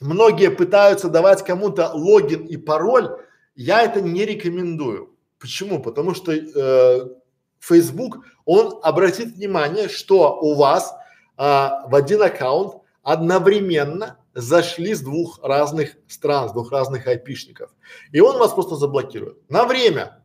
многие 0.00 0.50
пытаются 0.50 1.08
давать 1.08 1.44
кому-то 1.44 1.90
логин 1.92 2.44
и 2.44 2.56
пароль. 2.56 3.18
Я 3.54 3.82
это 3.82 4.00
не 4.00 4.24
рекомендую. 4.24 5.16
Почему? 5.38 5.80
Потому 5.80 6.14
что 6.14 6.32
э, 6.32 7.08
Facebook, 7.60 8.18
он 8.44 8.78
обратит 8.82 9.34
внимание, 9.34 9.88
что 9.88 10.38
у 10.40 10.54
вас 10.54 10.94
а, 11.36 11.86
в 11.88 11.94
один 11.94 12.22
аккаунт 12.22 12.74
одновременно 13.02 14.18
зашли 14.36 14.94
с 14.94 15.00
двух 15.00 15.40
разных 15.42 15.96
стран, 16.08 16.50
с 16.50 16.52
двух 16.52 16.70
разных 16.70 17.06
айпишников. 17.06 17.70
И 18.12 18.20
он 18.20 18.38
вас 18.38 18.52
просто 18.52 18.76
заблокирует 18.76 19.38
на 19.50 19.64
время. 19.64 20.22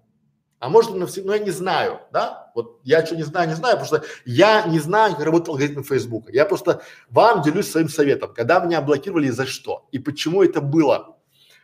А 0.59 0.69
может 0.69 0.93
навсегда, 0.93 1.27
ну 1.27 1.33
я 1.33 1.39
не 1.39 1.49
знаю, 1.49 2.01
да? 2.11 2.51
Вот 2.53 2.81
я 2.83 3.03
что 3.05 3.15
не 3.15 3.23
знаю, 3.23 3.47
не 3.47 3.55
знаю, 3.55 3.77
потому 3.79 3.87
что 3.87 4.07
я 4.25 4.67
не 4.67 4.79
знаю, 4.79 5.15
как 5.15 5.23
работает 5.23 5.49
алгоритм 5.49 5.83
Фейсбука. 5.83 6.31
Я 6.33 6.45
просто 6.45 6.81
вам 7.09 7.41
делюсь 7.41 7.71
своим 7.71 7.87
советом, 7.87 8.33
когда 8.33 8.59
меня 8.59 8.81
блокировали 8.81 9.27
и 9.27 9.31
за 9.31 9.45
что, 9.45 9.87
и 9.91 9.97
почему 9.97 10.43
это 10.43 10.59
было. 10.59 11.17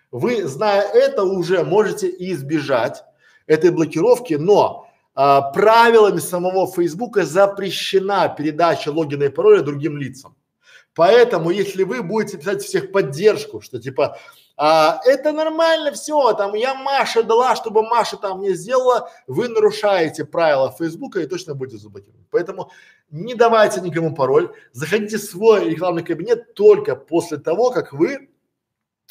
Вы, 0.09 0.47
зная 0.47 0.81
это, 0.81 1.23
уже 1.23 1.65
можете 1.65 2.07
избежать 2.31 3.03
этой 3.45 3.71
блокировки, 3.71 4.35
но 4.35 4.89
а, 5.13 5.41
правилами 5.51 6.19
самого 6.19 6.65
Фейсбука 6.65 7.25
запрещена 7.25 8.29
передача 8.29 8.89
логина 8.89 9.23
и 9.23 9.29
пароля 9.29 9.61
другим 9.61 9.97
лицам. 9.97 10.36
Поэтому, 10.97 11.51
если 11.51 11.83
вы 11.83 12.01
будете 12.01 12.39
писать 12.39 12.63
всех 12.63 12.91
поддержку, 12.91 13.61
что 13.61 13.79
типа 13.79 14.17
а, 14.55 14.99
это 15.05 15.31
нормально 15.31 15.91
все, 15.91 16.33
там 16.33 16.55
я 16.55 16.73
Маше 16.73 17.21
дала, 17.21 17.55
чтобы 17.55 17.83
Маша 17.83 18.17
там 18.17 18.39
мне 18.39 18.55
сделала, 18.55 19.07
вы 19.27 19.47
нарушаете 19.47 20.25
правила 20.25 20.71
Фейсбука 20.71 21.19
и 21.19 21.27
точно 21.27 21.53
будете 21.53 21.77
заблокированы. 21.77 22.25
Поэтому 22.31 22.71
не 23.11 23.35
давайте 23.35 23.79
никому 23.81 24.15
пароль, 24.15 24.51
заходите 24.71 25.17
в 25.17 25.21
свой 25.21 25.69
рекламный 25.69 26.03
кабинет 26.03 26.55
только 26.55 26.95
после 26.95 27.37
того, 27.37 27.69
как 27.69 27.93
вы 27.93 28.29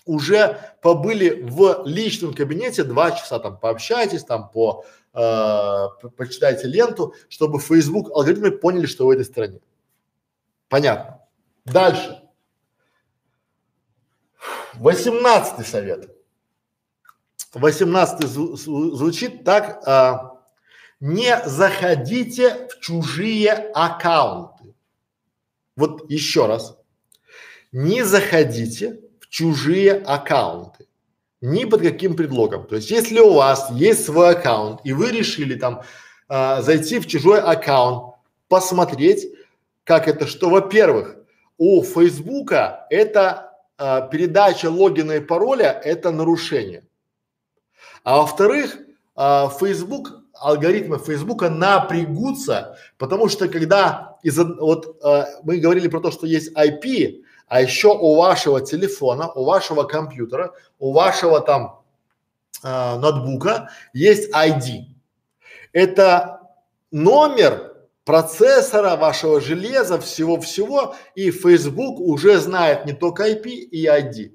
уже 0.07 0.59
побыли 0.82 1.47
в 1.49 1.82
личном 1.84 2.34
кабинете 2.34 2.82
два 2.82 3.12
часа, 3.12 3.39
там 3.39 3.61
пообщайтесь, 3.61 4.24
там 4.24 4.51
по 4.51 4.84
э, 5.14 6.09
почитайте 6.16 6.66
ленту, 6.66 7.14
чтобы 7.28 7.61
Facebook 7.61 8.11
алгоритмы 8.11 8.51
поняли, 8.51 8.87
что 8.87 9.07
вы 9.07 9.14
в 9.14 9.18
этой 9.20 9.24
стране. 9.24 9.61
Понятно. 10.68 11.26
Дальше. 11.67 12.23
Восемнадцатый 14.75 15.64
совет. 15.64 16.11
Восемнадцатый 17.53 18.29
звучит 18.29 19.45
так, 19.45 19.83
а, 19.87 20.43
не 21.01 21.41
заходите 21.47 22.69
в 22.69 22.81
чужие 22.81 23.53
аккаунты. 23.53 24.75
Вот 25.75 26.09
еще 26.11 26.47
раз. 26.47 26.79
Не 27.73 28.05
заходите 28.05 29.01
в 29.21 29.29
чужие 29.29 29.93
аккаунты 29.93 30.87
ни 31.41 31.64
под 31.64 31.83
каким 31.83 32.17
предлогом. 32.17 32.67
То 32.67 32.77
есть, 32.77 32.91
если 32.91 33.21
у 33.21 33.35
вас 33.35 33.71
есть 33.73 34.05
свой 34.05 34.31
аккаунт 34.31 34.81
и 34.85 34.93
вы 34.93 35.11
решили 35.11 35.55
там 35.55 35.83
а, 36.29 36.62
зайти 36.62 36.99
в 36.99 37.07
чужой 37.07 37.41
аккаунт, 37.41 38.14
посмотреть, 38.49 39.27
как 39.85 40.09
это, 40.09 40.27
что, 40.27 40.49
во-первых, 40.49 41.17
у 41.59 41.82
Фейсбука 41.82 42.86
это 42.90 43.52
а, 43.78 44.02
передача 44.02 44.70
логина 44.70 45.12
и 45.12 45.20
пароля– 45.20 45.80
это 45.84 46.11
нарушение. 46.11 46.84
А 48.04 48.18
во-вторых, 48.18 48.78
а, 49.14 49.48
Facebook, 49.48 50.22
алгоритмы 50.34 50.98
Фейсбука 50.98 51.50
напрягутся, 51.50 52.78
потому 52.98 53.28
что 53.28 53.48
когда 53.48 54.16
из 54.22 54.38
вот 54.38 54.98
а, 55.02 55.26
мы 55.42 55.59
говорили 55.59 55.88
про 55.88 56.00
то, 56.00 56.11
что 56.11 56.26
есть 56.26 56.52
IP, 56.57 57.22
а 57.48 57.61
еще 57.61 57.88
у 57.88 58.16
вашего 58.16 58.61
телефона, 58.61 59.30
у 59.32 59.44
вашего 59.44 59.84
компьютера, 59.84 60.52
у 60.78 60.92
вашего 60.92 61.40
там 61.40 61.80
э, 62.64 62.68
ноутбука 62.98 63.70
есть 63.92 64.34
ID. 64.34 64.86
Это 65.72 66.40
номер 66.90 67.76
процессора, 68.07 68.96
вашего 68.96 69.40
железа, 69.40 69.98
всего-всего, 69.98 70.94
и 71.16 71.32
Facebook 71.32 72.00
уже 72.00 72.38
знает 72.38 72.86
не 72.86 72.92
только 72.92 73.28
IP 73.28 73.48
и 73.48 73.84
ID. 73.84 74.30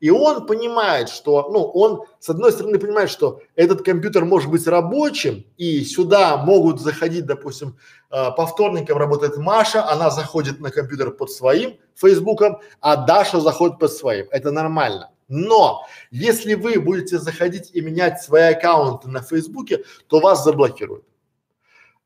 И 0.00 0.10
он 0.10 0.46
понимает, 0.46 1.08
что, 1.08 1.48
ну, 1.52 1.60
он 1.60 2.02
с 2.18 2.28
одной 2.28 2.50
стороны 2.50 2.80
понимает, 2.80 3.08
что 3.08 3.40
этот 3.54 3.84
компьютер 3.84 4.24
может 4.24 4.50
быть 4.50 4.66
рабочим, 4.66 5.44
и 5.56 5.84
сюда 5.84 6.36
могут 6.36 6.80
заходить, 6.80 7.24
допустим, 7.24 7.78
э, 8.10 8.30
по 8.36 8.44
вторникам 8.44 8.98
работает 8.98 9.36
Маша, 9.36 9.88
она 9.88 10.10
заходит 10.10 10.58
на 10.58 10.72
компьютер 10.72 11.12
под 11.12 11.30
своим 11.30 11.76
Фейсбуком, 11.94 12.58
а 12.80 12.96
Даша 12.96 13.40
заходит 13.40 13.78
под 13.78 13.92
своим. 13.92 14.26
Это 14.32 14.50
нормально. 14.50 15.12
Но 15.28 15.86
если 16.10 16.54
вы 16.54 16.80
будете 16.80 17.20
заходить 17.20 17.70
и 17.72 17.80
менять 17.80 18.20
свои 18.20 18.54
аккаунты 18.54 19.08
на 19.08 19.22
Фейсбуке, 19.22 19.84
то 20.08 20.18
вас 20.18 20.42
заблокируют. 20.42 21.04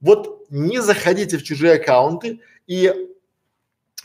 Вот 0.02 0.35
не 0.50 0.80
заходите 0.80 1.38
в 1.38 1.42
чужие 1.42 1.74
аккаунты 1.74 2.40
и 2.66 2.92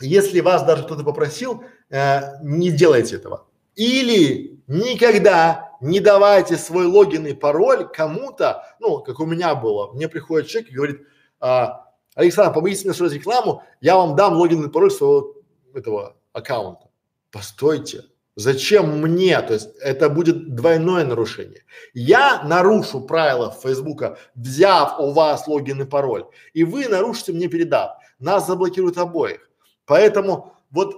если 0.00 0.40
вас 0.40 0.64
даже 0.64 0.84
кто-то 0.84 1.04
попросил, 1.04 1.64
э, 1.90 2.20
не 2.42 2.70
делайте 2.70 3.16
этого. 3.16 3.46
Или 3.74 4.60
никогда 4.66 5.76
не 5.80 6.00
давайте 6.00 6.56
свой 6.56 6.86
логин 6.86 7.26
и 7.26 7.34
пароль 7.34 7.88
кому-то, 7.90 8.64
ну, 8.80 9.00
как 9.00 9.20
у 9.20 9.26
меня 9.26 9.54
было, 9.54 9.92
мне 9.92 10.08
приходит 10.08 10.48
человек 10.48 10.70
и 10.70 10.74
говорит, 10.74 11.00
а, 11.40 11.90
Александр, 12.14 12.54
помогите 12.54 12.84
мне 12.84 12.94
строить 12.94 13.14
рекламу, 13.14 13.62
я 13.80 13.96
вам 13.96 14.14
дам 14.14 14.34
логин 14.34 14.64
и 14.64 14.70
пароль 14.70 14.90
своего 14.90 15.34
этого 15.74 16.16
аккаунта. 16.32 16.90
Постойте, 17.30 18.04
зачем 18.36 19.00
мне? 19.00 19.40
То 19.40 19.54
есть 19.54 19.68
это 19.80 20.08
будет 20.08 20.54
двойное 20.54 21.04
нарушение. 21.04 21.64
Я 21.94 22.42
нарушу 22.44 23.00
правила 23.00 23.50
Фейсбука, 23.62 24.18
взяв 24.34 24.98
у 25.00 25.12
вас 25.12 25.46
логин 25.46 25.82
и 25.82 25.84
пароль, 25.84 26.26
и 26.52 26.64
вы 26.64 26.88
нарушите 26.88 27.32
мне 27.32 27.48
передав. 27.48 27.98
Нас 28.18 28.46
заблокируют 28.46 28.98
обоих. 28.98 29.50
Поэтому 29.84 30.54
вот 30.70 30.94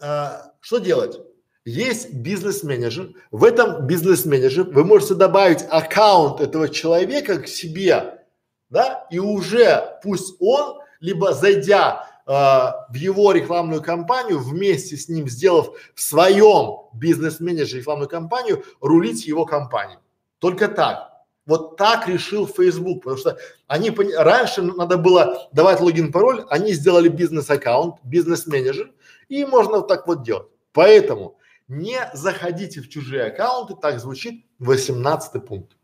а, 0.00 0.52
что 0.60 0.78
делать? 0.78 1.20
Есть 1.64 2.12
бизнес-менеджер. 2.12 3.12
В 3.30 3.44
этом 3.44 3.86
бизнес-менеджер 3.86 4.64
вы 4.64 4.84
можете 4.84 5.14
добавить 5.14 5.64
аккаунт 5.70 6.40
этого 6.40 6.68
человека 6.68 7.40
к 7.40 7.46
себе, 7.46 8.24
да, 8.68 9.06
и 9.12 9.20
уже 9.20 9.98
пусть 10.02 10.34
он, 10.40 10.80
либо 10.98 11.32
зайдя 11.32 12.11
в 12.26 12.94
его 12.94 13.32
рекламную 13.32 13.82
кампанию, 13.82 14.38
вместе 14.38 14.96
с 14.96 15.08
ним 15.08 15.28
сделав 15.28 15.70
в 15.94 16.00
своем 16.00 16.88
бизнес-менеджере 16.94 17.80
рекламную 17.80 18.08
кампанию, 18.08 18.64
рулить 18.80 19.26
его 19.26 19.44
компанией. 19.44 19.98
Только 20.38 20.68
так. 20.68 21.12
Вот 21.44 21.76
так 21.76 22.06
решил 22.06 22.46
Facebook, 22.46 23.02
потому 23.02 23.16
что 23.16 23.36
они 23.66 23.90
раньше 23.90 24.62
надо 24.62 24.96
было 24.96 25.48
давать 25.52 25.80
логин, 25.80 26.12
пароль, 26.12 26.44
они 26.48 26.72
сделали 26.72 27.08
бизнес-аккаунт, 27.08 27.96
бизнес-менеджер, 28.04 28.92
и 29.28 29.44
можно 29.44 29.78
вот 29.78 29.88
так 29.88 30.06
вот 30.06 30.22
делать. 30.22 30.46
Поэтому 30.72 31.38
не 31.66 31.98
заходите 32.14 32.80
в 32.80 32.88
чужие 32.88 33.24
аккаунты, 33.24 33.74
так 33.74 33.98
звучит 33.98 34.44
18 34.60 35.44
пункт. 35.44 35.76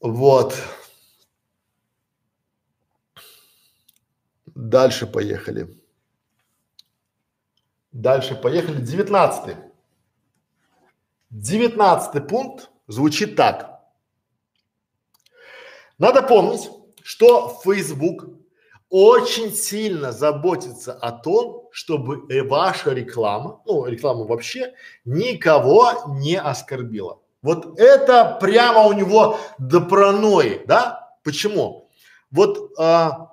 Вот. 0.00 0.54
Дальше 4.60 5.06
поехали. 5.06 5.74
Дальше 7.92 8.34
поехали. 8.34 8.82
19. 8.82 9.56
19 11.30 12.28
пункт 12.28 12.70
звучит 12.86 13.36
так. 13.36 13.80
Надо 15.96 16.22
помнить, 16.22 16.68
что 17.02 17.58
Facebook 17.64 18.28
очень 18.90 19.54
сильно 19.54 20.12
заботится 20.12 20.92
о 20.92 21.12
том, 21.12 21.68
чтобы 21.72 22.26
ваша 22.46 22.92
реклама, 22.92 23.62
ну 23.64 23.86
реклама 23.86 24.24
вообще, 24.26 24.74
никого 25.06 25.90
не 26.18 26.38
оскорбила. 26.38 27.18
Вот 27.40 27.78
это 27.78 28.36
прямо 28.38 28.82
у 28.82 28.92
него 28.92 29.38
до 29.58 29.80
паранойи, 29.80 30.62
да? 30.66 31.16
Почему? 31.22 31.88
Вот 32.30 32.72
а, 32.78 33.29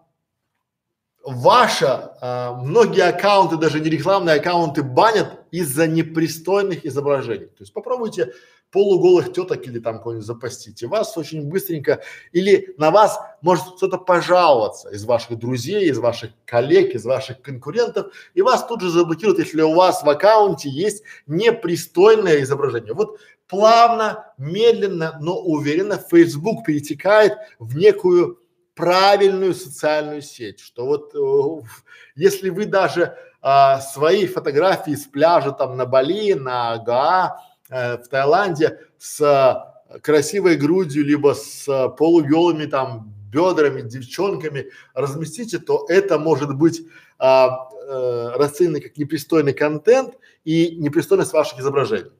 ваша, 1.28 2.16
а, 2.22 2.54
многие 2.54 3.04
аккаунты, 3.04 3.58
даже 3.58 3.82
не 3.82 3.90
рекламные 3.90 4.38
аккаунты 4.38 4.82
банят 4.82 5.42
из-за 5.52 5.86
непристойных 5.86 6.86
изображений. 6.86 7.48
То 7.48 7.60
есть 7.60 7.74
попробуйте 7.74 8.32
полуголых 8.72 9.34
теток 9.34 9.66
или 9.68 9.80
там 9.80 10.00
кого-нибудь 10.00 10.26
запастить, 10.26 10.84
вас 10.84 11.18
очень 11.18 11.50
быстренько, 11.50 12.02
или 12.32 12.74
на 12.78 12.92
вас 12.92 13.20
может 13.42 13.66
кто-то 13.76 13.98
пожаловаться 13.98 14.90
из 14.90 15.04
ваших 15.04 15.38
друзей, 15.38 15.90
из 15.90 15.98
ваших 15.98 16.32
коллег, 16.46 16.96
из 16.96 17.06
ваших 17.06 17.42
конкурентов, 17.42 18.14
и 18.34 18.42
вас 18.42 18.66
тут 18.66 18.82
же 18.82 18.90
заблокируют, 18.90 19.40
если 19.40 19.62
у 19.62 19.74
вас 19.74 20.04
в 20.04 20.10
аккаунте 20.10 20.70
есть 20.70 21.04
непристойное 21.28 22.42
изображение. 22.42 22.94
Вот 22.94 23.20
плавно, 23.48 24.34
медленно, 24.38 25.18
но 25.20 25.38
уверенно 25.40 25.98
Facebook 25.98 26.66
перетекает 26.66 27.34
в 27.60 27.76
некую 27.76 28.40
правильную 28.78 29.54
социальную 29.54 30.22
сеть, 30.22 30.60
что 30.60 30.86
вот 30.86 31.14
э, 31.16 31.68
если 32.16 32.50
вы 32.50 32.66
даже 32.66 33.18
э, 33.42 33.80
свои 33.82 34.28
фотографии 34.28 34.96
с 34.96 35.06
пляжа 35.06 35.52
там 35.52 35.76
на 35.76 35.86
Бали, 35.86 36.34
на 36.34 36.78
Гаа, 36.78 37.42
э, 37.70 37.98
в 37.98 38.08
Таиланде 38.08 38.80
с 39.00 39.20
э, 39.20 40.00
красивой 40.00 40.56
грудью, 40.56 41.04
либо 41.04 41.34
с 41.34 41.68
э, 41.68 41.90
полуголыми 41.90 42.66
там 42.66 43.14
бедрами, 43.32 43.82
девчонками 43.82 44.68
разместите, 44.94 45.60
то 45.60 45.86
это 45.90 46.18
может 46.18 46.56
быть 46.56 46.82
а, 47.20 47.70
э, 47.88 48.32
расценено 48.36 48.80
как 48.80 48.98
непристойный 48.98 49.54
контент 49.54 50.16
и 50.46 50.76
непристойность 50.78 51.34
ваших 51.34 51.60
изображений. 51.60 52.12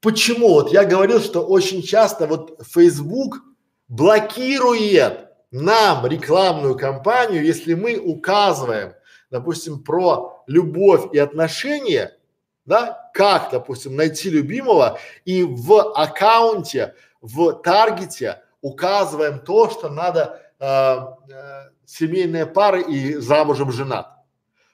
Почему? 0.00 0.48
Вот 0.48 0.72
я 0.72 0.84
говорил, 0.84 1.20
что 1.20 1.44
очень 1.44 1.82
часто 1.82 2.26
вот 2.26 2.60
Facebook 2.66 3.42
блокирует 3.88 5.23
нам 5.54 6.04
рекламную 6.04 6.76
кампанию, 6.76 7.44
если 7.44 7.74
мы 7.74 7.96
указываем, 7.96 8.94
допустим, 9.30 9.84
про 9.84 10.42
любовь 10.48 11.12
и 11.12 11.18
отношения, 11.18 12.18
да, 12.66 13.10
как, 13.14 13.50
допустим, 13.52 13.94
найти 13.94 14.30
любимого, 14.30 14.98
и 15.24 15.44
в 15.44 15.92
аккаунте, 15.92 16.94
в 17.20 17.52
таргете 17.52 18.42
указываем 18.62 19.38
то, 19.38 19.70
что 19.70 19.88
надо 19.90 20.42
э, 20.58 20.66
э, 20.66 21.70
семейные 21.86 22.46
пары 22.46 22.82
и 22.82 23.14
замужем 23.16 23.70
женат. 23.70 24.10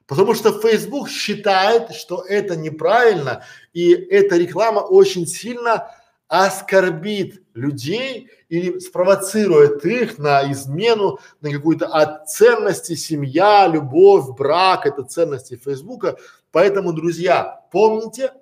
Потому 0.06 0.34
что 0.34 0.60
Facebook 0.60 1.10
считает, 1.10 1.92
что 1.92 2.22
это 2.22 2.56
неправильно, 2.56 3.44
и 3.74 3.92
эта 3.92 4.38
реклама 4.38 4.80
очень 4.80 5.26
сильно 5.26 5.90
оскорбит 6.30 7.42
людей 7.54 8.28
или 8.48 8.78
спровоцирует 8.78 9.84
их 9.84 10.16
на 10.16 10.50
измену, 10.52 11.18
на 11.40 11.50
какую-то 11.50 11.88
от 11.88 12.30
ценности 12.30 12.94
семья, 12.94 13.66
любовь, 13.66 14.36
брак, 14.38 14.86
это 14.86 15.02
ценности 15.02 15.56
Фейсбука. 15.56 16.16
Поэтому, 16.52 16.92
друзья, 16.92 17.64
помните, 17.72 18.32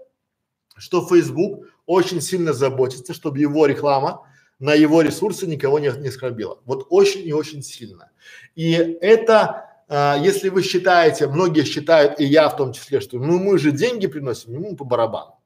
что 0.76 1.06
Facebook 1.06 1.66
очень 1.86 2.20
сильно 2.20 2.52
заботится, 2.52 3.14
чтобы 3.14 3.38
его 3.38 3.64
реклама 3.64 4.26
на 4.58 4.74
его 4.74 5.00
ресурсы 5.00 5.46
никого 5.46 5.78
не, 5.78 5.90
не 5.98 6.08
оскорбила. 6.08 6.60
Вот 6.66 6.86
очень 6.90 7.26
и 7.26 7.32
очень 7.32 7.62
сильно. 7.62 8.10
И 8.54 8.72
это, 8.72 9.64
а, 9.88 10.18
если 10.20 10.50
вы 10.50 10.62
считаете, 10.62 11.26
многие 11.26 11.64
считают, 11.64 12.20
и 12.20 12.24
я 12.24 12.50
в 12.50 12.56
том 12.56 12.74
числе, 12.74 13.00
что 13.00 13.18
ну 13.18 13.38
мы 13.38 13.58
же 13.58 13.72
деньги 13.72 14.06
приносим, 14.06 14.52
ему 14.52 14.76
по 14.76 14.84
барабану. 14.84 15.37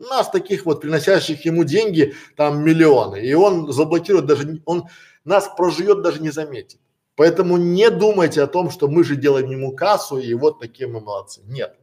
Нас 0.00 0.30
таких 0.30 0.64
вот 0.64 0.80
приносящих 0.80 1.44
ему 1.44 1.64
деньги 1.64 2.14
там 2.34 2.64
миллионы, 2.64 3.20
и 3.20 3.34
он 3.34 3.70
заблокирует 3.70 4.26
даже, 4.26 4.62
он 4.64 4.88
нас 5.24 5.48
проживет 5.56 6.02
даже 6.02 6.22
не 6.22 6.30
заметит. 6.30 6.80
Поэтому 7.16 7.58
не 7.58 7.90
думайте 7.90 8.42
о 8.42 8.46
том, 8.46 8.70
что 8.70 8.88
мы 8.88 9.04
же 9.04 9.14
делаем 9.14 9.50
ему 9.50 9.76
кассу 9.76 10.16
и 10.16 10.32
вот 10.32 10.58
такие 10.58 10.88
мы 10.88 11.00
молодцы. 11.00 11.42
Нет. 11.44 11.78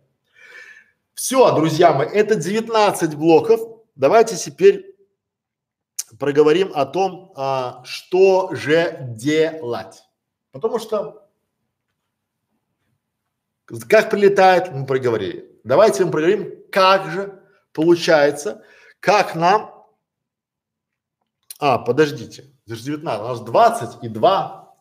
Все, 1.14 1.54
друзья 1.56 1.94
мои, 1.94 2.08
это 2.08 2.34
19 2.34 3.16
блоков. 3.16 3.62
Давайте 3.96 4.36
теперь 4.36 4.96
проговорим 6.18 6.72
о 6.74 6.88
том, 6.88 7.34
а, 7.36 7.84
что 7.86 8.54
же 8.56 8.98
делать. 9.16 10.04
Потому 10.52 10.80
что 10.80 11.28
как 13.88 14.10
прилетает, 14.10 14.72
мы 14.72 14.86
проговорили. 14.88 15.52
Давайте 15.64 16.06
мы 16.06 16.12
проговорим, 16.12 16.64
как 16.72 17.12
же 17.12 17.44
получается, 17.78 18.64
как 19.00 19.36
нам… 19.36 19.86
А, 21.60 21.78
подождите, 21.78 22.52
это 22.66 22.76
же 22.76 22.84
19, 22.86 23.22
у 23.22 23.28
нас 23.28 23.42
20 23.42 24.04
и 24.04 24.10
2. 24.10 24.76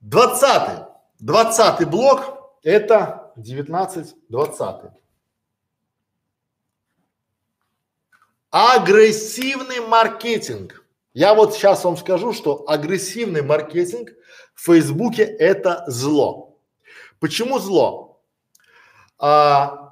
20, 0.00 0.86
20 1.20 1.88
блок 1.88 2.58
это 2.62 3.32
19, 3.36 4.16
20. 4.28 4.90
Агрессивный 8.50 9.80
маркетинг. 9.80 10.84
Я 11.14 11.34
вот 11.34 11.54
сейчас 11.54 11.84
вам 11.84 11.96
скажу, 11.96 12.34
что 12.34 12.68
агрессивный 12.68 13.40
маркетинг 13.40 14.10
в 14.54 14.66
Фейсбуке 14.66 15.22
это 15.22 15.84
зло. 15.86 16.58
Почему 17.18 17.58
зло? 17.58 18.20
А, 19.18 19.83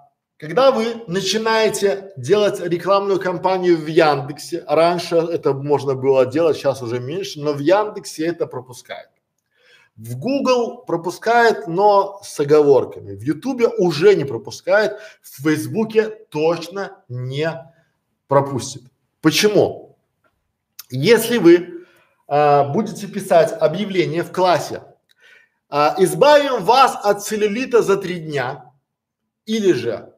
когда 0.43 0.73
вы 0.73 1.05
начинаете 1.07 2.13
делать 2.17 2.59
рекламную 2.59 3.21
кампанию 3.21 3.77
в 3.77 3.87
Яндексе, 3.87 4.65
раньше 4.67 5.15
это 5.15 5.53
можно 5.53 5.95
было 5.95 6.27
делать, 6.27 6.57
сейчас 6.57 6.83
уже 6.83 6.99
меньше, 6.99 7.41
но 7.41 7.53
в 7.53 7.61
Яндексе 7.61 8.27
это 8.27 8.49
пропускает. 8.49 9.09
В 9.95 10.19
Google 10.19 10.79
пропускает, 10.79 11.69
но 11.69 12.21
с 12.25 12.41
оговорками. 12.41 13.15
В 13.15 13.23
Ютубе 13.23 13.69
уже 13.69 14.17
не 14.17 14.25
пропускает, 14.25 14.99
в 15.21 15.45
Фейсбуке 15.45 16.09
точно 16.29 17.05
не 17.09 17.49
пропустит. 18.27 18.83
Почему? 19.21 19.97
Если 20.91 21.39
вы 21.39 21.87
а, 22.27 22.65
будете 22.65 23.07
писать 23.07 23.53
объявление 23.53 24.25
в 24.25 24.33
классе, 24.33 24.83
а, 25.69 25.95
избавим 25.99 26.65
вас 26.65 26.99
от 27.01 27.23
целлюлита 27.23 27.81
за 27.81 27.97
три 27.97 28.19
дня, 28.19 28.73
или 29.47 29.73
же 29.73 30.12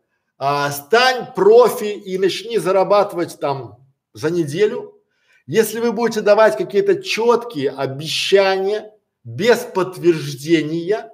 а, 0.47 0.71
стань 0.71 1.33
профи 1.35 1.87
и 1.87 2.19
начни 2.19 2.59
зарабатывать 2.59 3.41
там 3.41 3.79
за 4.13 4.29
неделю. 4.29 5.01
Если 5.47 5.81
вы 5.81 5.91
будете 5.91 6.21
давать 6.21 6.59
какие-то 6.59 7.03
четкие 7.03 7.71
обещания 7.71 8.93
без 9.25 9.61
подтверждения, 9.61 11.11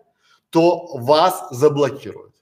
то 0.51 0.97
вас 0.97 1.47
заблокируют. 1.53 2.35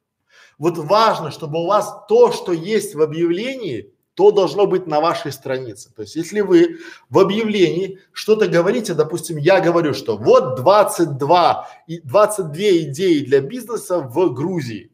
Вот 0.57 0.79
важно, 0.79 1.31
чтобы 1.31 1.63
у 1.63 1.67
вас 1.67 1.95
то, 2.09 2.33
что 2.33 2.53
есть 2.53 2.95
в 2.95 3.03
объявлении, 3.03 3.93
то 4.15 4.31
должно 4.31 4.67
быть 4.67 4.87
на 4.87 5.03
вашей 5.03 5.31
странице. 5.31 5.93
То 5.95 6.01
есть, 6.01 6.17
если 6.17 6.41
вы 6.41 6.79
в 7.11 7.19
объявлении 7.19 7.99
что-то 8.13 8.49
говорите, 8.49 8.95
допустим, 8.95 9.37
я 9.37 9.61
говорю, 9.61 9.93
что 9.93 10.17
вот 10.17 10.57
22 10.57 11.69
и 11.87 12.01
22 12.01 12.55
идеи 12.55 13.27
для 13.27 13.43
бизнеса 13.43 13.99
в 13.99 14.33
Грузии. 14.33 14.91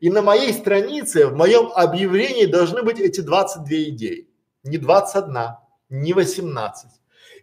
И 0.00 0.10
на 0.10 0.22
моей 0.22 0.52
странице, 0.52 1.26
в 1.26 1.34
моем 1.34 1.70
объявлении 1.74 2.46
должны 2.46 2.82
быть 2.82 3.00
эти 3.00 3.20
22 3.20 3.76
идеи. 3.90 4.28
Не 4.62 4.78
21, 4.78 5.56
не 5.88 6.12
18. 6.12 6.90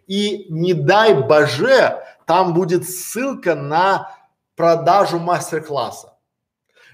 И 0.06 0.46
не 0.48 0.74
дай 0.74 1.14
боже, 1.14 2.02
там 2.26 2.54
будет 2.54 2.88
ссылка 2.88 3.54
на 3.54 4.14
продажу 4.56 5.18
мастер-класса. 5.18 6.14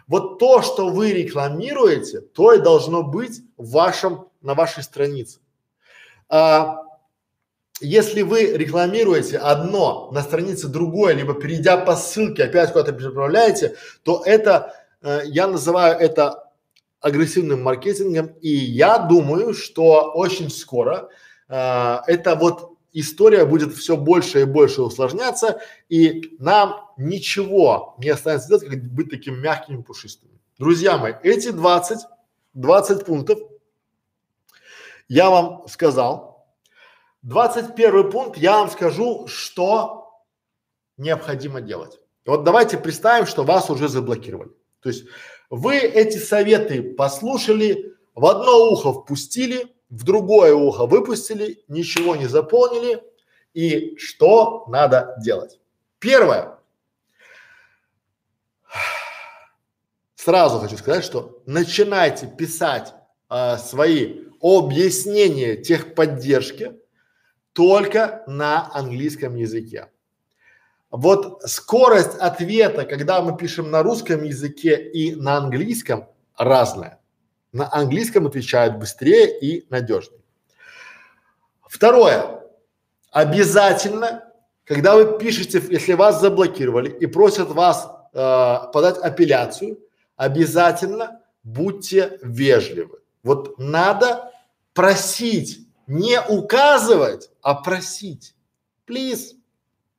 Вот 0.07 0.39
то, 0.39 0.63
что 0.63 0.89
вы 0.89 1.13
рекламируете, 1.13 2.21
то 2.21 2.53
и 2.53 2.61
должно 2.61 3.03
быть 3.03 3.41
в 3.57 3.71
вашем, 3.71 4.29
на 4.43 4.55
вашей 4.55 4.83
странице. 4.83 5.41
А, 6.29 6.83
если 7.81 8.23
вы 8.23 8.57
рекламируете 8.57 9.39
одно 9.39 10.11
на 10.13 10.23
странице 10.23 10.69
другое, 10.69 11.15
либо 11.15 11.35
перейдя 11.35 11.77
по 11.79 11.97
ссылке 11.97 12.45
опять 12.45 12.73
куда-то 12.73 12.93
переправляете, 12.93 13.77
то 14.03 14.23
это, 14.25 14.75
э, 15.05 15.21
я 15.27 15.47
называю 15.47 15.97
это 15.99 16.51
агрессивным 17.01 17.63
маркетингом, 17.63 18.29
и 18.41 18.49
я 18.49 18.99
думаю, 18.99 19.55
что 19.55 20.13
очень 20.15 20.51
скоро 20.51 21.11
э, 21.49 21.99
это 22.07 22.35
вот 22.35 22.79
история 22.93 23.45
будет 23.45 23.75
все 23.75 23.97
больше 23.97 24.41
и 24.41 24.45
больше 24.45 24.81
усложняться, 24.81 25.61
и 25.89 26.37
нам 26.39 26.91
ничего 26.97 27.95
не 27.99 28.09
останется 28.09 28.49
делать, 28.49 28.67
как 28.67 28.83
быть 28.85 29.11
таким 29.11 29.41
мягким 29.41 29.81
и 29.81 29.83
пушистым. 29.83 30.31
Друзья 30.59 30.97
мои, 30.97 31.13
эти 31.23 31.51
20, 31.51 31.99
20 32.55 33.05
пунктов 33.05 33.39
я 35.09 35.29
вам 35.29 35.69
сказал. 35.69 36.47
21 37.23 38.11
пункт 38.11 38.39
я 38.39 38.59
вам 38.59 38.71
скажу, 38.71 39.27
что 39.27 40.23
необходимо 40.97 41.61
делать. 41.61 41.99
Вот 42.25 42.45
давайте 42.45 42.79
представим, 42.79 43.27
что 43.27 43.43
вас 43.45 43.69
уже 43.71 43.89
заблокировали. 43.89 44.53
То 44.85 44.91
есть 44.91 45.07
вы 45.49 45.79
эти 45.79 46.19
советы 46.19 46.83
послушали, 46.83 47.95
в 48.15 48.27
одно 48.27 48.71
ухо 48.71 48.93
впустили, 48.93 49.67
в 49.89 50.05
другое 50.05 50.55
ухо 50.55 50.85
выпустили, 50.85 51.65
ничего 51.69 52.17
не 52.17 52.27
заполнили. 52.27 53.03
И 53.55 53.97
что 53.97 54.67
надо 54.69 55.17
делать? 55.25 55.59
Первое. 55.99 56.59
Сразу 60.17 60.59
хочу 60.59 60.77
сказать, 60.77 61.05
что 61.05 61.43
начинайте 61.47 62.27
писать 62.27 62.93
э, 63.31 63.57
свои 63.57 64.25
объяснения 64.43 65.57
техподдержки 65.57 66.79
только 67.55 68.23
на 68.27 68.71
английском 68.75 69.35
языке. 69.37 69.89
Вот 70.97 71.43
скорость 71.43 72.17
ответа, 72.21 72.85
когда 72.85 73.21
мы 73.21 73.37
пишем 73.37 73.69
на 73.73 73.83
русском 73.83 74.23
языке 74.23 74.77
и 74.77 75.17
на 75.17 75.39
английском, 75.39 76.09
разная 76.37 77.01
на 77.51 77.73
английском 77.73 78.27
отвечают 78.27 78.77
быстрее 78.77 79.39
и 79.41 79.65
надежнее. 79.71 80.21
Второе. 81.67 82.43
Обязательно, 83.11 84.25
когда 84.65 84.95
вы 84.95 85.19
пишете, 85.19 85.63
если 85.69 85.95
вас 85.95 86.21
заблокировали 86.21 86.91
и 86.91 87.07
просят 87.07 87.49
вас 87.49 87.89
э, 88.13 88.59
подать 88.73 88.99
апелляцию, 88.99 89.79
обязательно 90.17 91.23
будьте 91.45 92.19
вежливы. 92.23 93.01
Вот 93.25 93.59
надо 93.59 94.33
просить, 94.75 95.67
не 95.89 96.21
указывать, 96.21 97.31
а 97.41 97.55
просить. 97.55 98.35
Please, 98.87 99.37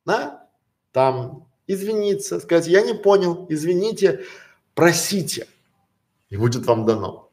да? 0.06 0.45
Там 0.96 1.46
извиниться, 1.66 2.40
сказать, 2.40 2.68
я 2.68 2.80
не 2.80 2.94
понял, 2.94 3.44
извините, 3.50 4.24
просите, 4.72 5.46
и 6.30 6.38
будет 6.38 6.64
вам 6.64 6.86
дано. 6.86 7.28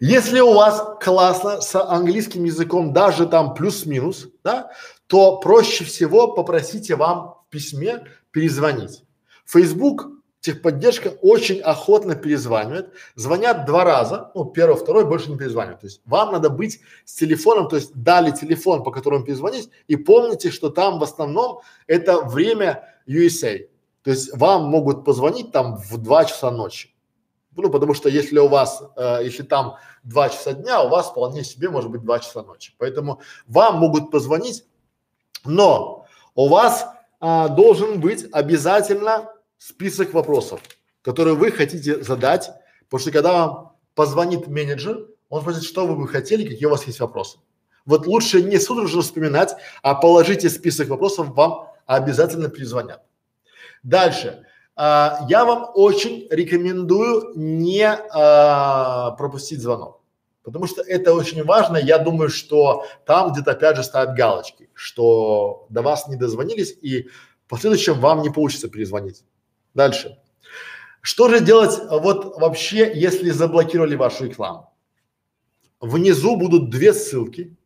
Если 0.00 0.38
у 0.40 0.52
вас 0.52 0.98
классно 1.02 1.62
с 1.62 1.74
английским 1.82 2.44
языком, 2.44 2.92
даже 2.92 3.26
там 3.26 3.54
плюс-минус, 3.54 4.28
да, 4.44 4.70
то 5.06 5.38
проще 5.38 5.84
всего 5.84 6.34
попросите 6.34 6.94
вам 6.94 7.36
в 7.46 7.50
письме 7.50 8.04
перезвонить. 8.32 9.02
Facebook 9.46 10.10
техподдержка 10.40 11.08
очень 11.20 11.60
охотно 11.60 12.16
перезванивает, 12.16 12.92
звонят 13.14 13.66
два 13.66 13.84
раза, 13.84 14.30
ну 14.34 14.46
первый, 14.46 14.76
второй 14.76 15.04
больше 15.04 15.30
не 15.30 15.38
перезванивают. 15.38 15.80
То 15.80 15.86
есть 15.86 16.00
вам 16.04 16.32
надо 16.32 16.50
быть 16.50 16.80
с 17.04 17.14
телефоном, 17.14 17.68
то 17.68 17.76
есть 17.76 17.94
дали 17.94 18.30
телефон, 18.30 18.82
по 18.82 18.90
которому 18.90 19.24
перезвонить, 19.24 19.70
и 19.86 19.96
помните, 19.96 20.50
что 20.50 20.70
там 20.70 20.98
в 20.98 21.02
основном 21.02 21.60
это 21.86 22.22
время 22.22 22.89
USA. 23.06 23.68
То 24.02 24.10
есть 24.10 24.34
вам 24.36 24.64
могут 24.64 25.04
позвонить 25.04 25.52
там 25.52 25.76
в 25.76 25.98
два 25.98 26.24
часа 26.24 26.50
ночи. 26.50 26.94
Ну, 27.56 27.68
потому 27.68 27.94
что 27.94 28.08
если 28.08 28.38
у 28.38 28.48
вас, 28.48 28.82
э, 28.96 29.20
если 29.24 29.42
там 29.42 29.76
два 30.02 30.28
часа 30.28 30.52
дня, 30.52 30.82
у 30.82 30.88
вас 30.88 31.10
вполне 31.10 31.44
себе 31.44 31.68
может 31.68 31.90
быть 31.90 32.02
два 32.02 32.18
часа 32.18 32.42
ночи. 32.42 32.74
Поэтому 32.78 33.20
вам 33.46 33.76
могут 33.76 34.10
позвонить, 34.10 34.64
но 35.44 36.06
у 36.34 36.48
вас 36.48 36.86
а, 37.20 37.48
должен 37.48 38.00
быть 38.00 38.26
обязательно 38.32 39.32
список 39.58 40.14
вопросов, 40.14 40.60
которые 41.02 41.34
вы 41.34 41.52
хотите 41.52 42.02
задать, 42.02 42.50
потому 42.84 43.00
что 43.00 43.10
когда 43.10 43.32
вам 43.32 43.72
позвонит 43.94 44.46
менеджер, 44.46 45.06
он 45.28 45.42
спросит, 45.42 45.64
что 45.64 45.86
вы 45.86 45.96
бы 45.96 46.08
хотели, 46.08 46.48
какие 46.48 46.66
у 46.66 46.70
вас 46.70 46.86
есть 46.86 47.00
вопросы. 47.00 47.38
Вот 47.84 48.06
лучше 48.06 48.42
не 48.42 48.58
судорожно 48.58 49.02
вспоминать, 49.02 49.54
а 49.82 49.94
положите 49.94 50.48
список 50.48 50.88
вопросов, 50.88 51.34
вам 51.34 51.69
обязательно 51.96 52.48
перезвонят. 52.48 53.02
Дальше. 53.82 54.46
А, 54.76 55.26
я 55.28 55.44
вам 55.44 55.70
очень 55.74 56.28
рекомендую 56.30 57.32
не 57.34 57.84
а, 57.84 59.10
пропустить 59.12 59.60
звонок. 59.60 60.00
Потому 60.42 60.66
что 60.66 60.82
это 60.82 61.12
очень 61.12 61.44
важно. 61.44 61.76
Я 61.76 61.98
думаю, 61.98 62.30
что 62.30 62.86
там 63.04 63.32
где-то 63.32 63.52
опять 63.52 63.76
же 63.76 63.82
ставят 63.82 64.14
галочки, 64.14 64.70
что 64.72 65.66
до 65.68 65.82
вас 65.82 66.08
не 66.08 66.16
дозвонились 66.16 66.76
и 66.80 67.08
в 67.46 67.48
последующем 67.48 67.98
вам 67.98 68.22
не 68.22 68.30
получится 68.30 68.68
перезвонить. 68.68 69.24
Дальше. 69.74 70.18
Что 71.02 71.28
же 71.28 71.40
делать 71.40 71.78
вот 71.90 72.38
вообще, 72.38 72.90
если 72.94 73.30
заблокировали 73.30 73.96
вашу 73.96 74.26
рекламу? 74.26 74.72
Внизу 75.80 76.36
будут 76.36 76.70
две 76.70 76.92
ссылки, 76.92 77.56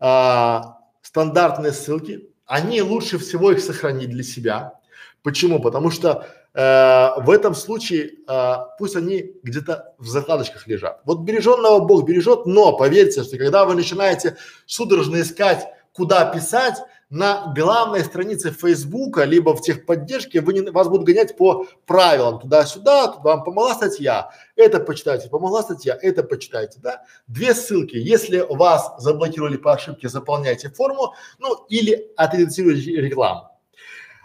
а, 0.00 0.78
стандартные 1.02 1.72
ссылки. 1.72 2.31
Они 2.52 2.82
лучше 2.82 3.16
всего 3.16 3.50
их 3.52 3.60
сохранить 3.60 4.10
для 4.10 4.22
себя. 4.22 4.74
Почему? 5.22 5.58
Потому 5.58 5.90
что 5.90 6.26
э, 6.52 7.22
в 7.22 7.30
этом 7.30 7.54
случае 7.54 8.10
э, 8.28 8.54
пусть 8.78 8.94
они 8.94 9.32
где-то 9.42 9.94
в 9.96 10.06
закладочках 10.06 10.66
лежат. 10.66 11.00
Вот 11.06 11.20
береженного 11.20 11.80
Бог 11.80 12.04
бережет, 12.04 12.44
но 12.44 12.76
поверьте, 12.76 13.22
что 13.22 13.38
когда 13.38 13.64
вы 13.64 13.74
начинаете 13.74 14.36
судорожно 14.66 15.22
искать, 15.22 15.66
куда 15.94 16.26
писать, 16.26 16.76
на 17.12 17.52
главной 17.54 18.02
странице 18.04 18.52
Фейсбука, 18.52 19.24
либо 19.24 19.54
в 19.54 19.60
техподдержке, 19.60 20.40
вы 20.40 20.54
не, 20.54 20.62
вас 20.62 20.88
будут 20.88 21.06
гонять 21.06 21.36
по 21.36 21.66
правилам 21.84 22.40
туда-сюда, 22.40 23.16
вам 23.22 23.44
помогла 23.44 23.74
статья, 23.74 24.30
это 24.56 24.80
почитайте, 24.80 25.28
помогла 25.28 25.62
статья, 25.62 25.98
это 26.00 26.22
почитайте, 26.22 26.80
да. 26.82 27.02
Две 27.26 27.54
ссылки, 27.54 27.96
если 27.96 28.38
вас 28.48 28.94
заблокировали 28.96 29.58
по 29.58 29.74
ошибке, 29.74 30.08
заполняйте 30.08 30.70
форму, 30.70 31.12
ну 31.38 31.66
или 31.68 32.10
отредактируйте 32.16 32.92
рекламу. 32.92 33.50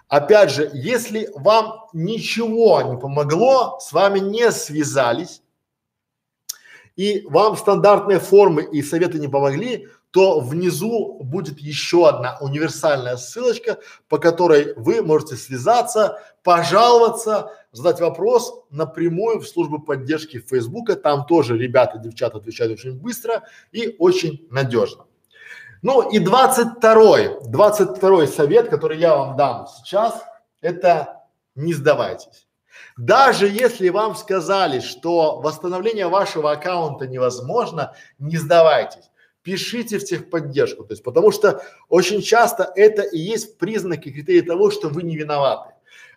Опять 0.07 0.51
же, 0.51 0.71
если 0.73 1.29
вам 1.35 1.89
ничего 1.91 2.81
не 2.83 2.97
помогло, 2.97 3.79
с 3.81 3.91
вами 3.91 4.19
не 4.19 4.49
связались, 4.49 5.41
и 6.95 7.25
вам 7.27 7.57
стандартные 7.57 8.19
формы 8.19 8.63
и 8.63 8.81
советы 8.81 9.19
не 9.19 9.27
помогли, 9.27 9.89
то 10.17 10.39
внизу 10.39 11.19
будет 11.21 11.59
еще 11.59 12.09
одна 12.09 12.39
универсальная 12.41 13.17
ссылочка, 13.17 13.77
по 14.09 14.17
которой 14.17 14.73
вы 14.73 15.03
можете 15.03 15.35
связаться, 15.35 16.19
пожаловаться, 16.41 17.51
задать 17.71 17.99
вопрос 17.99 18.63
напрямую 18.71 19.39
в 19.39 19.47
службу 19.47 19.77
поддержки 19.77 20.39
Фейсбука. 20.39 20.95
Там 20.95 21.27
тоже 21.27 21.55
ребята, 21.55 21.99
девчата 21.99 22.39
отвечают 22.39 22.73
очень 22.73 22.99
быстро 22.99 23.43
и 23.71 23.95
очень 23.99 24.47
надежно. 24.49 25.05
Ну 25.83 26.09
и 26.09 26.17
22 26.17 27.41
22 27.41 28.25
совет, 28.25 28.69
который 28.69 28.97
я 28.97 29.15
вам 29.15 29.37
дам 29.37 29.67
сейчас, 29.67 30.19
это 30.61 31.27
не 31.53 31.75
сдавайтесь. 31.75 32.47
Даже 32.97 33.47
если 33.47 33.89
вам 33.89 34.15
сказали, 34.15 34.79
что 34.79 35.39
восстановление 35.41 36.07
вашего 36.07 36.53
аккаунта 36.53 37.05
невозможно, 37.05 37.93
не 38.17 38.37
сдавайтесь. 38.37 39.11
Пишите 39.47 39.97
в 39.97 40.03
техподдержку, 40.03 40.83
то 40.83 40.91
есть 40.91 41.03
потому 41.03 41.31
что 41.31 41.61
очень 41.87 42.21
часто 42.21 42.69
это 42.75 43.01
и 43.01 43.17
есть 43.17 43.57
признаки, 43.57 44.11
критерии 44.11 44.41
того, 44.41 44.71
что 44.71 44.89
вы 44.89 45.03
не 45.03 45.15
виноваты. 45.15 45.73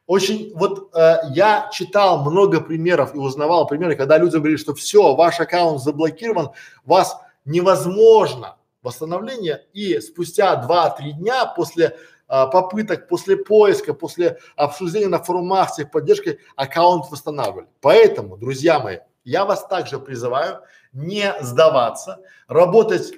Очень, 0.08 0.50
вот 0.56 0.90
э, 0.96 1.18
я 1.32 1.70
читал 1.72 2.28
много 2.28 2.60
примеров 2.60 3.14
и 3.14 3.18
узнавал 3.18 3.68
примеры, 3.68 3.94
когда 3.94 4.18
люди 4.18 4.34
говорили, 4.34 4.56
что 4.56 4.74
все, 4.74 5.14
ваш 5.14 5.38
аккаунт 5.38 5.80
заблокирован, 5.80 6.50
вас 6.84 7.18
невозможно 7.44 8.56
восстановления 8.82 9.64
и 9.74 10.00
спустя 10.00 10.60
2-3 10.68 11.12
дня 11.12 11.46
после 11.46 11.96
а, 12.26 12.48
попыток, 12.48 13.06
после 13.06 13.36
поиска, 13.36 13.94
после 13.94 14.40
обсуждения 14.56 15.06
на 15.06 15.22
форумах 15.22 15.70
с 15.72 15.84
поддержкой 15.84 16.40
аккаунт 16.56 17.08
восстанавливали. 17.12 17.68
Поэтому, 17.80 18.36
друзья 18.36 18.80
мои, 18.80 18.98
я 19.22 19.44
вас 19.44 19.64
также 19.68 20.00
призываю 20.00 20.62
не 20.92 21.32
сдаваться, 21.40 22.20
работать 22.48 23.12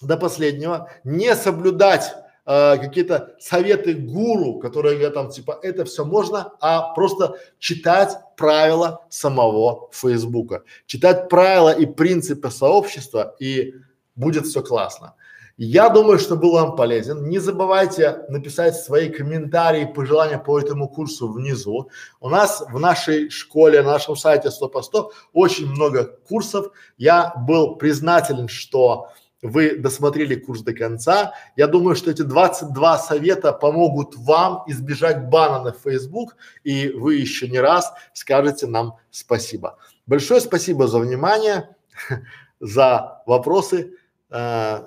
до 0.00 0.16
последнего, 0.16 0.90
не 1.04 1.34
соблюдать 1.34 2.14
э, 2.46 2.76
какие-то 2.78 3.34
советы 3.38 3.94
гуру, 3.94 4.58
которые 4.58 5.00
я 5.00 5.10
там 5.10 5.30
типа 5.30 5.58
это 5.62 5.84
все 5.84 6.04
можно, 6.04 6.52
а 6.60 6.92
просто 6.94 7.36
читать 7.58 8.16
правила 8.36 9.04
самого 9.08 9.88
Фейсбука, 9.92 10.62
читать 10.86 11.28
правила 11.28 11.70
и 11.70 11.86
принципы 11.86 12.50
сообщества 12.50 13.34
и 13.38 13.74
будет 14.16 14.46
все 14.46 14.62
классно. 14.62 15.14
Я 15.56 15.88
думаю, 15.88 16.18
что 16.18 16.34
был 16.34 16.54
вам 16.54 16.74
полезен. 16.74 17.28
Не 17.28 17.38
забывайте 17.38 18.24
написать 18.28 18.74
свои 18.74 19.08
комментарии, 19.08 19.84
пожелания 19.84 20.38
по 20.38 20.58
этому 20.58 20.88
курсу 20.88 21.32
внизу. 21.32 21.90
У 22.20 22.28
нас 22.28 22.64
в 22.68 22.80
нашей 22.80 23.30
школе, 23.30 23.82
на 23.82 23.92
нашем 23.92 24.16
сайте 24.16 24.50
100 24.50 24.68
по 24.68 24.82
100 24.82 25.12
очень 25.32 25.70
много 25.70 26.18
курсов. 26.28 26.72
Я 26.98 27.32
был 27.46 27.76
признателен, 27.76 28.48
что 28.48 29.10
вы 29.44 29.76
досмотрели 29.76 30.36
курс 30.36 30.62
до 30.62 30.72
конца. 30.72 31.34
Я 31.54 31.66
думаю, 31.66 31.96
что 31.96 32.10
эти 32.10 32.22
22 32.22 32.98
совета 32.98 33.52
помогут 33.52 34.16
вам 34.16 34.64
избежать 34.66 35.28
бана 35.28 35.62
на 35.62 35.72
Facebook, 35.72 36.36
и 36.64 36.88
вы 36.88 37.16
еще 37.16 37.46
не 37.48 37.60
раз 37.60 37.92
скажете 38.14 38.66
нам 38.66 38.96
спасибо. 39.10 39.78
Большое 40.06 40.40
спасибо 40.40 40.88
за 40.88 40.98
внимание, 40.98 41.76
за 42.60 43.22
вопросы. 43.26 43.92
Э, 44.30 44.86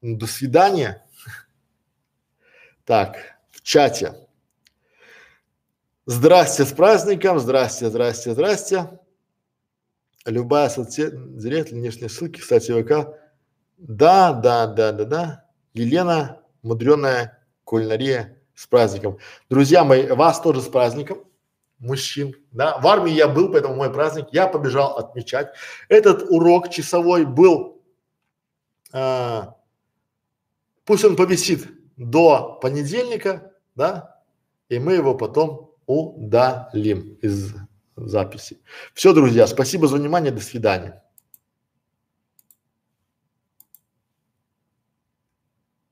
до 0.00 0.26
свидания. 0.26 1.04
Так, 2.86 3.18
в 3.50 3.60
чате. 3.60 4.14
Здрасте 6.06 6.64
с 6.64 6.72
праздником, 6.72 7.38
здрасте, 7.38 7.90
здрасте, 7.90 8.32
здрасте. 8.32 8.98
Любая 10.24 10.70
соцсеть, 10.70 11.36
директ, 11.36 11.72
внешние 11.72 12.08
ссылки, 12.08 12.40
кстати, 12.40 12.72
ВК. 12.72 13.21
Да, 13.88 14.32
да, 14.32 14.66
да, 14.66 14.92
да, 14.92 15.04
да. 15.04 15.44
Елена, 15.74 16.40
мудреная 16.62 17.44
кулинария 17.64 18.38
с 18.54 18.66
праздником. 18.66 19.18
Друзья 19.50 19.82
мои, 19.82 20.06
вас 20.06 20.40
тоже 20.40 20.60
с 20.62 20.68
праздником, 20.68 21.24
мужчин, 21.78 22.34
да. 22.52 22.78
В 22.78 22.86
армии 22.86 23.12
я 23.12 23.26
был, 23.26 23.50
поэтому 23.50 23.74
мой 23.74 23.92
праздник, 23.92 24.28
я 24.30 24.46
побежал 24.46 24.96
отмечать. 24.96 25.52
Этот 25.88 26.30
урок 26.30 26.70
часовой 26.70 27.24
был 27.24 27.82
а, 28.92 29.56
Пусть 30.84 31.04
он 31.04 31.16
повисит 31.16 31.68
до 31.96 32.58
понедельника, 32.60 33.52
да, 33.74 34.20
и 34.68 34.78
мы 34.78 34.94
его 34.94 35.14
потом 35.16 35.74
удалим 35.86 37.18
из 37.22 37.54
записи. 37.96 38.60
Все, 38.94 39.12
друзья, 39.12 39.46
спасибо 39.46 39.88
за 39.88 39.96
внимание, 39.96 40.32
до 40.32 40.40
свидания. 40.40 41.02